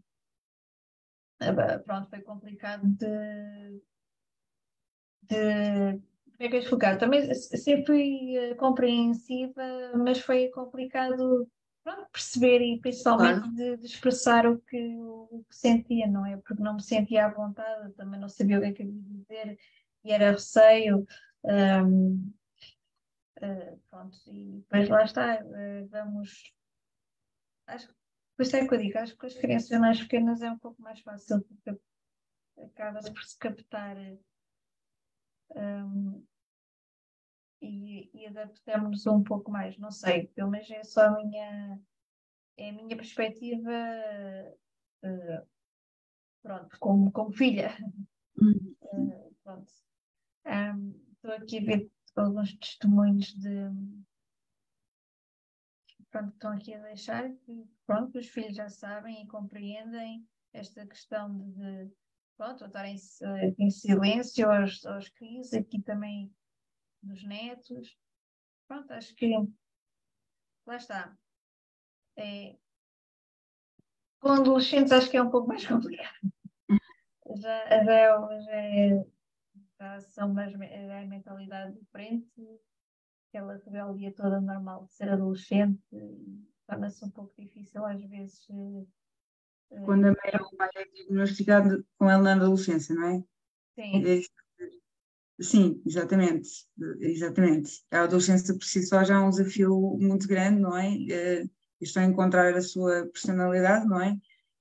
eh, 1.40 1.80
pronto, 1.80 2.12
foi 2.12 2.22
complicado 2.22 2.88
de, 2.88 3.82
de 5.28 6.00
como 6.38 6.48
é 6.48 6.50
que 6.50 6.56
eu 6.56 6.60
explicar? 6.60 6.98
Também 6.98 7.34
sempre 7.34 7.86
fui 7.86 8.52
uh, 8.52 8.56
compreensiva, 8.58 9.64
mas 9.96 10.20
foi 10.20 10.50
complicado 10.50 11.48
pronto, 11.84 12.10
perceber 12.12 12.62
e 12.62 12.80
principalmente 12.80 13.42
claro. 13.42 13.56
de, 13.56 13.78
de, 13.78 13.86
expressar 13.86 14.48
o 14.48 14.58
que, 14.60 14.98
o 15.00 15.46
que 15.50 15.56
sentia, 15.56 16.08
não 16.08 16.26
é? 16.26 16.38
Porque 16.38 16.62
não 16.64 16.76
me 16.76 16.82
sentia 16.82 17.28
à 17.28 17.30
vontade, 17.30 17.94
também 17.94 18.20
não 18.20 18.30
sabia 18.30 18.58
o 18.58 18.62
que 18.62 18.68
é 18.68 18.74
que 18.74 18.84
eu 18.84 18.88
ia 18.88 19.02
dizer 19.02 19.60
e 20.04 20.12
era 20.12 20.32
receio. 20.32 21.06
Um, 21.46 22.34
uh, 23.42 23.82
pronto, 23.90 24.18
e 24.28 24.58
depois 24.60 24.90
lá 24.90 25.04
está, 25.04 25.42
uh, 25.44 25.88
vamos. 25.90 26.54
Acho 27.68 27.88
que, 27.88 27.94
isso 28.40 28.56
é 28.56 28.68
que 28.68 28.74
eu 28.74 28.80
digo, 28.80 28.98
acho 28.98 29.14
que 29.14 29.20
com 29.20 29.28
as 29.28 29.36
crianças 29.36 29.80
mais 29.80 30.02
pequenas 30.02 30.42
é 30.42 30.52
um 30.52 30.58
pouco 30.58 30.82
mais 30.82 31.00
fácil, 31.00 31.42
porque 31.42 31.80
acaba-se 32.62 33.14
por 33.14 33.24
se 33.24 33.38
captar. 33.38 33.96
Um, 35.56 36.26
e, 37.62 38.10
e 38.14 38.28
adaptamos 38.28 39.06
um 39.08 39.24
pouco 39.24 39.49
mais, 39.49 39.78
não 39.78 39.91
sei, 39.91 40.28
pelo 40.28 40.49
menos 40.49 40.70
é 40.70 40.84
só 40.84 41.08
a 41.08 41.24
minha, 41.24 41.80
é 42.58 42.70
a 42.70 42.74
minha 42.74 42.95
perspectiva, 42.97 43.72
uh, 45.04 45.47
pronto, 46.41 46.78
como, 46.80 47.12
como 47.12 47.32
filha. 47.32 47.76
Uh, 48.38 49.36
pronto. 49.43 49.72
Um, 50.45 50.93
estou 51.14 51.32
aqui 51.32 51.60
a 51.60 51.66
ver 51.66 51.91
alguns 52.16 52.54
testemunhos 52.58 53.34
de 53.34 53.70
pronto, 56.12 56.34
estão 56.34 56.51
aqui 56.51 56.74
a 56.74 56.82
deixar 56.84 57.28
que 57.28 57.66
pronto, 57.88 58.20
os 58.20 58.28
filhos 58.28 58.56
já 58.56 58.70
sabem 58.70 59.24
e 59.24 59.28
compreendem 59.28 60.28
esta 60.54 60.86
questão 60.86 61.36
de, 61.36 61.86
de 61.86 62.03
pronto, 62.38 62.66
estarem 62.66 62.96
em, 62.96 63.66
em 63.66 63.70
silêncio 63.70 64.50
aos, 64.50 64.86
aos 64.86 65.10
crises, 65.10 65.54
aqui 65.54 65.82
também 65.82 66.34
dos 67.02 67.24
netos. 67.24 67.98
Pronto, 68.68 68.92
acho 68.92 69.16
que 69.16 69.34
lá 70.66 70.78
está. 70.78 71.18
É, 72.16 72.56
com 74.24 74.30
adolescentes 74.30 74.94
acho 74.94 75.12
que 75.12 75.18
é 75.18 75.22
um 75.22 75.30
pouco 75.30 75.50
mais 75.50 75.66
complicado. 75.68 76.32
Já, 77.36 77.84
já, 77.84 78.40
já, 78.40 78.52
é, 78.52 79.06
já 79.78 80.00
são 80.02 80.34
mais, 80.34 80.54
já 80.54 80.66
é 80.66 81.06
mentalidade 81.06 81.78
diferente, 81.78 82.32
aquela 83.28 83.58
rebeldia 83.58 84.14
toda 84.14 84.40
normal 84.40 84.86
de 84.86 84.94
ser 84.94 85.10
adolescente, 85.10 85.82
torna-se 86.66 87.04
um 87.04 87.10
pouco 87.10 87.34
difícil 87.38 87.86
às 87.86 88.02
vezes. 88.02 88.48
Eh, 89.74 89.82
Quando 89.86 90.08
a 90.08 90.16
pai 90.16 90.70
é 90.76 90.86
diagnosticado 90.86 91.86
com 91.98 92.10
ele 92.10 92.22
na 92.22 92.34
adolescência, 92.34 92.96
não 92.96 93.08
é? 93.08 93.24
Sim. 93.76 94.06
É 94.06 94.22
Sim, 95.40 95.82
exatamente, 95.86 96.50
exatamente. 97.00 97.84
A 97.92 98.04
adolescência 98.04 98.54
por 98.54 98.64
si 98.64 98.84
só 98.84 99.04
já 99.04 99.16
é 99.16 99.20
um 99.20 99.32
desafio 99.32 99.98
muito 100.00 100.28
grande, 100.28 100.62
não 100.62 100.78
é? 100.78 100.90
Uh, 100.90 101.50
estão 101.82 102.04
a 102.04 102.06
encontrar 102.06 102.56
a 102.56 102.62
sua 102.62 103.08
personalidade, 103.08 103.86
não 103.88 104.00
é? 104.00 104.16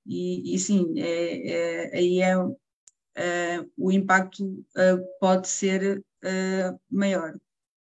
E, 0.07 0.55
e 0.55 0.59
sim, 0.59 0.99
é, 0.99 1.51
é, 1.93 1.97
aí 1.97 2.23
é, 2.23 2.37
uh, 2.37 3.73
o 3.77 3.93
impacto 3.93 4.45
uh, 4.45 5.19
pode 5.21 5.47
ser 5.47 6.03
maior. 6.91 7.39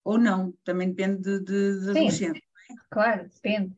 Ou 0.02 0.18
não, 0.18 0.54
também 0.64 0.88
depende 0.88 1.20
de, 1.20 1.38
de, 1.40 1.80
de 1.80 1.90
adolescente. 1.90 2.38
É? 2.38 2.74
Claro, 2.90 3.28
depende. 3.28 3.76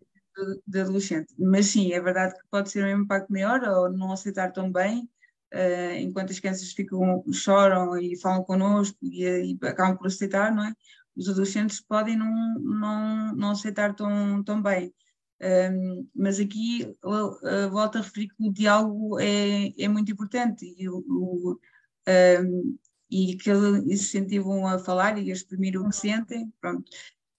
De, 0.67 0.81
adolescente. 0.81 1.35
Mas 1.39 1.67
sim, 1.67 1.93
é 1.93 2.01
verdade 2.01 2.35
que 2.35 2.47
pode 2.51 2.71
ser 2.71 2.85
um 2.85 3.03
impacto 3.03 3.31
maior 3.31 3.63
ou 3.65 3.93
não 3.93 4.13
aceitar 4.13 4.51
tão 4.53 4.73
bem 4.73 5.09
uh, 5.53 5.97
enquanto 5.99 6.31
as 6.31 6.41
crianças 6.41 6.73
ficam, 6.73 7.23
choram 7.33 7.99
e 7.99 8.19
falam 8.19 8.43
connosco 8.45 8.97
e, 9.03 9.25
e, 9.25 9.59
acabam 9.67 9.97
por 9.97 10.07
aceitar, 10.07 10.55
não 10.55 10.65
é? 10.65 10.75
Os 11.15 11.29
adolescentes 11.29 11.81
podem 11.81 12.17
não, 12.17 12.55
não, 12.61 13.35
não 13.37 13.51
aceitar 13.51 13.95
tão, 13.95 14.43
tão 14.43 14.63
bem. 14.63 14.95
Um, 15.41 15.47
ehm, 15.47 16.09
mas 16.15 16.41
aqui 16.41 16.97
uh, 17.05 17.71
volto 17.71 17.99
a 17.99 18.01
referir 18.01 18.29
que 18.29 18.49
o 18.49 18.53
diálogo 18.53 19.19
é, 19.21 19.73
é 19.79 19.89
muito 19.89 20.11
importante 20.13 20.75
e, 20.79 20.89
o, 20.89 20.99
um, 21.09 21.59
ehm, 22.07 22.77
e 23.11 23.37
que 23.37 23.51
eles 23.51 23.85
incentivam 23.87 24.67
a 24.67 24.79
falar 24.79 25.19
e 25.19 25.31
a 25.31 25.35
exprimir 25.35 25.79
o 25.79 25.89
que 25.89 25.97
sentem, 25.97 26.51
pronto. 26.61 26.91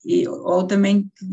E, 0.06 0.28
ou 0.28 0.68
também 0.68 1.10
que 1.16 1.26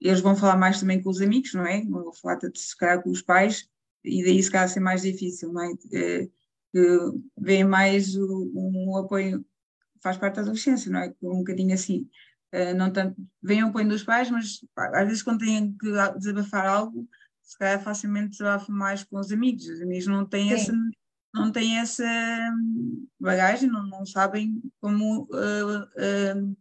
eles 0.00 0.20
vão 0.20 0.36
falar 0.36 0.56
mais 0.56 0.80
também 0.80 1.02
com 1.02 1.10
os 1.10 1.20
amigos, 1.20 1.54
não 1.54 1.66
é? 1.66 1.82
Não 1.84 2.04
vou 2.04 2.12
falar 2.12 2.36
tanto 2.36 2.58
se 2.58 2.76
calhar 2.76 3.02
com 3.02 3.10
os 3.10 3.22
pais, 3.22 3.68
e 4.04 4.22
daí 4.24 4.42
se 4.42 4.50
calhar 4.50 4.68
ser 4.68 4.80
mais 4.80 5.02
difícil, 5.02 5.52
não 5.52 5.62
é? 5.62 5.76
Que, 5.76 6.30
vem 7.36 7.64
mais 7.64 8.14
um, 8.14 8.52
um 8.54 8.96
apoio, 8.96 9.44
faz 10.02 10.16
parte 10.16 10.36
da 10.36 10.42
adolescência, 10.42 10.90
não 10.90 11.00
é? 11.00 11.14
Um 11.22 11.38
bocadinho 11.38 11.74
assim. 11.74 12.08
Uh, 12.54 12.74
não 12.76 12.92
tanto, 12.92 13.16
vem 13.42 13.62
o 13.64 13.68
apoio 13.68 13.88
dos 13.88 14.02
pais, 14.04 14.30
mas 14.30 14.60
às 14.76 15.06
vezes 15.06 15.22
quando 15.22 15.40
têm 15.40 15.76
que 15.76 15.90
desabafar 16.18 16.66
algo, 16.66 17.08
se 17.42 17.58
calhar 17.58 17.82
facilmente 17.82 18.30
desabafam 18.30 18.74
mais 18.74 19.04
com 19.04 19.18
os 19.18 19.32
amigos. 19.32 19.66
Os 19.66 19.82
amigos 19.82 20.06
não 20.06 20.24
têm 20.26 20.48
Sim. 20.48 20.54
essa 20.54 20.72
não 21.34 21.52
têm 21.52 21.78
essa 21.78 22.04
bagagem, 23.20 23.68
não, 23.68 23.86
não 23.86 24.06
sabem 24.06 24.60
como, 24.80 25.24
uh, 25.24 25.82
uh, 25.82 26.56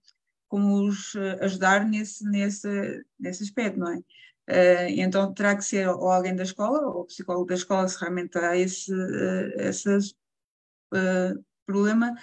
como 0.48 0.88
os 0.88 1.16
ajudar 1.42 1.86
nesse, 1.86 2.24
nesse, 2.30 3.06
nesse 3.20 3.44
aspecto, 3.44 3.80
não 3.80 3.92
é? 3.92 4.02
Uh, 4.50 4.88
então 4.92 5.34
terá 5.34 5.58
que 5.58 5.62
ser 5.64 5.90
ou 5.90 6.10
alguém 6.10 6.34
da 6.34 6.44
escola, 6.44 6.80
ou 6.80 7.02
o 7.02 7.06
psicólogo 7.06 7.48
da 7.48 7.56
escola, 7.56 7.88
se 7.88 8.00
realmente 8.00 8.38
há 8.38 8.56
esse, 8.56 8.94
uh, 8.94 9.60
esse 9.60 9.90
uh, 9.98 11.46
problema, 11.66 12.16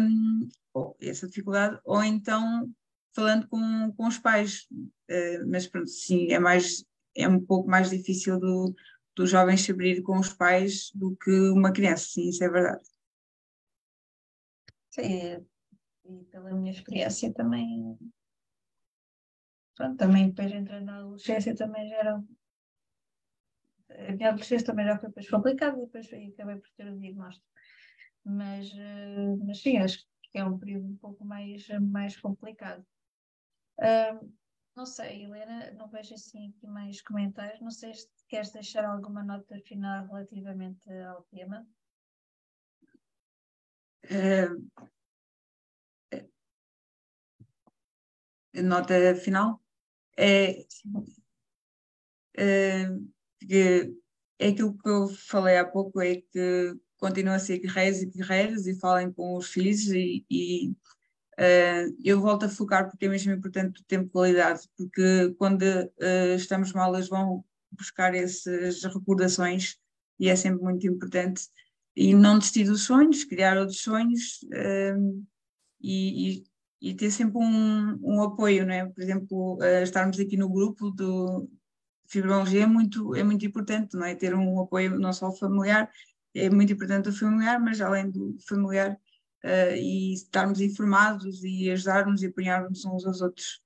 um, 0.00 0.48
ou 0.72 0.96
essa 0.98 1.26
dificuldade, 1.26 1.78
ou 1.84 2.02
então 2.02 2.72
falando 3.14 3.46
com, 3.48 3.92
com 3.94 4.06
os 4.08 4.18
pais. 4.18 4.66
mas 5.46 5.66
pronto, 5.66 5.90
sim, 5.90 6.32
é, 6.32 6.38
mais, 6.38 6.86
é 7.14 7.28
um 7.28 7.38
pouco 7.38 7.68
mais 7.68 7.90
difícil 7.90 8.40
do, 8.40 8.74
dos 9.14 9.28
jovens 9.28 9.60
se 9.60 9.72
abrir 9.72 10.02
com 10.02 10.18
os 10.18 10.32
pais 10.32 10.90
do 10.94 11.14
que 11.16 11.30
uma 11.50 11.72
criança, 11.72 12.06
sim, 12.08 12.30
isso 12.30 12.42
é 12.42 12.48
verdade. 12.48 12.82
Sim, 14.90 15.46
e 16.04 16.24
pela 16.24 16.52
minha 16.52 16.72
experiência 16.72 17.32
também 17.32 17.96
pronto, 19.74 19.96
também 19.96 20.28
depois 20.28 20.52
entrando 20.52 20.86
na 20.86 20.98
adolescência 20.98 21.54
também 21.54 21.88
já 21.88 21.96
era. 21.96 22.24
A 24.08 24.12
minha 24.12 24.28
adolescência 24.30 24.66
também 24.66 24.86
já 24.86 24.98
foi 24.98 25.08
depois 25.08 25.28
complicada 25.28 25.76
e 25.76 25.80
depois 25.80 26.06
acabei 26.06 26.56
por 26.56 26.70
ter 26.76 26.90
o 26.90 26.98
diagnóstico. 26.98 27.46
Mas, 28.24 28.70
eh, 28.74 29.36
mas 29.44 29.60
sim, 29.60 29.76
acho 29.78 30.06
que 30.30 30.38
é 30.38 30.44
um 30.44 30.58
período 30.58 30.86
um 30.86 30.96
pouco 30.96 31.24
mais, 31.24 31.66
mais 31.80 32.16
complicado. 32.16 32.84
Uh, 33.78 34.32
não 34.74 34.86
sei, 34.86 35.24
Helena, 35.24 35.70
não 35.72 35.88
vejo 35.88 36.14
assim 36.14 36.48
aqui 36.48 36.66
mais 36.66 37.02
comentários. 37.02 37.60
Não 37.60 37.70
sei 37.70 37.92
se 37.92 38.08
queres 38.28 38.50
deixar 38.52 38.84
alguma 38.84 39.22
nota 39.22 39.58
final 39.66 40.06
relativamente 40.06 40.90
ao 40.90 41.22
tema. 41.24 41.66
Nota 48.54 49.14
final? 49.16 49.62
é, 50.16 50.64
é, 52.36 52.88
é 54.38 54.48
aquilo 54.48 54.76
que 54.76 54.88
eu 54.88 55.08
falei 55.08 55.56
há 55.56 55.64
pouco, 55.64 56.00
é 56.00 56.16
que 56.16 56.74
continuam 56.98 57.36
a 57.36 57.38
ser 57.38 57.58
guerreiros 57.58 58.02
e 58.02 58.06
guerreiras 58.06 58.66
e 58.66 58.78
falem 58.78 59.12
com 59.12 59.36
os 59.36 59.48
filhos 59.48 59.86
e, 59.88 60.24
e 60.30 60.70
uh, 61.38 61.96
eu 62.04 62.20
volto 62.20 62.44
a 62.44 62.48
focar 62.48 62.88
porque 62.88 63.06
é 63.06 63.08
mesmo 63.08 63.32
importante 63.32 63.80
o 63.80 63.84
tempo 63.84 64.04
de 64.06 64.10
qualidade, 64.12 64.68
porque 64.76 65.34
quando 65.38 65.62
uh, 65.62 66.34
estamos 66.36 66.72
mal 66.72 66.94
eles 66.94 67.08
vão 67.08 67.44
buscar 67.70 68.14
essas 68.14 68.84
recordações 68.84 69.78
e 70.18 70.28
é 70.28 70.36
sempre 70.36 70.62
muito 70.62 70.86
importante. 70.86 71.48
E 71.94 72.14
não 72.14 72.38
desistir 72.38 72.64
dos 72.64 72.84
sonhos, 72.84 73.24
criar 73.24 73.58
outros 73.58 73.80
sonhos 73.80 74.40
um, 74.96 75.24
e, 75.80 76.38
e, 76.38 76.44
e, 76.82 76.94
ter 76.94 77.10
sempre 77.10 77.38
um, 77.38 77.98
um, 78.02 78.22
apoio, 78.22 78.66
não 78.66 78.74
é? 78.74 78.84
Por 78.86 79.00
exemplo, 79.00 79.58
uh, 79.58 79.82
estarmos 79.82 80.18
aqui 80.18 80.36
no 80.36 80.48
grupo 80.48 80.90
do 80.90 81.48
fibromialgia 82.08 82.64
é 82.64 82.66
muito, 82.66 83.14
é 83.14 83.22
muito 83.22 83.46
importante, 83.46 83.96
não 83.96 84.04
é? 84.04 84.14
Ter 84.14 84.34
um 84.34 84.60
apoio 84.60 84.98
não 84.98 85.12
só 85.12 85.30
familiar, 85.32 85.90
é 86.34 86.50
muito 86.50 86.72
importante 86.72 87.08
o 87.08 87.12
familiar, 87.12 87.60
mas 87.60 87.80
além 87.80 88.10
do 88.10 88.36
familiar, 88.48 88.98
uh, 89.44 89.76
e 89.76 90.14
estarmos 90.14 90.60
informados 90.60 91.42
e 91.44 91.70
ajudarmos 91.70 92.22
e 92.22 92.26
apoiarmos 92.26 92.84
uns 92.84 93.06
aos 93.06 93.20
outros. 93.20 93.62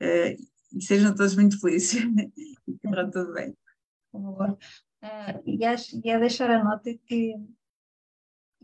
Uh, 0.00 0.36
e 0.72 0.82
sejam 0.82 1.14
todos 1.14 1.34
muito 1.34 1.60
felizes 1.60 2.04
e 2.68 2.78
tudo 3.12 3.32
bem. 3.32 3.54
Uh, 4.12 5.42
e, 5.44 5.64
acho, 5.64 6.00
e 6.04 6.10
é 6.10 6.18
deixar 6.18 6.50
a 6.50 6.62
nota 6.62 6.90
que 7.06 7.34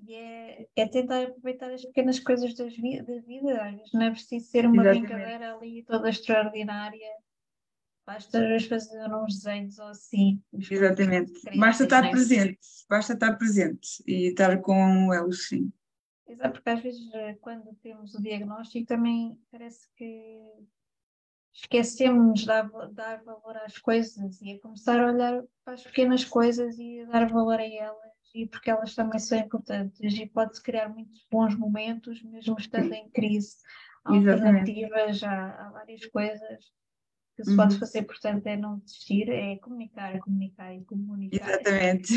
é, 0.08 0.68
é, 0.76 0.88
tentar 0.88 1.22
aproveitar 1.24 1.70
as 1.72 1.84
pequenas 1.84 2.20
coisas 2.20 2.54
da 2.54 2.66
vida, 2.66 3.02
às 3.08 3.24
vezes 3.24 3.92
não 3.92 4.02
é 4.02 4.10
preciso 4.10 4.46
ser 4.46 4.66
uma 4.66 4.82
Exatamente. 4.82 5.06
brincadeira 5.06 5.54
ali 5.54 5.82
toda 5.84 6.10
extraordinária, 6.10 7.12
basta 8.06 8.38
às 8.38 8.46
vezes 8.46 8.68
fazer 8.68 9.14
uns 9.14 9.34
desenhos 9.34 9.78
ou 9.78 9.86
assim. 9.86 10.42
Exatamente, 10.52 11.32
basta 11.56 11.84
estar 11.84 12.10
presente, 12.10 12.58
basta 12.88 13.14
estar 13.14 13.36
presente 13.36 14.02
e 14.06 14.28
estar 14.28 14.60
com 14.60 15.12
eles, 15.12 15.48
sim. 15.48 15.72
Exato, 16.28 16.54
porque 16.54 16.70
às 16.70 16.80
vezes 16.80 17.14
eh, 17.14 17.34
quando 17.40 17.72
temos 17.76 18.14
o 18.14 18.20
diagnóstico 18.20 18.86
também 18.86 19.38
parece 19.50 19.88
que 19.94 20.52
esquecemos 21.54 22.40
de 22.40 22.46
dar, 22.46 22.68
dar 22.92 23.22
valor 23.22 23.56
às 23.58 23.78
coisas 23.78 24.42
e 24.42 24.52
a 24.52 24.60
começar 24.60 25.00
a 25.00 25.06
olhar 25.06 25.42
para 25.64 25.74
as 25.74 25.84
pequenas 25.84 26.24
coisas 26.24 26.76
e 26.78 27.00
a 27.00 27.06
dar 27.06 27.28
valor 27.28 27.60
a 27.60 27.66
elas 27.66 28.15
e 28.36 28.46
porque 28.46 28.70
elas 28.70 28.94
também 28.94 29.18
são 29.18 29.38
importantes 29.38 30.14
e 30.14 30.26
pode-se 30.26 30.62
criar 30.62 30.88
muitos 30.88 31.26
bons 31.30 31.54
momentos 31.54 32.22
mesmo 32.22 32.56
estando 32.58 32.92
em 32.92 33.08
crise 33.10 33.56
alternativas 34.04 35.22
há, 35.22 35.66
há 35.66 35.70
várias 35.70 36.04
coisas 36.06 36.64
que 37.34 37.44
se 37.44 37.50
uhum. 37.50 37.56
pode 37.56 37.78
fazer, 37.78 38.02
portanto 38.02 38.46
é 38.46 38.56
não 38.56 38.78
desistir, 38.78 39.28
é 39.28 39.56
comunicar, 39.56 40.18
comunicar 40.20 40.74
e 40.74 40.84
comunicar. 40.84 41.48
Exatamente. 41.48 42.14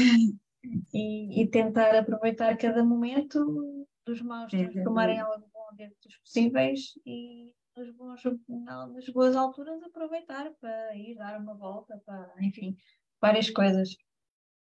E, 0.93 1.41
e 1.41 1.47
tentar 1.47 1.95
aproveitar 1.95 2.57
cada 2.57 2.84
momento 2.84 3.86
dos 4.05 4.22
maus 4.22 4.49
transformarem 4.49 5.20
algo 5.20 5.45
bom 5.53 5.76
dentro 5.76 5.95
dos 6.03 6.17
possíveis 6.17 6.93
e 7.05 7.53
nos 7.76 7.91
bons, 7.95 8.22
nas 8.47 9.09
boas 9.09 9.36
alturas 9.36 9.82
aproveitar 9.84 10.51
para 10.59 10.95
ir 10.95 11.15
dar 11.15 11.39
uma 11.39 11.53
volta, 11.53 12.01
para, 12.05 12.34
enfim, 12.41 12.76
várias 13.22 13.49
coisas. 13.49 13.95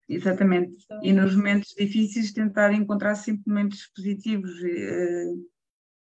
Exatamente. 0.09 0.83
Então, 0.83 1.03
e 1.03 1.13
nos 1.13 1.35
momentos 1.35 1.75
difíceis 1.77 2.33
tentar 2.33 2.73
encontrar 2.73 3.13
sempre 3.13 3.43
momentos 3.45 3.85
positivos 3.95 4.51
uh, 4.59 5.49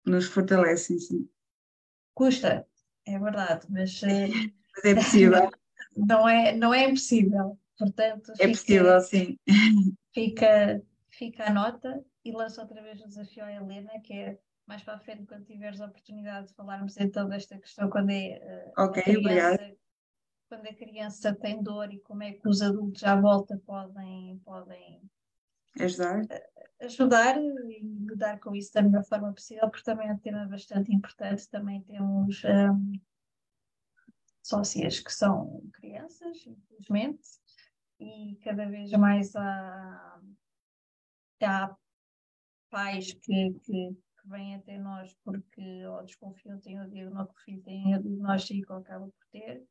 nos 0.06 0.26
fortalecem, 0.26 0.98
sim. 1.00 1.28
Custa, 2.14 2.64
é 3.04 3.18
verdade, 3.18 3.66
mas, 3.68 4.00
uh, 4.02 4.06
mas 4.06 4.84
é 4.84 4.94
possível. 4.94 5.50
não, 5.96 6.28
é, 6.28 6.54
não 6.54 6.72
é 6.72 6.84
impossível. 6.84 7.58
Portanto, 7.76 8.32
é 8.32 8.34
fica, 8.34 8.48
possível, 8.48 9.00
sim. 9.00 9.38
Fica, 10.14 10.82
fica 11.10 11.44
a 11.44 11.52
nota 11.52 12.02
e 12.24 12.32
lanço 12.32 12.60
outra 12.60 12.82
vez 12.82 13.00
o 13.00 13.06
desafio 13.06 13.44
à 13.44 13.52
Helena, 13.52 13.90
que 14.02 14.12
é 14.12 14.38
mais 14.66 14.82
para 14.82 14.94
a 14.94 14.98
frente, 14.98 15.26
quando 15.26 15.44
tiveres 15.44 15.80
a 15.80 15.86
oportunidade 15.86 16.48
de 16.48 16.54
falarmos 16.54 16.96
então 16.98 17.28
desta 17.28 17.56
questão, 17.58 17.88
quando 17.88 18.10
é 18.10 18.72
uh, 18.76 18.82
ok, 18.82 19.02
criança, 19.02 19.76
quando 20.48 20.66
a 20.66 20.74
criança 20.74 21.34
tem 21.34 21.62
dor 21.62 21.92
e 21.92 22.00
como 22.00 22.22
é 22.22 22.32
que 22.32 22.48
os 22.48 22.62
adultos 22.62 23.04
à 23.04 23.20
volta 23.20 23.60
podem, 23.66 24.38
podem 24.44 25.02
ajudar. 25.78 26.22
Ajudar 26.80 27.36
e 27.38 27.80
lidar 27.82 28.40
com 28.40 28.54
isso 28.54 28.72
da 28.72 28.82
melhor 28.82 29.04
forma 29.04 29.32
possível, 29.32 29.68
porque 29.68 29.84
também 29.84 30.08
é 30.08 30.12
um 30.12 30.18
tema 30.18 30.46
bastante 30.46 30.94
importante. 30.94 31.48
Também 31.48 31.82
temos 31.82 32.42
um, 32.44 32.92
sócias 34.42 35.00
que 35.00 35.12
são 35.12 35.62
crianças, 35.72 36.46
infelizmente, 36.46 37.22
e 38.00 38.38
cada 38.42 38.66
vez 38.66 38.90
mais 38.92 39.34
há, 39.36 40.20
há 41.42 41.76
pais 42.70 43.12
que, 43.12 43.52
que, 43.64 43.90
que 43.94 44.28
vêm 44.28 44.54
até 44.54 44.78
nós 44.78 45.14
porque 45.24 45.84
ou 45.86 46.04
desconfiam, 46.04 46.58
têm 46.60 46.80
o 46.80 46.88
diagnóstico, 46.88 47.62
tem 47.64 47.94
o 47.96 48.02
diagnóstico 48.02 48.72
ou 48.72 48.78
acaba 48.78 49.06
por 49.06 49.26
ter. 49.30 49.66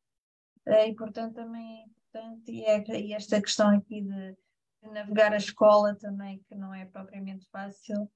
Eh, 0.66 0.88
e, 0.88 0.94
portanto, 0.94 1.34
também 1.34 1.80
é 1.80 1.84
importante, 1.84 2.52
e, 2.52 2.64
é, 2.64 3.00
e 3.00 3.12
esta 3.12 3.40
questão 3.40 3.76
aqui 3.76 4.02
de, 4.02 4.36
de, 4.82 4.90
navegar 4.90 5.32
a 5.32 5.36
escola 5.36 5.94
também, 5.96 6.42
que 6.48 6.54
não 6.54 6.74
é 6.74 6.84
propriamente 6.86 7.46
fácil, 7.50 8.10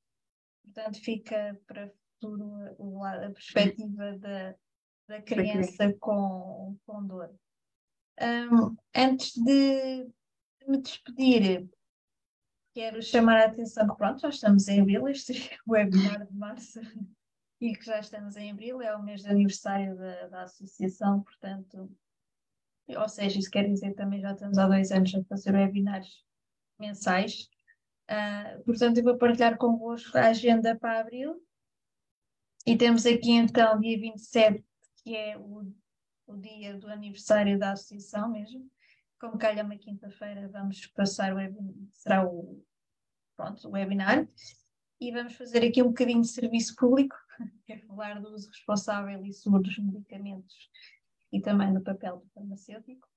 portanto, 0.64 1.01
fica 1.01 1.59
para 1.66 1.90
futuro 2.20 3.03
a, 3.03 3.26
a 3.26 3.30
perspectiva 3.30 4.18
da, 4.18 4.55
da 5.09 5.22
criança. 5.22 5.93
com, 5.99 6.76
com 6.86 7.07
dor. 7.07 7.34
Um, 8.20 8.76
antes 8.95 9.32
de, 9.34 10.07
me 10.68 10.80
despedir, 10.80 11.68
quero 12.74 13.03
chamar 13.03 13.40
a 13.40 13.47
atenção 13.47 13.88
que 13.88 13.97
pronto, 13.97 14.20
já 14.20 14.28
estamos 14.28 14.68
em 14.68 14.80
abril, 14.80 15.09
este 15.09 15.32
é 15.32 15.57
webinar 15.66 16.26
de 16.26 16.34
março 16.34 16.80
e 17.61 17.72
que 17.74 17.84
já 17.84 18.01
estamos 18.01 18.36
em 18.36 18.51
abril, 18.51 18.80
é 18.80 18.95
o 18.97 19.03
mês 19.03 19.22
de 19.22 19.28
aniversário 19.28 19.97
da, 19.97 20.28
da 20.28 20.43
associação, 20.43 21.22
portanto, 21.22 21.90
ou 22.88 23.08
seja, 23.08 23.38
isso 23.38 23.50
quer 23.50 23.68
dizer 23.68 23.94
também 23.94 24.20
já 24.20 24.32
estamos 24.32 24.58
há 24.58 24.66
dois 24.66 24.90
anos 24.90 25.14
a 25.14 25.24
fazer 25.24 25.54
webinars 25.54 26.24
mensais. 26.78 27.48
Uh, 28.10 28.62
portanto, 28.64 28.98
eu 28.98 29.04
vou 29.04 29.16
partilhar 29.16 29.56
convosco 29.56 30.16
a 30.18 30.28
agenda 30.28 30.76
para 30.76 31.00
abril. 31.00 31.42
E 32.66 32.76
temos 32.76 33.06
aqui 33.06 33.32
então 33.32 33.80
dia 33.80 33.98
27, 33.98 34.64
que 35.02 35.16
é 35.16 35.36
o, 35.36 35.72
o 36.26 36.36
dia 36.36 36.76
do 36.78 36.88
aniversário 36.88 37.58
da 37.58 37.72
associação 37.72 38.30
mesmo 38.30 38.70
como 39.22 39.38
calha 39.38 39.62
uma 39.62 39.76
quinta-feira, 39.76 40.48
vamos 40.48 40.84
passar 40.88 41.32
o 41.32 41.36
webinar, 41.36 41.74
será 41.92 42.26
o, 42.26 42.60
pronto, 43.36 43.68
o 43.68 43.70
webinar, 43.70 44.28
e 45.00 45.12
vamos 45.12 45.34
fazer 45.34 45.64
aqui 45.64 45.80
um 45.80 45.88
bocadinho 45.88 46.22
de 46.22 46.26
serviço 46.26 46.74
público, 46.74 47.14
que 47.64 47.74
é 47.74 47.78
falar 47.78 48.20
do 48.20 48.34
uso 48.34 48.48
responsável 48.48 49.24
e 49.24 49.32
seguro 49.32 49.62
dos 49.62 49.78
medicamentos 49.78 50.68
e 51.32 51.40
também 51.40 51.72
do 51.72 51.82
papel 51.82 52.18
do 52.18 52.28
farmacêutico, 52.30 53.08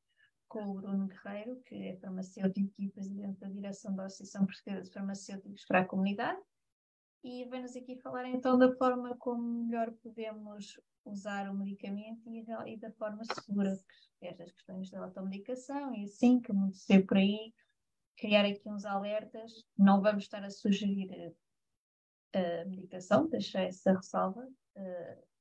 com 0.47 0.63
o 0.70 0.76
Bruno 0.76 1.07
Guerreiro, 1.07 1.61
que 1.66 1.76
é 1.76 1.97
farmacêutico 1.97 2.74
e 2.80 2.89
presidente 2.89 3.39
da 3.39 3.49
direção 3.49 3.95
da 3.95 4.05
Associação 4.05 4.45
Portuguesa 4.45 4.84
de 4.84 4.91
Farmacêuticos 4.91 5.66
para 5.66 5.82
a 5.82 5.86
Comunidade, 5.86 6.39
e 7.24 7.43
vem-nos 7.45 7.76
aqui 7.76 7.97
falar 7.97 8.28
então 8.28 8.57
da 8.57 8.72
forma 8.76 9.18
como 9.18 9.41
melhor 9.41 9.91
podemos 10.03 10.80
usar 11.03 11.49
o 11.49 11.55
medicamento 11.55 12.22
e, 12.30 12.45
e 12.68 12.78
da 12.78 12.91
forma 12.91 13.24
segura, 13.26 13.74
estas 14.22 14.51
questões 14.51 14.89
da 14.91 15.03
automedicação 15.03 15.93
e 15.95 16.03
assim, 16.03 16.39
que 16.39 16.53
muito 16.53 16.78
se 16.78 16.99
por 16.99 17.18
aí, 17.18 17.51
criar 18.18 18.45
aqui 18.45 18.70
uns 18.70 18.86
alertas. 18.86 19.51
Não 19.78 20.01
vamos 20.01 20.24
estar 20.24 20.43
a 20.43 20.49
sugerir 20.49 21.34
a, 22.34 22.61
a 22.61 22.66
medicação, 22.66 23.28
deixar 23.28 23.63
essa 23.63 23.93
ressalva. 23.93 24.47
Uh, 24.76 25.35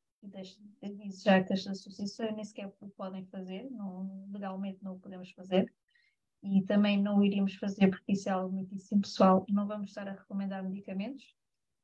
e 0.82 0.94
diz 0.94 1.22
já 1.22 1.42
que 1.42 1.52
as 1.52 1.66
associações 1.66 2.34
nem 2.34 2.44
sequer 2.44 2.66
o 2.80 2.88
podem 2.90 3.24
fazer, 3.26 3.70
não, 3.70 4.28
legalmente 4.32 4.82
não 4.82 4.94
o 4.94 5.00
podemos 5.00 5.30
fazer. 5.32 5.72
E 6.42 6.62
também 6.62 7.00
não 7.00 7.22
iríamos 7.22 7.54
fazer 7.54 7.88
porque 7.88 8.12
isso 8.12 8.28
é 8.28 8.32
algo 8.32 8.54
muitíssimo 8.54 9.00
pessoal. 9.00 9.46
Não 9.48 9.66
vamos 9.66 9.90
estar 9.90 10.06
a 10.06 10.12
recomendar 10.12 10.62
medicamentos. 10.62 11.34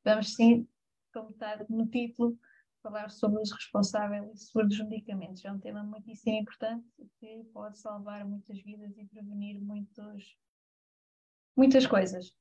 Vamos 0.03 0.35
sim, 0.35 0.67
como 1.13 1.31
está 1.31 1.65
no 1.67 1.87
título, 1.87 2.37
falar 2.81 3.09
sobre 3.09 3.41
os 3.41 3.51
responsáveis 3.51 4.31
e 4.31 4.37
seguro 4.37 4.67
dos 4.67 4.79
medicamentos. 4.79 5.43
É 5.45 5.51
um 5.51 5.59
tema 5.59 5.83
muitíssimo 5.83 6.35
importante 6.37 6.85
que 7.19 7.43
pode 7.53 7.79
salvar 7.79 8.25
muitas 8.25 8.61
vidas 8.61 8.95
e 8.97 9.05
prevenir 9.05 9.59
muitos, 9.59 10.37
muitas 11.55 11.87
coisas. 11.87 12.35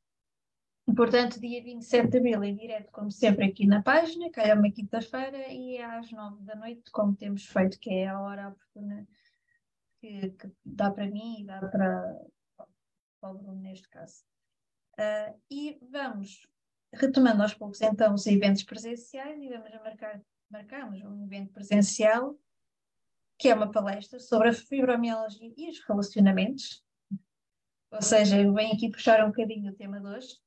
Portanto, 0.94 1.40
dia 1.40 1.62
27 1.62 2.08
de 2.08 2.18
abril 2.18 2.44
em 2.44 2.56
direto, 2.56 2.90
como 2.90 3.10
sempre, 3.10 3.46
aqui 3.46 3.66
na 3.66 3.82
página, 3.82 4.30
calha 4.30 4.54
uma 4.54 4.70
quinta-feira 4.70 5.48
e 5.48 5.76
é 5.76 5.84
às 5.84 6.10
nove 6.10 6.42
da 6.44 6.54
noite, 6.56 6.90
como 6.90 7.14
temos 7.14 7.46
feito, 7.46 7.78
que 7.78 7.90
é 7.90 8.08
a 8.08 8.20
hora 8.20 8.48
oportuna 8.48 9.06
que, 10.00 10.30
que 10.30 10.50
dá 10.64 10.90
para 10.90 11.06
mim 11.06 11.40
e 11.40 11.46
dá 11.46 11.60
para, 11.60 12.20
para 13.20 13.30
o 13.30 13.38
Bruno 13.38 13.60
neste 13.60 13.88
caso. 13.88 14.24
Uh, 14.98 15.38
e 15.50 15.78
vamos 15.90 16.46
retomando 16.92 17.42
aos 17.42 17.54
poucos 17.54 17.80
então 17.80 18.14
os 18.14 18.26
eventos 18.26 18.64
presenciais 18.64 19.40
e 19.40 19.48
vamos 19.48 19.72
marcar, 19.82 20.20
marcamos 20.50 21.00
um 21.02 21.24
evento 21.24 21.52
presencial 21.52 22.38
que 23.38 23.48
é 23.48 23.54
uma 23.54 23.70
palestra 23.70 24.18
sobre 24.18 24.50
a 24.50 24.52
fibromialgia 24.52 25.52
e 25.56 25.70
os 25.70 25.80
relacionamentos. 25.88 26.84
Ou 27.90 28.02
seja, 28.02 28.38
eu 28.38 28.52
venho 28.52 28.74
aqui 28.74 28.90
puxar 28.90 29.24
um 29.24 29.28
bocadinho 29.28 29.72
o 29.72 29.74
tema 29.74 29.98
de 29.98 30.06
hoje, 30.06 30.38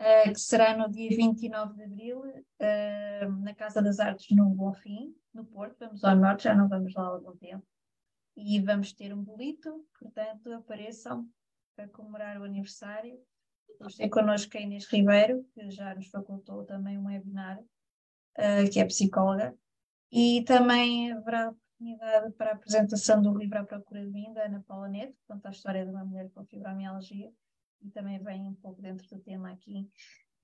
uh, 0.00 0.32
que 0.32 0.40
será 0.40 0.76
no 0.76 0.90
dia 0.90 1.08
29 1.10 1.74
de 1.74 1.84
abril, 1.84 2.20
uh, 2.20 3.42
na 3.42 3.54
Casa 3.54 3.82
das 3.82 3.98
Artes 3.98 4.34
no 4.36 4.48
Bonfim, 4.50 5.14
no 5.32 5.44
Porto. 5.44 5.76
Vamos 5.80 6.04
ao 6.04 6.16
norte, 6.16 6.44
já 6.44 6.54
não 6.54 6.68
vamos 6.68 6.94
lá 6.94 7.04
há 7.04 7.08
algum 7.08 7.36
tempo. 7.36 7.64
e 8.36 8.60
vamos 8.60 8.92
ter 8.92 9.14
um 9.14 9.22
bolito, 9.22 9.86
portanto 9.98 10.52
apareçam 10.52 11.26
para 11.74 11.88
comemorar 11.88 12.38
o 12.38 12.44
aniversário. 12.44 13.18
Vamos 13.78 13.96
ter 13.96 14.08
connosco 14.08 14.56
a 14.56 14.60
Inês 14.60 14.86
Ribeiro, 14.86 15.44
que 15.54 15.70
já 15.70 15.94
nos 15.94 16.08
facultou 16.08 16.64
também 16.64 16.98
um 16.98 17.06
webinar, 17.06 17.58
uh, 17.58 18.70
que 18.70 18.80
é 18.80 18.84
psicóloga, 18.84 19.54
e 20.10 20.42
também 20.44 21.12
haverá 21.12 21.50
oportunidade 21.50 22.32
para 22.32 22.50
a 22.50 22.54
apresentação 22.54 23.20
do 23.20 23.36
livro 23.36 23.58
À 23.58 23.64
Procura 23.64 24.04
de 24.04 24.10
Mim, 24.10 24.32
da 24.32 24.44
Ana 24.44 24.64
Paula 24.66 24.88
Neto, 24.88 25.12
que 25.12 25.26
conta 25.26 25.48
a 25.48 25.52
história 25.52 25.84
de 25.84 25.90
uma 25.90 26.04
mulher 26.04 26.30
com 26.30 26.44
fibromialgia, 26.44 27.30
e 27.82 27.90
também 27.90 28.18
vem 28.22 28.42
um 28.42 28.54
pouco 28.54 28.80
dentro 28.80 29.06
do 29.08 29.18
tema 29.20 29.52
aqui. 29.52 29.88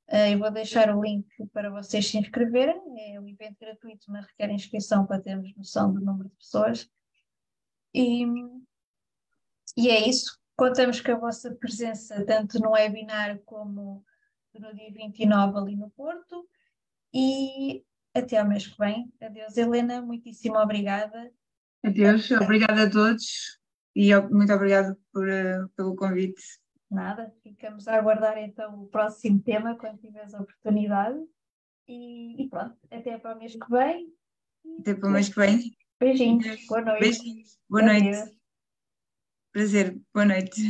Uh, 0.08 0.32
eu 0.32 0.38
vou 0.38 0.50
deixar 0.50 0.94
o 0.94 1.02
link 1.02 1.26
para 1.52 1.70
vocês 1.70 2.06
se 2.06 2.18
inscreverem, 2.18 2.80
é 3.14 3.20
um 3.20 3.28
evento 3.28 3.56
gratuito, 3.60 4.10
mas 4.10 4.26
requer 4.26 4.50
inscrição 4.50 5.06
para 5.06 5.20
termos 5.20 5.54
noção 5.56 5.92
do 5.92 6.00
número 6.00 6.28
de 6.28 6.36
pessoas. 6.36 6.90
E, 7.94 8.24
e 9.76 9.88
é 9.88 10.08
isso. 10.08 10.38
Contamos 10.56 11.00
com 11.00 11.12
a 11.12 11.18
vossa 11.18 11.54
presença 11.54 12.24
tanto 12.26 12.58
no 12.58 12.72
webinar 12.72 13.38
como 13.44 14.04
no 14.54 14.74
dia 14.74 14.92
29 14.92 15.58
ali 15.58 15.76
no 15.76 15.90
Porto. 15.90 16.46
E 17.12 17.84
até 18.14 18.38
ao 18.38 18.48
mês 18.48 18.66
que 18.66 18.78
vem. 18.78 19.12
Adeus, 19.20 19.56
Helena. 19.56 20.02
Muitíssimo 20.02 20.58
obrigada. 20.58 21.32
Adeus, 21.84 22.30
obrigada 22.30 22.84
a 22.84 22.90
todos 22.90 23.58
e 23.94 24.14
muito 24.30 24.52
obrigada 24.52 24.96
uh, 25.16 25.68
pelo 25.76 25.96
convite. 25.96 26.61
Nada, 26.92 27.34
ficamos 27.42 27.88
a 27.88 27.96
aguardar 27.96 28.36
então 28.36 28.82
o 28.82 28.86
próximo 28.86 29.42
tema 29.42 29.78
quando 29.78 29.98
tiveres 29.98 30.34
a 30.34 30.42
oportunidade. 30.42 31.18
E, 31.88 32.42
e 32.42 32.48
pronto, 32.50 32.76
até 32.90 33.16
para 33.16 33.34
o 33.34 33.38
mês 33.38 33.56
que 33.56 33.70
vem. 33.70 34.12
Até 34.78 34.94
para 34.94 35.08
o 35.08 35.12
mês 35.12 35.28
que 35.30 35.36
vem. 35.36 35.76
Beijinhos. 35.98 36.66
Boa 36.66 36.82
noite. 36.82 37.00
Beijinhos. 37.00 37.58
Boa 37.66 37.82
noite. 37.82 38.36
Prazer. 39.52 40.00
Boa 40.12 40.26
noite. 40.26 40.62